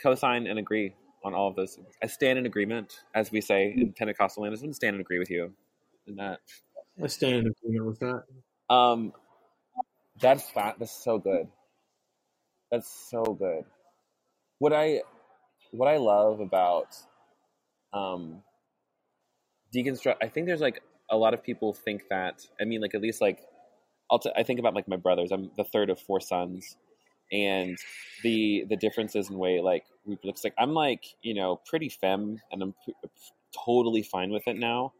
co-sign 0.02 0.48
and 0.48 0.58
agree 0.58 0.94
on 1.24 1.34
all 1.34 1.48
of 1.48 1.56
those. 1.56 1.80
I 2.02 2.08
stand 2.08 2.40
in 2.40 2.46
agreement, 2.46 3.02
as 3.14 3.32
we 3.32 3.42
say 3.42 3.74
in 3.76 3.94
Pentecostal 3.94 4.44
landism. 4.44 4.74
Stand 4.74 4.96
and 4.96 5.02
agree 5.02 5.20
with 5.20 5.30
you 5.30 5.54
in 6.08 6.16
that. 6.16 6.40
I 7.04 7.08
stand 7.08 7.36
in 7.36 7.48
agreement 7.48 7.86
with 7.86 8.00
that. 8.00 8.24
Um, 8.74 9.14
that's 10.20 10.50
fat. 10.50 10.76
That's 10.80 10.92
so 10.92 11.18
good. 11.18 11.48
That's 12.72 12.90
so 13.10 13.24
good. 13.24 13.66
What 14.60 14.74
I, 14.74 15.02
what 15.72 15.88
I 15.88 15.98
love 15.98 16.40
about, 16.40 16.96
um, 17.94 18.42
deconstruct. 19.76 20.16
I 20.22 20.30
think 20.30 20.48
there's 20.48 20.62
like 20.62 20.82
a 21.10 21.18
lot 21.18 21.34
of 21.34 21.44
people 21.44 21.74
think 21.74 22.08
that. 22.10 22.46
I 22.60 22.66
mean, 22.66 22.82
like 22.82 22.96
at 22.96 23.02
least 23.02 23.22
like, 23.22 23.40
I'll 24.12 24.20
t- 24.20 24.32
I 24.36 24.44
think 24.44 24.60
about 24.60 24.76
like 24.76 24.88
my 24.88 24.98
brothers. 24.98 25.32
I'm 25.32 25.52
the 25.58 25.64
third 25.64 25.90
of 25.90 26.00
four 26.00 26.20
sons, 26.20 26.78
and 27.32 27.78
the 28.24 28.66
the 28.70 28.76
differences 28.78 29.30
in 29.30 29.38
way 29.38 29.62
like 29.62 29.86
we 30.06 30.18
looks 30.24 30.44
like 30.44 30.54
I'm 30.58 30.74
like 30.74 31.06
you 31.22 31.34
know 31.34 31.58
pretty 31.66 31.90
femme, 31.90 32.40
and 32.52 32.62
I'm 32.62 32.74
p- 32.86 32.94
totally 33.66 34.04
fine 34.04 34.32
with 34.32 34.48
it 34.48 34.58
now. 34.58 34.94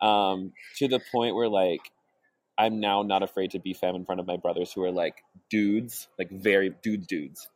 Um, 0.00 0.52
to 0.76 0.88
the 0.88 1.00
point 1.12 1.34
where 1.34 1.48
like 1.48 1.90
I'm 2.56 2.80
now 2.80 3.02
not 3.02 3.22
afraid 3.22 3.50
to 3.52 3.58
be 3.58 3.74
femme 3.74 3.96
in 3.96 4.04
front 4.04 4.20
of 4.20 4.26
my 4.26 4.36
brothers 4.36 4.72
who 4.72 4.82
are 4.84 4.92
like 4.92 5.22
dudes, 5.50 6.08
like 6.18 6.30
very 6.30 6.70
dudes, 6.82 7.06
dudes. 7.06 7.48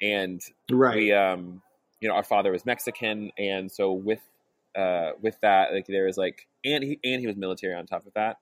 And 0.00 0.40
Right. 0.70 0.96
we, 0.96 1.12
um, 1.12 1.62
you 2.00 2.08
know, 2.08 2.14
our 2.14 2.24
father 2.24 2.50
was 2.52 2.66
Mexican, 2.66 3.30
and 3.38 3.70
so 3.70 3.92
with, 3.92 4.20
uh, 4.76 5.12
with 5.20 5.38
that, 5.42 5.72
like 5.72 5.86
there 5.86 6.06
was 6.06 6.16
like, 6.16 6.46
and 6.64 6.82
he 6.82 6.98
and 7.04 7.20
he 7.20 7.26
was 7.26 7.36
military 7.36 7.74
on 7.74 7.86
top 7.86 8.06
of 8.06 8.12
that. 8.14 8.38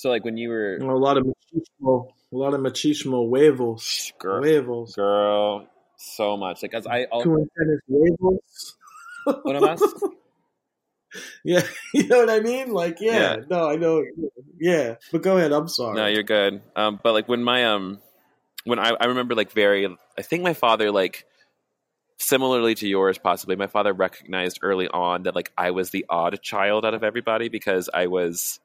So 0.00 0.08
like 0.08 0.24
when 0.24 0.38
you 0.38 0.48
were 0.48 0.76
a 0.76 0.98
lot 0.98 1.18
of 1.18 1.26
machismo, 1.26 2.08
a 2.32 2.34
lot 2.34 2.54
of 2.54 2.60
machismo 2.62 3.28
huevos, 3.28 4.14
girl, 4.18 4.42
huevos. 4.42 4.94
girl, 4.94 5.66
so 5.98 6.38
much 6.38 6.62
like 6.62 6.72
as 6.72 6.86
I, 6.86 7.00
antennas 7.12 7.80
huevos. 7.86 8.76
one 9.42 9.56
of 9.56 9.62
us, 9.62 9.82
Yeah, 11.44 11.60
you 11.92 12.08
know 12.08 12.20
what 12.20 12.30
I 12.30 12.40
mean? 12.40 12.72
Like, 12.72 12.96
yeah, 13.02 13.34
Yeah. 13.34 13.36
no, 13.50 13.68
I 13.68 13.76
know. 13.76 14.02
Yeah, 14.58 14.94
but 15.12 15.20
go 15.20 15.36
ahead. 15.36 15.52
I'm 15.52 15.68
sorry. 15.68 15.96
No, 15.96 16.06
you're 16.06 16.22
good. 16.22 16.62
Um, 16.74 16.98
but 17.02 17.12
like 17.12 17.28
when 17.28 17.44
my 17.44 17.66
um, 17.66 18.00
when 18.64 18.78
I 18.78 18.96
I 18.98 19.04
remember 19.04 19.34
like 19.34 19.52
very, 19.52 19.86
I 20.16 20.22
think 20.22 20.42
my 20.42 20.54
father 20.54 20.90
like 20.90 21.26
similarly 22.16 22.74
to 22.76 22.88
yours 22.88 23.18
possibly 23.18 23.56
my 23.56 23.66
father 23.66 23.92
recognized 23.92 24.60
early 24.62 24.88
on 24.88 25.24
that 25.24 25.34
like 25.34 25.52
I 25.58 25.72
was 25.72 25.90
the 25.90 26.06
odd 26.08 26.40
child 26.40 26.86
out 26.86 26.94
of 26.94 27.04
everybody 27.04 27.50
because 27.50 27.90
I 27.92 28.06
was, 28.06 28.60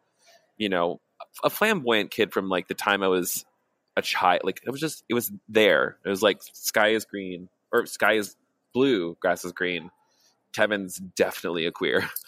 you 0.56 0.70
know, 0.70 1.02
a 1.44 1.50
flamboyant 1.50 2.12
kid 2.12 2.34
from 2.34 2.50
like 2.50 2.68
the 2.68 2.74
time 2.74 3.04
I 3.04 3.08
was 3.08 3.46
a 3.98 4.02
child. 4.02 4.42
Like 4.44 4.62
it 4.66 4.70
was 4.70 4.82
just 4.82 5.04
it 5.10 5.14
was 5.14 5.32
there. 5.48 5.98
It 6.06 6.10
was 6.10 6.22
like 6.22 6.42
sky 6.54 6.90
is 6.90 7.06
green 7.06 7.50
or 7.72 7.86
sky 7.86 8.14
is 8.14 8.36
blue, 8.74 9.16
grass 9.20 9.46
is 9.46 9.52
green. 9.52 9.92
Kevin's 10.54 10.98
definitely 10.98 11.66
a 11.66 11.72
queer. 11.72 12.10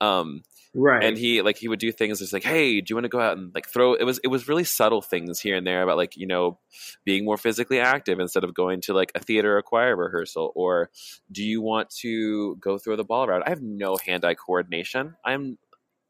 Um, 0.00 0.42
right. 0.74 1.02
and 1.02 1.18
he 1.18 1.42
like 1.42 1.56
he 1.58 1.66
would 1.66 1.80
do 1.80 1.90
things 1.90 2.20
just 2.20 2.32
like 2.32 2.44
hey 2.44 2.80
do 2.80 2.92
you 2.92 2.94
want 2.94 3.04
to 3.04 3.08
go 3.08 3.20
out 3.20 3.36
and 3.36 3.52
like 3.52 3.68
throw 3.68 3.94
it 3.94 4.04
was 4.04 4.20
it 4.22 4.28
was 4.28 4.46
really 4.46 4.62
subtle 4.62 5.02
things 5.02 5.40
here 5.40 5.56
and 5.56 5.66
there 5.66 5.82
about 5.82 5.96
like 5.96 6.16
you 6.16 6.26
know 6.26 6.58
being 7.04 7.24
more 7.24 7.36
physically 7.36 7.80
active 7.80 8.20
instead 8.20 8.44
of 8.44 8.54
going 8.54 8.80
to 8.82 8.92
like 8.92 9.10
a 9.16 9.18
theater 9.18 9.58
or 9.58 9.62
choir 9.62 9.96
rehearsal 9.96 10.52
or 10.54 10.88
do 11.32 11.42
you 11.42 11.60
want 11.60 11.90
to 11.90 12.54
go 12.56 12.78
throw 12.78 12.94
the 12.94 13.02
ball 13.02 13.24
around 13.24 13.42
i 13.44 13.48
have 13.48 13.60
no 13.60 13.96
hand-eye 14.06 14.34
coordination 14.34 15.16
i'm 15.24 15.58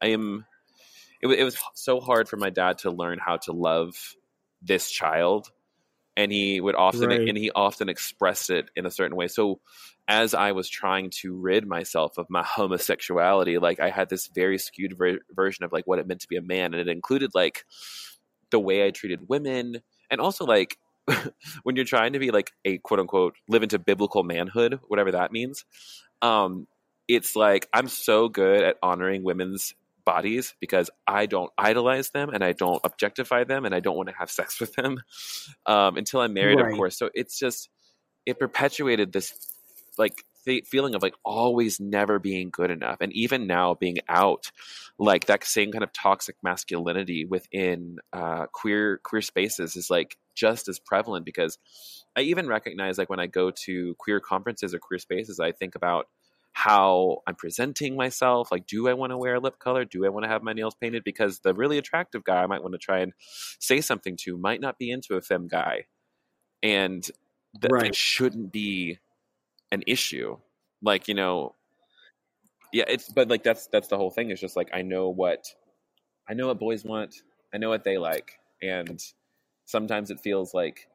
i 0.01 0.07
am 0.07 0.45
it, 1.21 1.27
it 1.27 1.43
was 1.43 1.57
so 1.75 1.99
hard 1.99 2.27
for 2.29 2.37
my 2.37 2.49
dad 2.49 2.79
to 2.79 2.91
learn 2.91 3.19
how 3.19 3.37
to 3.37 3.51
love 3.51 3.95
this 4.61 4.89
child 4.91 5.51
and 6.19 6.33
he 6.33 6.59
would 6.59 6.75
often 6.75 7.07
Right. 7.09 7.27
and 7.29 7.37
he 7.37 7.49
often 7.49 7.87
expressed 7.87 8.49
it 8.49 8.69
in 8.75 8.85
a 8.85 8.91
certain 8.91 9.15
way. 9.15 9.29
So 9.29 9.61
as 10.05 10.33
I 10.33 10.51
was 10.51 10.67
trying 10.67 11.11
to 11.21 11.33
rid 11.33 11.65
myself 11.65 12.17
of 12.17 12.29
my 12.29 12.43
homosexuality, 12.45 13.57
like 13.57 13.79
I 13.79 13.89
had 13.89 14.09
this 14.09 14.27
very 14.27 14.57
skewed 14.57 14.97
ver- 14.97 15.19
version 15.31 15.63
of 15.63 15.71
like 15.71 15.87
what 15.87 15.97
it 15.97 16.07
meant 16.07 16.19
to 16.21 16.27
be 16.27 16.35
a 16.35 16.41
man, 16.41 16.73
and 16.73 16.81
it 16.81 16.89
included 16.91 17.31
like 17.33 17.63
the 18.51 18.59
way 18.59 18.85
I 18.85 18.89
treated 18.91 19.29
women, 19.29 19.81
and 20.11 20.19
also 20.19 20.43
like 20.45 20.77
when 21.63 21.77
you're 21.77 21.85
trying 21.85 22.13
to 22.13 22.19
be 22.19 22.31
like 22.31 22.51
a 22.65 22.79
quote 22.79 22.99
unquote 22.99 23.35
live 23.47 23.63
into 23.63 23.79
biblical 23.79 24.23
manhood, 24.23 24.79
whatever 24.89 25.13
that 25.13 25.31
means. 25.31 25.63
Um, 26.21 26.67
it's 27.07 27.35
like 27.37 27.69
I'm 27.71 27.87
so 27.87 28.27
good 28.27 28.61
at 28.61 28.75
honoring 28.83 29.23
women's 29.23 29.73
bodies 30.09 30.55
because 30.59 30.89
I 31.07 31.25
don't 31.27 31.51
idolize 31.57 32.09
them 32.11 32.29
and 32.29 32.43
I 32.43 32.53
don't 32.53 32.81
objectify 32.83 33.43
them 33.43 33.65
and 33.65 33.75
I 33.75 33.79
don't 33.79 33.97
want 33.97 34.09
to 34.09 34.15
have 34.15 34.31
sex 34.31 34.59
with 34.63 34.73
them 34.73 34.97
um, 35.65 35.97
until 35.97 36.21
I'm 36.21 36.33
married, 36.33 36.59
Right. 36.59 36.71
of 36.71 36.77
course. 36.77 36.97
So 36.97 37.09
it's 37.13 37.37
just 37.37 37.69
it 38.25 38.39
perpetuated 38.39 39.11
this 39.13 39.33
like 39.97 40.23
th- 40.45 40.65
feeling 40.65 40.95
of 40.95 41.01
like 41.01 41.15
always 41.23 41.79
never 41.79 42.19
being 42.19 42.49
good 42.49 42.71
enough, 42.71 42.97
and 43.01 43.11
even 43.13 43.47
now 43.47 43.75
being 43.75 43.97
out, 44.07 44.51
like 44.97 45.25
that 45.25 45.43
same 45.43 45.71
kind 45.71 45.83
of 45.83 45.91
toxic 45.93 46.35
masculinity 46.43 47.25
within 47.25 47.97
uh, 48.13 48.45
queer 48.53 48.99
queer 49.03 49.21
spaces 49.21 49.75
is 49.75 49.89
like 49.89 50.17
just 50.35 50.67
as 50.69 50.79
prevalent 50.79 51.25
because 51.25 51.57
I 52.15 52.21
even 52.21 52.47
recognize 52.47 52.97
like 52.97 53.09
when 53.09 53.19
I 53.19 53.27
go 53.27 53.51
to 53.65 53.95
queer 53.99 54.19
conferences 54.19 54.73
or 54.73 54.79
queer 54.79 54.99
spaces, 54.99 55.39
I 55.39 55.51
think 55.51 55.75
about 55.75 56.07
how 56.59 57.21
I'm 57.25 57.35
presenting 57.35 57.95
myself. 57.95 58.51
Like, 58.51 58.67
do 58.67 58.89
I 58.89 58.93
want 58.93 59.11
to 59.11 59.17
wear 59.17 59.35
a 59.35 59.39
lip 59.39 59.59
color? 59.59 59.85
Do 59.85 60.05
I 60.05 60.09
want 60.09 60.25
to 60.25 60.29
have 60.29 60.43
my 60.43 60.51
nails 60.51 60.75
painted? 60.75 61.05
Because 61.05 61.39
the 61.39 61.53
really 61.53 61.77
attractive 61.77 62.25
guy 62.25 62.43
I 62.43 62.47
might 62.47 62.61
want 62.61 62.73
to 62.73 62.77
try 62.77 62.99
and 62.99 63.13
say 63.59 63.79
something 63.79 64.17
to 64.23 64.37
might 64.37 64.59
not 64.59 64.77
be 64.77 64.91
into 64.91 65.15
a 65.15 65.21
femme 65.21 65.47
guy. 65.47 65.85
And 66.61 67.09
that 67.61 67.71
Right. 67.71 67.95
shouldn't 67.95 68.51
be 68.51 68.99
an 69.71 69.83
issue. 69.87 70.37
Like, 70.81 71.07
you 71.07 71.13
know, 71.13 71.55
yeah, 72.73 72.83
it's, 72.89 73.07
but 73.07 73.29
like, 73.29 73.43
that's, 73.43 73.67
that's 73.67 73.87
the 73.87 73.95
whole 73.95 74.11
thing. 74.11 74.29
It's 74.29 74.41
just 74.41 74.57
like, 74.57 74.69
I 74.73 74.81
know 74.81 75.07
what, 75.07 75.45
I 76.29 76.33
know 76.33 76.47
what 76.47 76.59
boys 76.59 76.83
want. 76.83 77.15
I 77.53 77.57
know 77.57 77.69
what 77.69 77.85
they 77.85 77.97
like. 77.97 78.33
And 78.61 79.01
sometimes 79.65 80.11
it 80.11 80.19
feels 80.19 80.53
like 80.53 80.89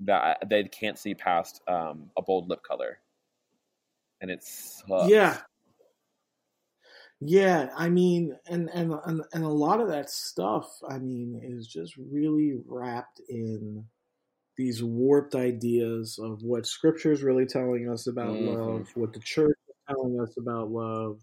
that 0.00 0.44
they 0.50 0.64
can't 0.64 0.98
see 0.98 1.14
past 1.14 1.62
um, 1.66 2.10
a 2.18 2.22
bold 2.22 2.50
lip 2.50 2.62
color. 2.62 2.98
And 4.20 4.30
it's, 4.30 4.82
Yeah. 4.98 5.42
Yeah, 7.20 7.70
I 7.76 7.88
mean, 7.90 8.36
and, 8.46 8.70
and 8.72 8.92
and 9.06 9.22
and 9.32 9.44
a 9.44 9.48
lot 9.48 9.80
of 9.80 9.88
that 9.88 10.10
stuff, 10.10 10.70
I 10.88 10.98
mean, 10.98 11.38
is 11.42 11.66
just 11.68 11.96
really 11.96 12.54
wrapped 12.66 13.20
in 13.28 13.88
these 14.58 14.82
warped 14.84 15.34
ideas 15.36 16.18
of 16.22 16.42
what 16.42 16.66
Scripture 16.66 17.12
is 17.12 17.22
really 17.22 17.46
telling 17.46 17.90
us 17.90 18.06
about 18.08 18.40
Mhm. 18.40 18.42
love, 18.42 18.88
what 18.96 19.12
the 19.14 19.20
church 19.20 19.56
is 19.68 19.76
telling 19.88 20.20
us 20.20 20.36
about 20.38 20.70
love, 20.70 21.20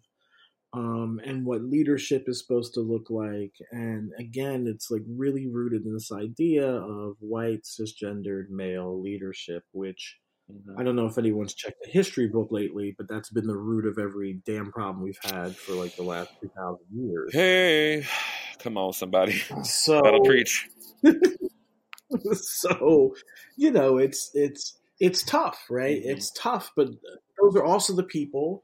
um, 0.74 1.20
and 1.26 1.46
what 1.46 1.64
leadership 1.64 2.26
is 2.28 2.40
supposed 2.42 2.74
to 2.76 2.82
look 2.82 3.10
like. 3.10 3.56
And 3.72 4.14
again, 4.20 4.68
it's 4.68 4.92
like 4.92 5.04
really 5.08 5.48
rooted 5.48 5.86
in 5.86 5.94
this 5.94 6.12
idea 6.12 6.68
of 6.70 7.18
white 7.22 7.64
cisgendered 7.66 8.50
male 8.50 9.02
leadership, 9.02 9.64
which 9.74 10.18
Mhm. 10.52 10.80
I 10.80 10.84
don't 10.84 10.96
know 10.96 11.08
if 11.08 11.18
anyone's 11.18 11.54
checked 11.54 11.82
the 11.84 11.90
history 11.92 12.28
book 12.28 12.48
lately, 12.52 12.96
but 12.98 13.08
that's 13.10 13.30
been 13.30 13.48
the 13.48 13.58
root 13.58 13.86
of 13.86 13.98
every 13.98 14.42
damn 14.46 14.72
problem 14.72 15.04
we've 15.04 15.20
had 15.22 15.56
for 15.58 15.74
like 15.74 15.96
the 15.96 16.04
last 16.04 16.30
two 16.42 16.50
thousand 16.56 16.86
years. 16.94 17.34
Hey, 17.34 18.06
come 18.60 18.78
on, 18.78 18.94
somebody. 18.94 19.42
So, 19.64 20.02
That'll 20.04 20.24
preach. 20.24 20.70
so 22.34 23.14
you 23.58 23.72
know, 23.72 23.98
it's 23.98 24.32
it's 24.34 24.78
it's 25.00 25.24
tough, 25.24 25.60
right? 25.70 25.98
Mhm. 26.02 26.06
It's 26.06 26.32
tough, 26.32 26.72
but 26.76 26.88
those 27.42 27.56
are 27.56 27.64
also 27.64 27.94
the 27.94 28.04
people. 28.04 28.64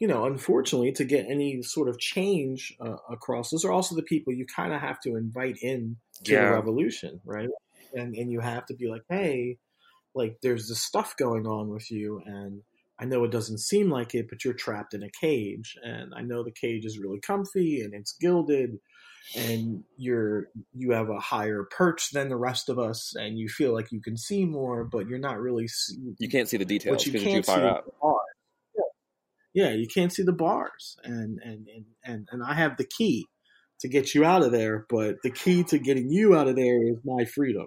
You 0.00 0.08
know, 0.08 0.24
unfortunately, 0.26 0.92
to 0.92 1.04
get 1.04 1.26
any 1.28 1.62
sort 1.62 1.88
of 1.88 1.98
change 1.98 2.74
uh, 2.80 2.96
across, 3.08 3.50
those 3.50 3.64
are 3.64 3.72
also 3.72 3.94
the 3.94 4.02
people 4.02 4.32
you 4.32 4.44
kind 4.44 4.72
of 4.74 4.80
have 4.80 5.00
to 5.02 5.16
invite 5.16 5.56
in 5.62 5.96
to 6.24 6.32
Yeah. 6.32 6.46
the 6.46 6.52
revolution, 6.52 7.20
right? 7.24 7.48
And 7.92 8.14
and 8.14 8.30
you 8.30 8.40
have 8.40 8.66
to 8.66 8.74
be 8.74 8.88
like, 8.88 9.02
hey, 9.08 9.58
like 10.14 10.38
there's 10.42 10.68
this 10.68 10.82
stuff 10.82 11.16
going 11.16 11.46
on 11.46 11.68
with 11.68 11.90
you, 11.90 12.22
and 12.24 12.62
I 13.00 13.04
know 13.04 13.24
it 13.24 13.32
doesn't 13.32 13.58
seem 13.58 13.90
like 13.90 14.14
it, 14.14 14.26
but 14.28 14.44
you're 14.44 14.54
trapped 14.54 14.94
in 14.94 15.02
a 15.02 15.10
cage, 15.20 15.76
and 15.82 16.12
I 16.14 16.22
know 16.22 16.42
the 16.44 16.52
cage 16.52 16.84
is 16.84 16.98
really 16.98 17.20
comfy 17.20 17.80
and 17.80 17.92
it's 17.94 18.12
gilded, 18.20 18.78
and 19.36 19.82
you're 19.96 20.48
you 20.72 20.92
have 20.92 21.08
a 21.10 21.18
higher 21.18 21.64
perch 21.70 22.10
than 22.12 22.28
the 22.28 22.36
rest 22.36 22.68
of 22.68 22.78
us, 22.78 23.14
and 23.16 23.38
you 23.38 23.48
feel 23.48 23.72
like 23.72 23.90
you 23.90 24.00
can 24.00 24.16
see 24.16 24.44
more, 24.44 24.84
but 24.84 25.08
you're 25.08 25.18
not 25.18 25.40
really. 25.40 25.66
See, 25.66 25.96
You 26.18 26.28
can't 26.28 26.48
see 26.48 26.56
the 26.56 26.64
details 26.64 27.06
you 27.06 27.12
can't 27.12 27.44
see 27.44 27.52
far 27.52 27.60
is 27.60 27.70
out. 27.72 27.84
the 27.86 27.92
bars. 28.00 28.20
Yeah. 29.54 29.64
yeah, 29.64 29.74
you 29.74 29.88
can't 29.88 30.12
see 30.12 30.22
the 30.22 30.32
bars, 30.32 30.96
and 31.04 31.38
and 31.42 31.66
and 31.68 31.84
and 32.04 32.28
and 32.30 32.42
I 32.44 32.54
have 32.54 32.76
the 32.76 32.86
key 32.86 33.26
to 33.80 33.88
get 33.88 34.14
you 34.14 34.24
out 34.24 34.42
of 34.42 34.52
there, 34.52 34.86
but 34.88 35.16
the 35.22 35.30
key 35.30 35.64
to 35.64 35.78
getting 35.78 36.08
you 36.08 36.36
out 36.36 36.46
of 36.48 36.54
there 36.56 36.80
is 36.86 36.96
my 37.04 37.24
freedom, 37.24 37.66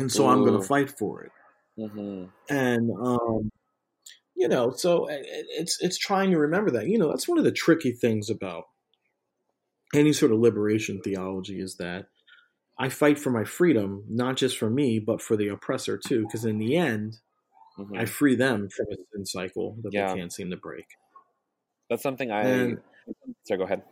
and 0.00 0.10
so 0.12 0.28
I'm 0.28 0.44
going 0.44 0.60
to 0.60 0.66
fight 0.66 0.90
for 0.98 1.22
it. 1.24 1.32
hmm 1.76 2.24
And 2.48 2.90
um, 3.00 3.50
you 4.34 4.48
know, 4.48 4.72
so 4.72 5.06
it- 5.06 5.26
it- 5.26 5.46
it's 5.50 5.80
it's 5.80 5.98
trying 5.98 6.30
to 6.30 6.38
remember 6.38 6.70
that. 6.72 6.86
You 6.88 6.98
know, 6.98 7.08
that's 7.10 7.28
one 7.28 7.38
of 7.38 7.44
the 7.44 7.52
tricky 7.52 7.92
things 7.92 8.30
about 8.30 8.64
any 9.94 10.12
sort 10.12 10.32
of 10.32 10.38
liberation 10.38 11.00
theology 11.02 11.60
is 11.60 11.76
that 11.76 12.06
I 12.78 12.88
fight 12.88 13.18
for 13.18 13.30
my 13.30 13.44
freedom, 13.44 14.04
not 14.08 14.36
just 14.36 14.56
for 14.56 14.70
me, 14.70 14.98
but 14.98 15.20
for 15.20 15.36
the 15.36 15.48
oppressor 15.48 15.98
too. 15.98 16.22
Because 16.22 16.44
in 16.44 16.58
the 16.58 16.76
end, 16.76 17.18
hmm 17.76 17.96
I 17.96 18.04
free 18.06 18.34
them 18.36 18.68
from 18.70 18.86
a 18.92 18.96
sin 19.12 19.26
cycle 19.26 19.76
that 19.82 19.92
Yeah. 19.92 20.12
they 20.12 20.18
can't 20.20 20.32
seem 20.32 20.50
to 20.50 20.56
break. 20.56 20.86
That's 21.88 22.02
something 22.02 22.30
I. 22.30 22.42
And- 22.42 22.80
Sorry, 23.44 23.58
go 23.58 23.64
ahead. 23.64 23.82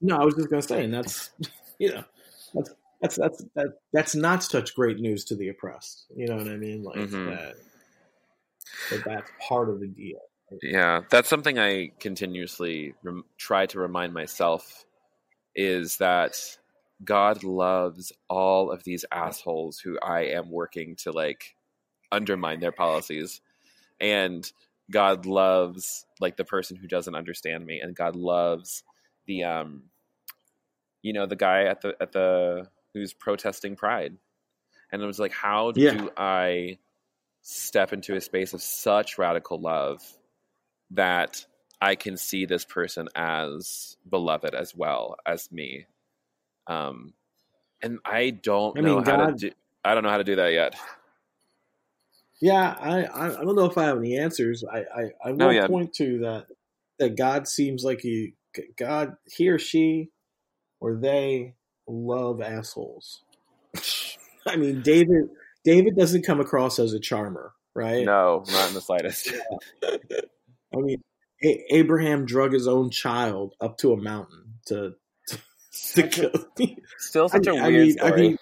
No, 0.00 0.16
I 0.16 0.24
was 0.24 0.34
just 0.34 0.50
going 0.50 0.60
to 0.60 0.66
say, 0.68 0.84
and 0.84 0.92
that's 0.92 1.30
you 1.78 1.90
know, 1.92 2.04
that's 2.52 2.70
that's 3.00 3.16
that's 3.16 3.44
that, 3.54 3.68
that's 3.92 4.14
not 4.14 4.42
such 4.42 4.74
great 4.74 4.98
news 4.98 5.24
to 5.26 5.36
the 5.36 5.48
oppressed. 5.48 6.06
You 6.16 6.26
know 6.28 6.36
what 6.36 6.48
I 6.48 6.56
mean? 6.56 6.82
Like 6.82 6.96
Mhm. 6.98 7.26
that. 7.26 7.54
That 8.90 9.04
that's 9.04 9.30
part 9.48 9.70
of 9.70 9.80
the 9.80 9.88
deal. 9.88 10.20
Yeah, 10.62 11.00
that's 11.10 11.28
something 11.28 11.58
I 11.58 11.90
continuously 11.98 12.94
rem- 13.02 13.24
try 13.38 13.66
to 13.66 13.78
remind 13.78 14.12
myself 14.12 14.84
is 15.54 15.96
that 15.98 16.36
God 17.04 17.44
loves 17.44 18.12
all 18.28 18.70
of 18.70 18.84
these 18.84 19.04
assholes 19.10 19.78
who 19.78 19.98
I 20.00 20.20
am 20.26 20.50
working 20.50 20.96
to 20.96 21.12
like 21.12 21.56
undermine 22.12 22.60
their 22.60 22.72
policies. 22.72 23.40
And 24.00 24.50
God 24.90 25.26
loves 25.26 26.06
like 26.20 26.36
the 26.36 26.44
person 26.44 26.76
who 26.76 26.86
doesn't 26.86 27.14
understand 27.14 27.64
me 27.66 27.80
and 27.80 27.96
God 27.96 28.16
loves 28.16 28.84
the 29.26 29.44
um 29.44 29.84
you 31.02 31.12
know 31.12 31.26
the 31.26 31.36
guy 31.36 31.64
at 31.64 31.80
the 31.80 31.96
at 32.00 32.12
the 32.12 32.68
who's 32.94 33.12
protesting 33.14 33.76
pride. 33.76 34.16
And 34.92 35.02
it 35.02 35.06
was 35.06 35.20
like 35.20 35.32
how 35.32 35.72
Yeah. 35.74 35.92
do 35.92 36.10
I 36.16 36.78
step 37.42 37.92
into 37.92 38.16
a 38.16 38.20
space 38.20 38.54
of 38.54 38.62
such 38.62 39.18
radical 39.18 39.60
love 39.60 40.02
that 40.92 41.46
I 41.80 41.96
can 41.96 42.16
see 42.16 42.46
this 42.46 42.64
person 42.64 43.08
as 43.14 43.96
beloved 44.10 44.54
as 44.54 44.74
well 44.74 45.16
as 45.26 45.50
me. 45.52 45.86
Um, 46.66 47.14
and 47.82 47.98
I 48.04 48.30
don't 48.30 48.78
I 48.78 48.80
know 48.80 48.82
mean, 48.82 49.02
how 49.02 49.16
God- 49.16 49.26
to 49.26 49.34
do. 49.34 49.50
I 49.84 49.94
don't 49.94 50.02
know 50.04 50.10
how 50.10 50.18
to 50.18 50.24
do 50.24 50.36
that 50.36 50.52
yet. 50.52 50.76
Yeah, 52.40 52.76
I, 52.80 53.06
I 53.40 53.44
don't 53.44 53.56
know 53.56 53.66
if 53.66 53.78
I 53.78 53.84
have 53.86 53.98
any 53.98 54.18
answers. 54.18 54.64
I 54.64 54.80
I, 54.80 55.10
I 55.26 55.32
will 55.32 55.40
No, 55.40 55.50
point 55.56 55.94
to 55.94 56.18
that 56.20 56.46
that 56.98 57.16
God 57.16 57.48
seems 57.48 57.84
like 57.84 58.00
he 58.00 58.34
God 58.78 59.16
he 59.30 59.48
or 59.48 59.58
she 59.58 60.10
or 60.80 60.96
they 60.96 61.54
love 61.86 62.40
assholes. 62.40 63.22
I 64.46 64.56
mean, 64.56 64.82
David 64.82 65.28
David 65.64 65.96
doesn't 65.96 66.26
come 66.26 66.40
across 66.40 66.78
as 66.78 66.92
a 66.92 67.00
charmer, 67.00 67.52
right? 67.74 68.04
No, 68.04 68.44
not 68.50 68.68
in 68.68 68.74
the 68.74 68.80
slightest. 68.80 69.32
I 69.84 70.76
mean, 70.76 71.02
a- 71.42 71.64
Abraham 71.74 72.26
drug 72.26 72.52
his 72.52 72.68
own 72.68 72.90
child 72.90 73.54
up 73.60 73.78
to 73.78 73.92
a 73.92 73.96
mountain 73.96 74.54
to 74.66 74.94
to 75.94 76.08
kill. 76.08 76.30
Still 76.98 77.28
such 77.28 77.48
I 77.48 77.52
a 77.52 77.54
weird 77.54 77.98
I 78.00 78.10
mean- 78.10 78.12
I 78.12 78.16
mean, 78.16 78.38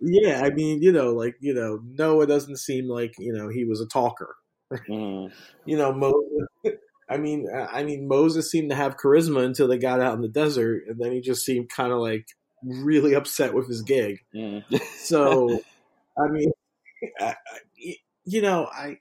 yeah, 0.00 0.42
I 0.44 0.50
mean, 0.50 0.82
you 0.82 0.92
know, 0.92 1.12
like 1.14 1.36
you 1.40 1.54
know, 1.54 1.80
Noah 1.82 2.26
doesn't 2.26 2.58
seem 2.58 2.88
like 2.88 3.14
you 3.18 3.32
know 3.32 3.48
he 3.48 3.64
was 3.64 3.80
a 3.80 3.86
talker. 3.86 4.36
Mhm. 4.72 5.32
You 5.64 5.76
know, 5.78 5.92
Moses. 5.92 6.73
I 7.08 7.18
mean, 7.18 7.46
uh, 7.54 7.66
I 7.70 7.84
mean, 7.84 8.08
Moses 8.08 8.50
seemed 8.50 8.70
to 8.70 8.76
have 8.76 8.96
charisma 8.96 9.44
until 9.44 9.68
they 9.68 9.78
got 9.78 10.00
out 10.00 10.14
in 10.14 10.22
the 10.22 10.28
desert, 10.28 10.84
and 10.88 10.98
then 10.98 11.12
he 11.12 11.20
just 11.20 11.44
seemed 11.44 11.68
kind 11.68 11.92
of 11.92 11.98
like 11.98 12.26
really 12.62 13.14
upset 13.14 13.54
with 13.54 13.68
his 13.68 13.82
gig. 13.82 14.20
Mhm. 14.34 14.64
So, 14.98 15.60
I 16.18 16.28
mean, 16.28 16.50
I, 17.20 17.34
I, 17.34 17.96
you 18.24 18.40
know, 18.40 18.66
I 18.72 18.98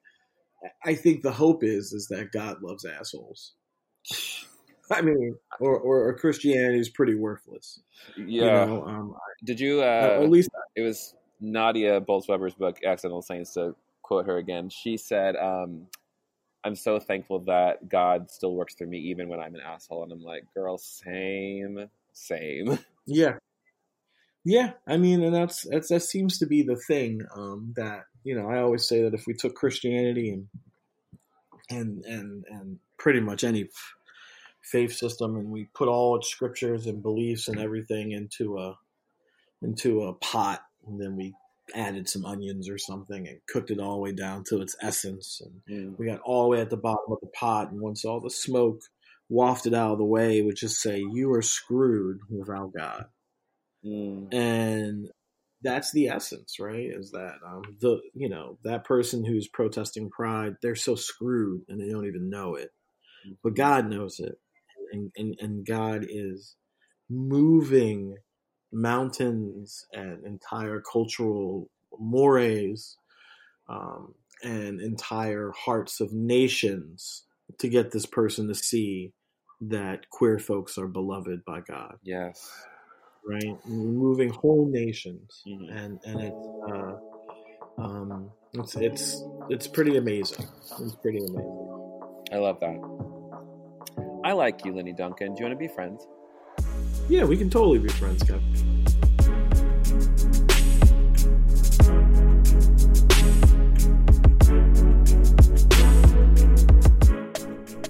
I 0.83 0.95
think 0.95 1.21
the 1.21 1.31
hope 1.31 1.63
is 1.63 1.93
is 1.93 2.07
that 2.09 2.31
God 2.31 2.61
loves 2.61 2.85
assholes. 2.85 3.53
I 4.91 5.01
mean, 5.01 5.35
or, 5.59 5.77
or, 5.77 6.07
or 6.09 6.17
Christianity 6.17 6.79
is 6.79 6.89
pretty 6.89 7.15
worthless. 7.15 7.79
Yeah. 8.17 8.25
You 8.25 8.41
know, 8.67 8.85
um, 8.85 9.15
Did 9.43 9.59
you? 9.59 9.81
Uh, 9.81 10.19
at 10.21 10.29
least 10.29 10.49
it 10.75 10.81
was 10.81 11.15
Nadia 11.39 12.01
Bolz-Weber's 12.01 12.53
book, 12.53 12.79
Accidental 12.85 13.21
Saints, 13.21 13.53
to 13.53 13.75
quote 14.01 14.25
her 14.25 14.37
again. 14.37 14.69
She 14.69 14.97
said, 14.97 15.35
um, 15.37 15.87
I'm 16.63 16.75
so 16.75 16.99
thankful 16.99 17.39
that 17.45 17.89
God 17.89 18.31
still 18.31 18.55
works 18.55 18.75
through 18.75 18.87
me 18.87 18.99
even 18.99 19.27
when 19.27 19.39
I'm 19.39 19.55
an 19.55 19.61
asshole. 19.61 20.03
And 20.03 20.11
I'm 20.11 20.23
like, 20.23 20.45
girl, 20.53 20.77
same, 20.77 21.89
same. 22.13 22.79
Yeah. 23.05 23.33
Yeah, 24.45 24.71
I 24.87 24.95
mean, 24.95 25.23
and 25.23 25.35
that's, 25.35 25.67
that's 25.69 25.89
that 25.89 26.03
seems 26.03 26.39
to 26.39 26.45
be 26.45 26.63
the 26.63 26.77
thing 26.77 27.21
um, 27.35 27.73
that 27.75 28.05
you 28.23 28.33
know. 28.33 28.49
I 28.49 28.59
always 28.59 28.87
say 28.87 29.01
that 29.01 29.13
if 29.13 29.27
we 29.27 29.33
took 29.33 29.55
Christianity 29.55 30.29
and 30.29 30.47
and 31.69 32.05
and 32.05 32.45
and 32.49 32.79
pretty 32.97 33.19
much 33.21 33.43
any 33.43 33.69
faith 34.61 34.93
system, 34.93 35.35
and 35.35 35.49
we 35.49 35.65
put 35.73 35.87
all 35.87 36.17
its 36.17 36.29
scriptures 36.29 36.87
and 36.87 37.01
beliefs 37.01 37.47
and 37.49 37.59
everything 37.59 38.11
into 38.11 38.57
a 38.57 38.77
into 39.61 40.03
a 40.03 40.13
pot, 40.13 40.61
and 40.87 40.99
then 40.99 41.15
we 41.15 41.33
added 41.75 42.09
some 42.09 42.25
onions 42.25 42.69
or 42.69 42.77
something 42.77 43.27
and 43.27 43.39
cooked 43.47 43.71
it 43.71 43.79
all 43.79 43.93
the 43.95 44.01
way 44.01 44.11
down 44.13 44.43
to 44.45 44.61
its 44.61 44.75
essence, 44.81 45.41
and 45.41 45.61
Mm. 45.69 45.97
we 45.97 46.05
got 46.05 46.19
all 46.21 46.43
the 46.43 46.49
way 46.49 46.61
at 46.61 46.69
the 46.69 46.77
bottom 46.77 47.11
of 47.11 47.19
the 47.21 47.27
pot, 47.27 47.71
and 47.71 47.79
once 47.81 48.05
all 48.05 48.19
the 48.19 48.29
smoke 48.29 48.81
wafted 49.29 49.73
out 49.73 49.93
of 49.93 49.97
the 49.99 50.05
way, 50.05 50.41
would 50.41 50.55
just 50.57 50.81
say, 50.81 50.99
"You 51.13 51.31
are 51.33 51.41
screwed 51.41 52.19
without 52.29 52.73
God." 52.73 53.05
Mm. 53.85 54.33
and 54.33 55.09
that's 55.61 55.91
the 55.91 56.07
essence 56.07 56.57
right 56.59 56.89
is 56.89 57.11
that 57.11 57.35
um, 57.45 57.63
the 57.81 57.99
you 58.13 58.29
know 58.29 58.57
that 58.63 58.85
person 58.85 59.23
who's 59.25 59.47
protesting 59.47 60.09
pride 60.09 60.55
they're 60.61 60.75
so 60.75 60.95
screwed 60.95 61.61
and 61.67 61.79
they 61.81 61.89
don't 61.89 62.05
even 62.07 62.29
know 62.29 62.55
it 62.55 62.69
but 63.43 63.55
god 63.55 63.89
knows 63.89 64.19
it 64.19 64.35
and 64.93 65.11
and, 65.17 65.35
and 65.39 65.65
god 65.65 66.05
is 66.07 66.55
moving 67.09 68.15
mountains 68.73 69.85
and 69.93 70.25
entire 70.25 70.81
cultural 70.81 71.69
mores 71.99 72.97
um, 73.69 74.13
and 74.43 74.81
entire 74.81 75.51
hearts 75.55 75.99
of 76.01 76.11
nations 76.13 77.23
to 77.59 77.69
get 77.69 77.91
this 77.91 78.05
person 78.05 78.47
to 78.47 78.55
see 78.55 79.13
that 79.61 80.09
queer 80.09 80.39
folks 80.39 80.77
are 80.77 80.87
beloved 80.87 81.45
by 81.45 81.61
god 81.61 81.95
Yes. 82.03 82.51
right? 83.25 83.55
Moving 83.65 84.29
whole 84.29 84.67
nations, 84.69 85.43
Mhm. 85.47 85.69
and 85.77 85.99
and 86.05 86.21
it's 86.21 86.47
uh, 86.69 86.97
um, 87.77 88.29
it's 88.53 88.75
it's 88.75 89.23
it's 89.49 89.67
pretty 89.67 89.95
amazing. 89.97 90.45
It's 90.81 90.95
pretty 90.95 91.19
amazing. 91.19 91.69
I 92.33 92.37
love 92.37 92.59
that. 92.59 92.79
I 94.25 94.33
like 94.33 94.65
you, 94.65 94.73
Lenny 94.75 94.91
Duncan. 94.93 95.33
Do 95.35 95.39
you 95.43 95.45
want 95.47 95.57
to 95.57 95.67
be 95.67 95.73
friends? 95.73 96.05
Yeah, 97.13 97.25
we 97.25 97.37
can 97.37 97.47
totally 97.47 97.77
be 97.77 97.89
friends, 97.89 98.23
Kev. 98.23 98.41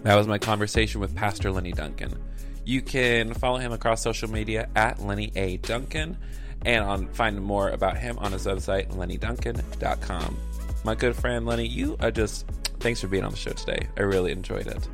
That 0.04 0.16
was 0.16 0.28
my 0.28 0.38
conversation 0.38 1.00
with 1.00 1.16
Pastor 1.16 1.54
Lenny 1.54 1.72
Duncan. 1.72 2.22
You 2.66 2.82
can 2.82 3.34
follow 3.34 3.60
him 3.60 3.72
across 3.72 4.02
social 4.02 4.30
media 4.30 4.68
at 4.76 5.02
Lenny 5.02 5.32
A. 5.38 5.56
Duncan 5.56 6.18
and 6.66 6.84
on 6.84 7.08
find 7.14 7.42
more 7.42 7.70
about 7.70 7.96
him 7.96 8.20
on 8.20 8.34
his 8.34 8.46
website, 8.46 8.90
lennyduncan.com. 8.92 10.38
My 10.84 10.96
good 10.96 11.16
friend 11.16 11.46
Lenny, 11.46 11.66
you 11.66 11.96
are 12.02 12.12
just 12.12 12.46
thanks 12.82 13.00
for 13.00 13.08
being 13.08 13.24
on 13.24 13.32
the 13.32 13.38
show 13.38 13.54
today. 13.54 13.88
I 13.96 14.02
really 14.02 14.34
enjoyed 14.34 14.68
it. 14.68 14.86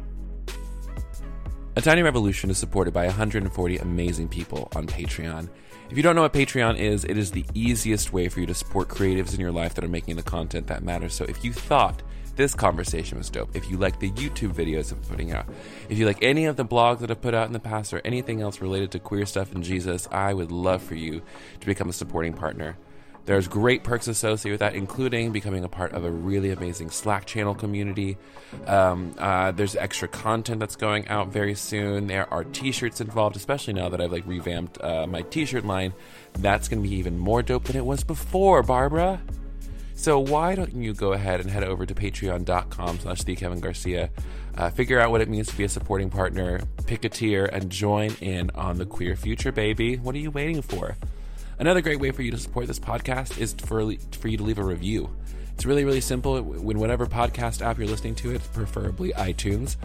A 1.75 1.81
Tiny 1.81 2.01
Revolution 2.01 2.49
is 2.49 2.57
supported 2.57 2.95
by 2.95 3.05
140 3.05 3.77
amazing 3.77 4.27
people 4.27 4.69
on 4.75 4.87
Patreon. 4.87 5.49
If 5.91 5.97
you 5.97 6.03
don't 6.03 6.15
know 6.15 6.23
what 6.23 6.33
Patreon 6.33 6.77
is, 6.79 7.05
it 7.05 7.15
is 7.15 7.29
the 7.29 7.45
easiest 7.53 8.11
way 8.11 8.27
for 8.27 8.39
you 8.39 8.47
to 8.47 8.55
support 8.55 8.89
creatives 8.89 9.35
in 9.35 9.39
your 9.39 9.51
life 9.51 9.75
that 9.75 9.83
are 9.83 9.89
making 9.89 10.15
the 10.15 10.23
content 10.23 10.65
that 10.67 10.83
matters. 10.83 11.13
So 11.13 11.25
if 11.25 11.43
you 11.43 11.53
thought 11.53 12.01
this 12.35 12.55
conversation 12.55 13.19
was 13.19 13.29
dope, 13.29 13.55
if 13.55 13.69
you 13.69 13.77
like 13.77 13.99
the 13.99 14.11
YouTube 14.11 14.53
videos 14.53 14.91
I'm 14.91 14.99
putting 15.01 15.31
out, 15.31 15.45
if 15.89 15.99
you 15.99 16.07
like 16.07 16.23
any 16.23 16.45
of 16.45 16.55
the 16.55 16.65
blogs 16.65 16.99
that 16.99 17.11
I've 17.11 17.21
put 17.21 17.35
out 17.35 17.47
in 17.47 17.53
the 17.53 17.59
past 17.59 17.93
or 17.93 18.01
anything 18.03 18.41
else 18.41 18.61
related 18.61 18.91
to 18.91 18.99
queer 18.99 19.27
stuff 19.27 19.53
and 19.53 19.63
Jesus, 19.63 20.07
I 20.11 20.33
would 20.33 20.51
love 20.51 20.81
for 20.81 20.95
you 20.95 21.21
to 21.59 21.65
become 21.67 21.87
a 21.87 21.93
supporting 21.93 22.33
partner. 22.33 22.77
There's 23.25 23.47
great 23.47 23.83
perks 23.83 24.07
associated 24.07 24.53
with 24.53 24.59
that, 24.61 24.75
including 24.75 25.31
becoming 25.31 25.63
a 25.63 25.69
part 25.69 25.93
of 25.93 26.03
a 26.03 26.09
really 26.09 26.49
amazing 26.49 26.89
Slack 26.89 27.25
channel 27.25 27.53
community. 27.53 28.17
Um, 28.65 29.13
uh, 29.19 29.51
there's 29.51 29.75
extra 29.75 30.07
content 30.07 30.59
that's 30.59 30.75
going 30.75 31.07
out 31.09 31.27
very 31.27 31.53
soon. 31.53 32.07
There 32.07 32.31
are 32.33 32.43
T-shirts 32.43 33.01
involved, 33.01 33.35
especially 33.35 33.73
now 33.73 33.89
that 33.89 34.01
I've 34.01 34.11
like 34.11 34.25
revamped 34.25 34.81
uh, 34.81 35.05
my 35.05 35.21
T-shirt 35.21 35.63
line. 35.63 35.93
That's 36.33 36.67
going 36.67 36.81
to 36.81 36.89
be 36.89 36.95
even 36.95 37.19
more 37.19 37.43
dope 37.43 37.65
than 37.65 37.75
it 37.75 37.85
was 37.85 38.03
before, 38.03 38.63
Barbara. 38.63 39.21
So 39.93 40.17
why 40.17 40.55
don't 40.55 40.73
you 40.73 40.93
go 40.93 41.11
ahead 41.11 41.41
and 41.41 41.49
head 41.49 41.65
over 41.65 41.85
to 41.85 41.93
patreon.com 41.93 42.99
slash 42.99 43.23
the 43.23 43.35
Kevin 43.35 43.59
Garcia, 43.59 44.09
uh, 44.57 44.69
figure 44.69 44.97
out 44.97 45.11
what 45.11 45.19
it 45.19 45.27
means 45.27 45.47
to 45.47 45.57
be 45.57 45.65
a 45.65 45.69
supporting 45.69 46.09
partner, 46.09 46.61
pick 46.87 47.03
a 47.03 47.09
tier, 47.09 47.45
and 47.45 47.69
join 47.69 48.11
in 48.21 48.49
on 48.51 48.77
the 48.77 48.85
queer 48.85 49.17
future, 49.17 49.51
baby. 49.51 49.97
What 49.97 50.15
are 50.15 50.19
you 50.19 50.31
waiting 50.31 50.61
for? 50.61 50.95
Another 51.59 51.81
great 51.81 51.99
way 51.99 52.11
for 52.11 52.21
you 52.21 52.31
to 52.31 52.37
support 52.37 52.67
this 52.67 52.79
podcast 52.79 53.37
is 53.37 53.53
for, 53.53 53.93
for 54.17 54.27
you 54.29 54.37
to 54.37 54.43
leave 54.43 54.59
a 54.59 54.63
review. 54.63 55.09
It's 55.53 55.65
really, 55.65 55.83
really 55.83 55.99
simple. 55.99 56.41
When 56.41 56.79
whatever 56.79 57.05
podcast 57.05 57.61
app 57.61 57.77
you're 57.77 57.87
listening 57.87 58.15
to 58.15 58.33
it, 58.33 58.41
preferably 58.53 59.11
iTunes, 59.11 59.75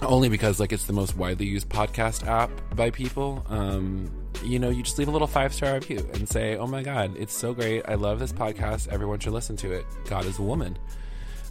only 0.00 0.30
because 0.30 0.58
like 0.58 0.72
it's 0.72 0.86
the 0.86 0.94
most 0.94 1.14
widely 1.14 1.44
used 1.44 1.68
podcast 1.68 2.26
app 2.26 2.50
by 2.74 2.88
people. 2.88 3.44
Um, 3.50 4.10
you 4.42 4.58
know, 4.58 4.70
you 4.70 4.82
just 4.82 4.98
leave 4.98 5.08
a 5.08 5.10
little 5.10 5.26
five 5.28 5.52
star 5.52 5.74
review 5.74 6.08
and 6.14 6.26
say, 6.26 6.56
"Oh 6.56 6.66
my 6.66 6.82
God, 6.82 7.14
it's 7.18 7.34
so 7.34 7.52
great! 7.52 7.82
I 7.86 7.94
love 7.94 8.18
this 8.18 8.32
podcast. 8.32 8.88
Everyone 8.88 9.18
should 9.18 9.34
listen 9.34 9.56
to 9.58 9.72
it. 9.72 9.84
God 10.08 10.24
is 10.24 10.38
a 10.38 10.42
woman." 10.42 10.78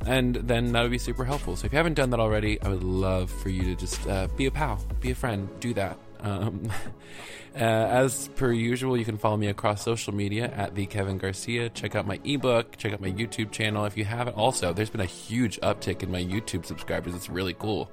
And 0.08 0.36
then 0.36 0.72
that 0.72 0.82
would 0.82 0.92
be 0.92 0.98
super 0.98 1.24
helpful. 1.26 1.56
So 1.56 1.68
if 1.68 1.74
you 1.74 1.78
haven't 1.78 1.94
done 1.94 2.10
that 2.10 2.20
already, 2.20 2.60
I 2.62 2.70
would 2.70 2.84
love 2.84 3.30
for 3.30 3.50
you 3.50 3.62
to 3.64 3.76
just 3.76 4.06
uh, 4.08 4.28
be 4.36 4.48
a 4.48 4.52
pal, 4.52 4.84
be 5.00 5.12
a 5.12 5.16
friend, 5.16 5.48
do 5.60 5.76
that. 5.76 5.98
Um, 6.24 6.72
uh, 7.56 7.60
as 7.60 8.30
per 8.30 8.52
usual, 8.52 8.98
you 8.98 9.06
can 9.06 9.18
follow 9.18 9.38
me 9.38 9.48
across 9.48 9.84
social 9.84 10.14
media 10.14 10.48
at 10.48 10.74
the 10.74 10.88
Kevin 10.88 11.20
Garcia. 11.20 11.70
Check 11.70 11.96
out 11.96 12.08
my 12.08 12.20
ebook. 12.24 12.78
Check 12.78 12.94
out 12.94 13.02
my 13.02 13.12
YouTube 13.12 13.52
channel. 13.52 13.86
If 13.86 13.96
you 13.96 14.06
haven't, 14.06 14.36
also 14.36 14.74
there's 14.74 14.90
been 14.90 15.02
a 15.02 15.06
huge 15.06 15.60
uptick 15.62 16.02
in 16.02 16.12
my 16.12 16.24
YouTube 16.24 16.66
subscribers. 16.66 17.14
It's 17.14 17.30
really 17.30 17.54
cool. 17.54 17.92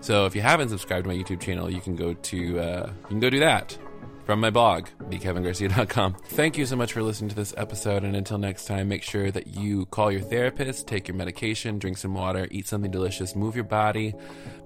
So 0.00 0.24
if 0.24 0.34
you 0.34 0.40
haven't 0.40 0.70
subscribed 0.70 1.04
to 1.04 1.08
my 1.08 1.16
YouTube 1.16 1.40
channel, 1.40 1.68
you 1.68 1.80
can 1.80 1.96
go 1.96 2.14
to 2.14 2.58
uh, 2.60 2.90
you 3.02 3.08
can 3.08 3.20
go 3.20 3.28
do 3.28 3.40
that 3.40 3.76
from 4.24 4.40
my 4.40 4.50
blog, 4.50 4.88
thekevingarcia.com. 5.10 6.14
Thank 6.28 6.56
you 6.56 6.66
so 6.66 6.76
much 6.76 6.92
for 6.92 7.02
listening 7.02 7.30
to 7.30 7.36
this 7.36 7.54
episode, 7.56 8.04
and 8.04 8.16
until 8.16 8.38
next 8.38 8.64
time, 8.66 8.88
make 8.88 9.02
sure 9.02 9.30
that 9.30 9.48
you 9.48 9.86
call 9.86 10.10
your 10.10 10.22
therapist, 10.22 10.86
take 10.86 11.08
your 11.08 11.16
medication, 11.16 11.78
drink 11.78 11.98
some 11.98 12.14
water, 12.14 12.48
eat 12.50 12.66
something 12.66 12.90
delicious, 12.90 13.36
move 13.36 13.54
your 13.54 13.64
body, 13.64 14.14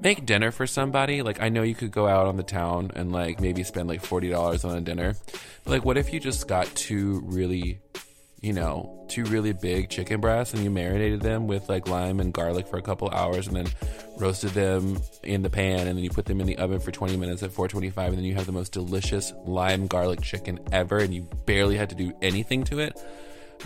make 0.01 0.25
dinner 0.25 0.51
for 0.51 0.67
somebody. 0.67 1.23
Like 1.23 1.41
I 1.43 1.49
know 1.49 1.63
you 1.63 1.75
could 1.75 1.91
go 1.91 2.07
out 2.07 2.27
on 2.27 2.37
the 2.37 2.43
town 2.43 2.93
and 2.95 3.13
like 3.13 3.41
maybe 3.41 3.65
spend 3.65 3.89
like 3.89 4.03
forty 4.03 4.31
dollars 4.31 4.65
on 4.65 4.77
a 4.77 4.81
dinner, 4.81 5.15
but 5.65 5.71
like 5.71 5.85
what 5.85 5.99
if 5.99 6.13
you 6.13 6.21
just 6.21 6.47
got 6.49 6.67
two 6.75 7.23
really 7.25 7.81
you 8.41 8.53
know, 8.53 9.05
two 9.09 9.25
really 9.25 9.53
big 9.53 9.89
chicken 9.89 10.21
breasts 10.21 10.55
and 10.55 10.63
you 10.63 10.71
marinated 10.71 11.21
them 11.21 11.47
with 11.47 11.69
like 11.69 11.89
lime 11.89 12.21
and 12.21 12.33
garlic 12.33 12.69
for 12.69 12.79
a 12.79 12.83
couple 12.83 13.09
hours 13.11 13.49
and 13.49 13.57
then 13.57 13.67
roasted 14.17 14.51
them 14.51 14.99
in 15.25 15.43
the 15.43 15.51
pan 15.51 15.89
and 15.89 15.97
then 15.97 16.05
you 16.05 16.11
put 16.11 16.27
them 16.27 16.41
in 16.41 16.47
the 16.47 16.57
oven 16.59 16.79
for 16.79 16.93
20 16.93 17.17
minutes 17.17 17.43
at 17.43 17.51
425 17.51 18.11
and 18.11 18.19
then 18.19 18.25
you 18.25 18.35
have 18.35 18.47
the 18.47 18.53
most 18.53 18.73
delicious 18.73 19.33
lime 19.45 19.87
garlic 19.87 20.21
chicken 20.21 20.61
ever 20.71 20.99
and 20.99 21.15
you 21.15 21.23
barely 21.47 21.77
had 21.77 21.91
to 21.91 21.97
do 21.97 22.13
anything 22.23 22.63
to 22.65 22.79
it. 22.79 22.97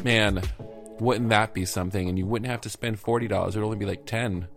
Man, 0.03 0.41
wouldn't 1.01 1.29
that 1.31 1.53
be 1.53 1.67
something? 1.67 2.09
And 2.09 2.19
you 2.19 2.25
wouldn't 2.25 2.51
have 2.51 2.63
to 2.63 2.71
spend 2.71 3.03
$40. 3.03 3.25
It 3.25 3.31
would 3.31 3.65
only 3.65 3.77
be 3.77 3.87
like 3.87 4.07
10. 4.07 4.49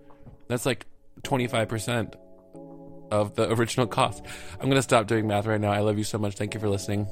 That's 0.47 0.65
like 0.65 0.85
25% 1.23 2.15
of 3.11 3.35
the 3.35 3.51
original 3.53 3.87
cost. 3.87 4.23
I'm 4.53 4.67
going 4.67 4.75
to 4.75 4.81
stop 4.81 5.07
doing 5.07 5.27
math 5.27 5.45
right 5.45 5.59
now. 5.59 5.71
I 5.71 5.79
love 5.79 5.97
you 5.97 6.05
so 6.05 6.17
much. 6.17 6.35
Thank 6.35 6.53
you 6.53 6.59
for 6.59 6.69
listening. 6.69 7.07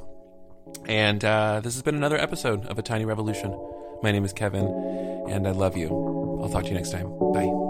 And 0.87 1.23
uh, 1.23 1.61
this 1.61 1.73
has 1.73 1.81
been 1.81 1.95
another 1.95 2.17
episode 2.17 2.65
of 2.67 2.77
A 2.77 2.81
Tiny 2.81 3.05
Revolution. 3.05 3.57
My 4.01 4.11
name 4.11 4.25
is 4.25 4.33
Kevin, 4.33 4.65
and 5.29 5.47
I 5.47 5.51
love 5.51 5.77
you. 5.77 5.89
I'll 6.41 6.49
talk 6.49 6.63
to 6.63 6.69
you 6.69 6.75
next 6.75 6.91
time. 6.91 7.07
Bye. 7.33 7.62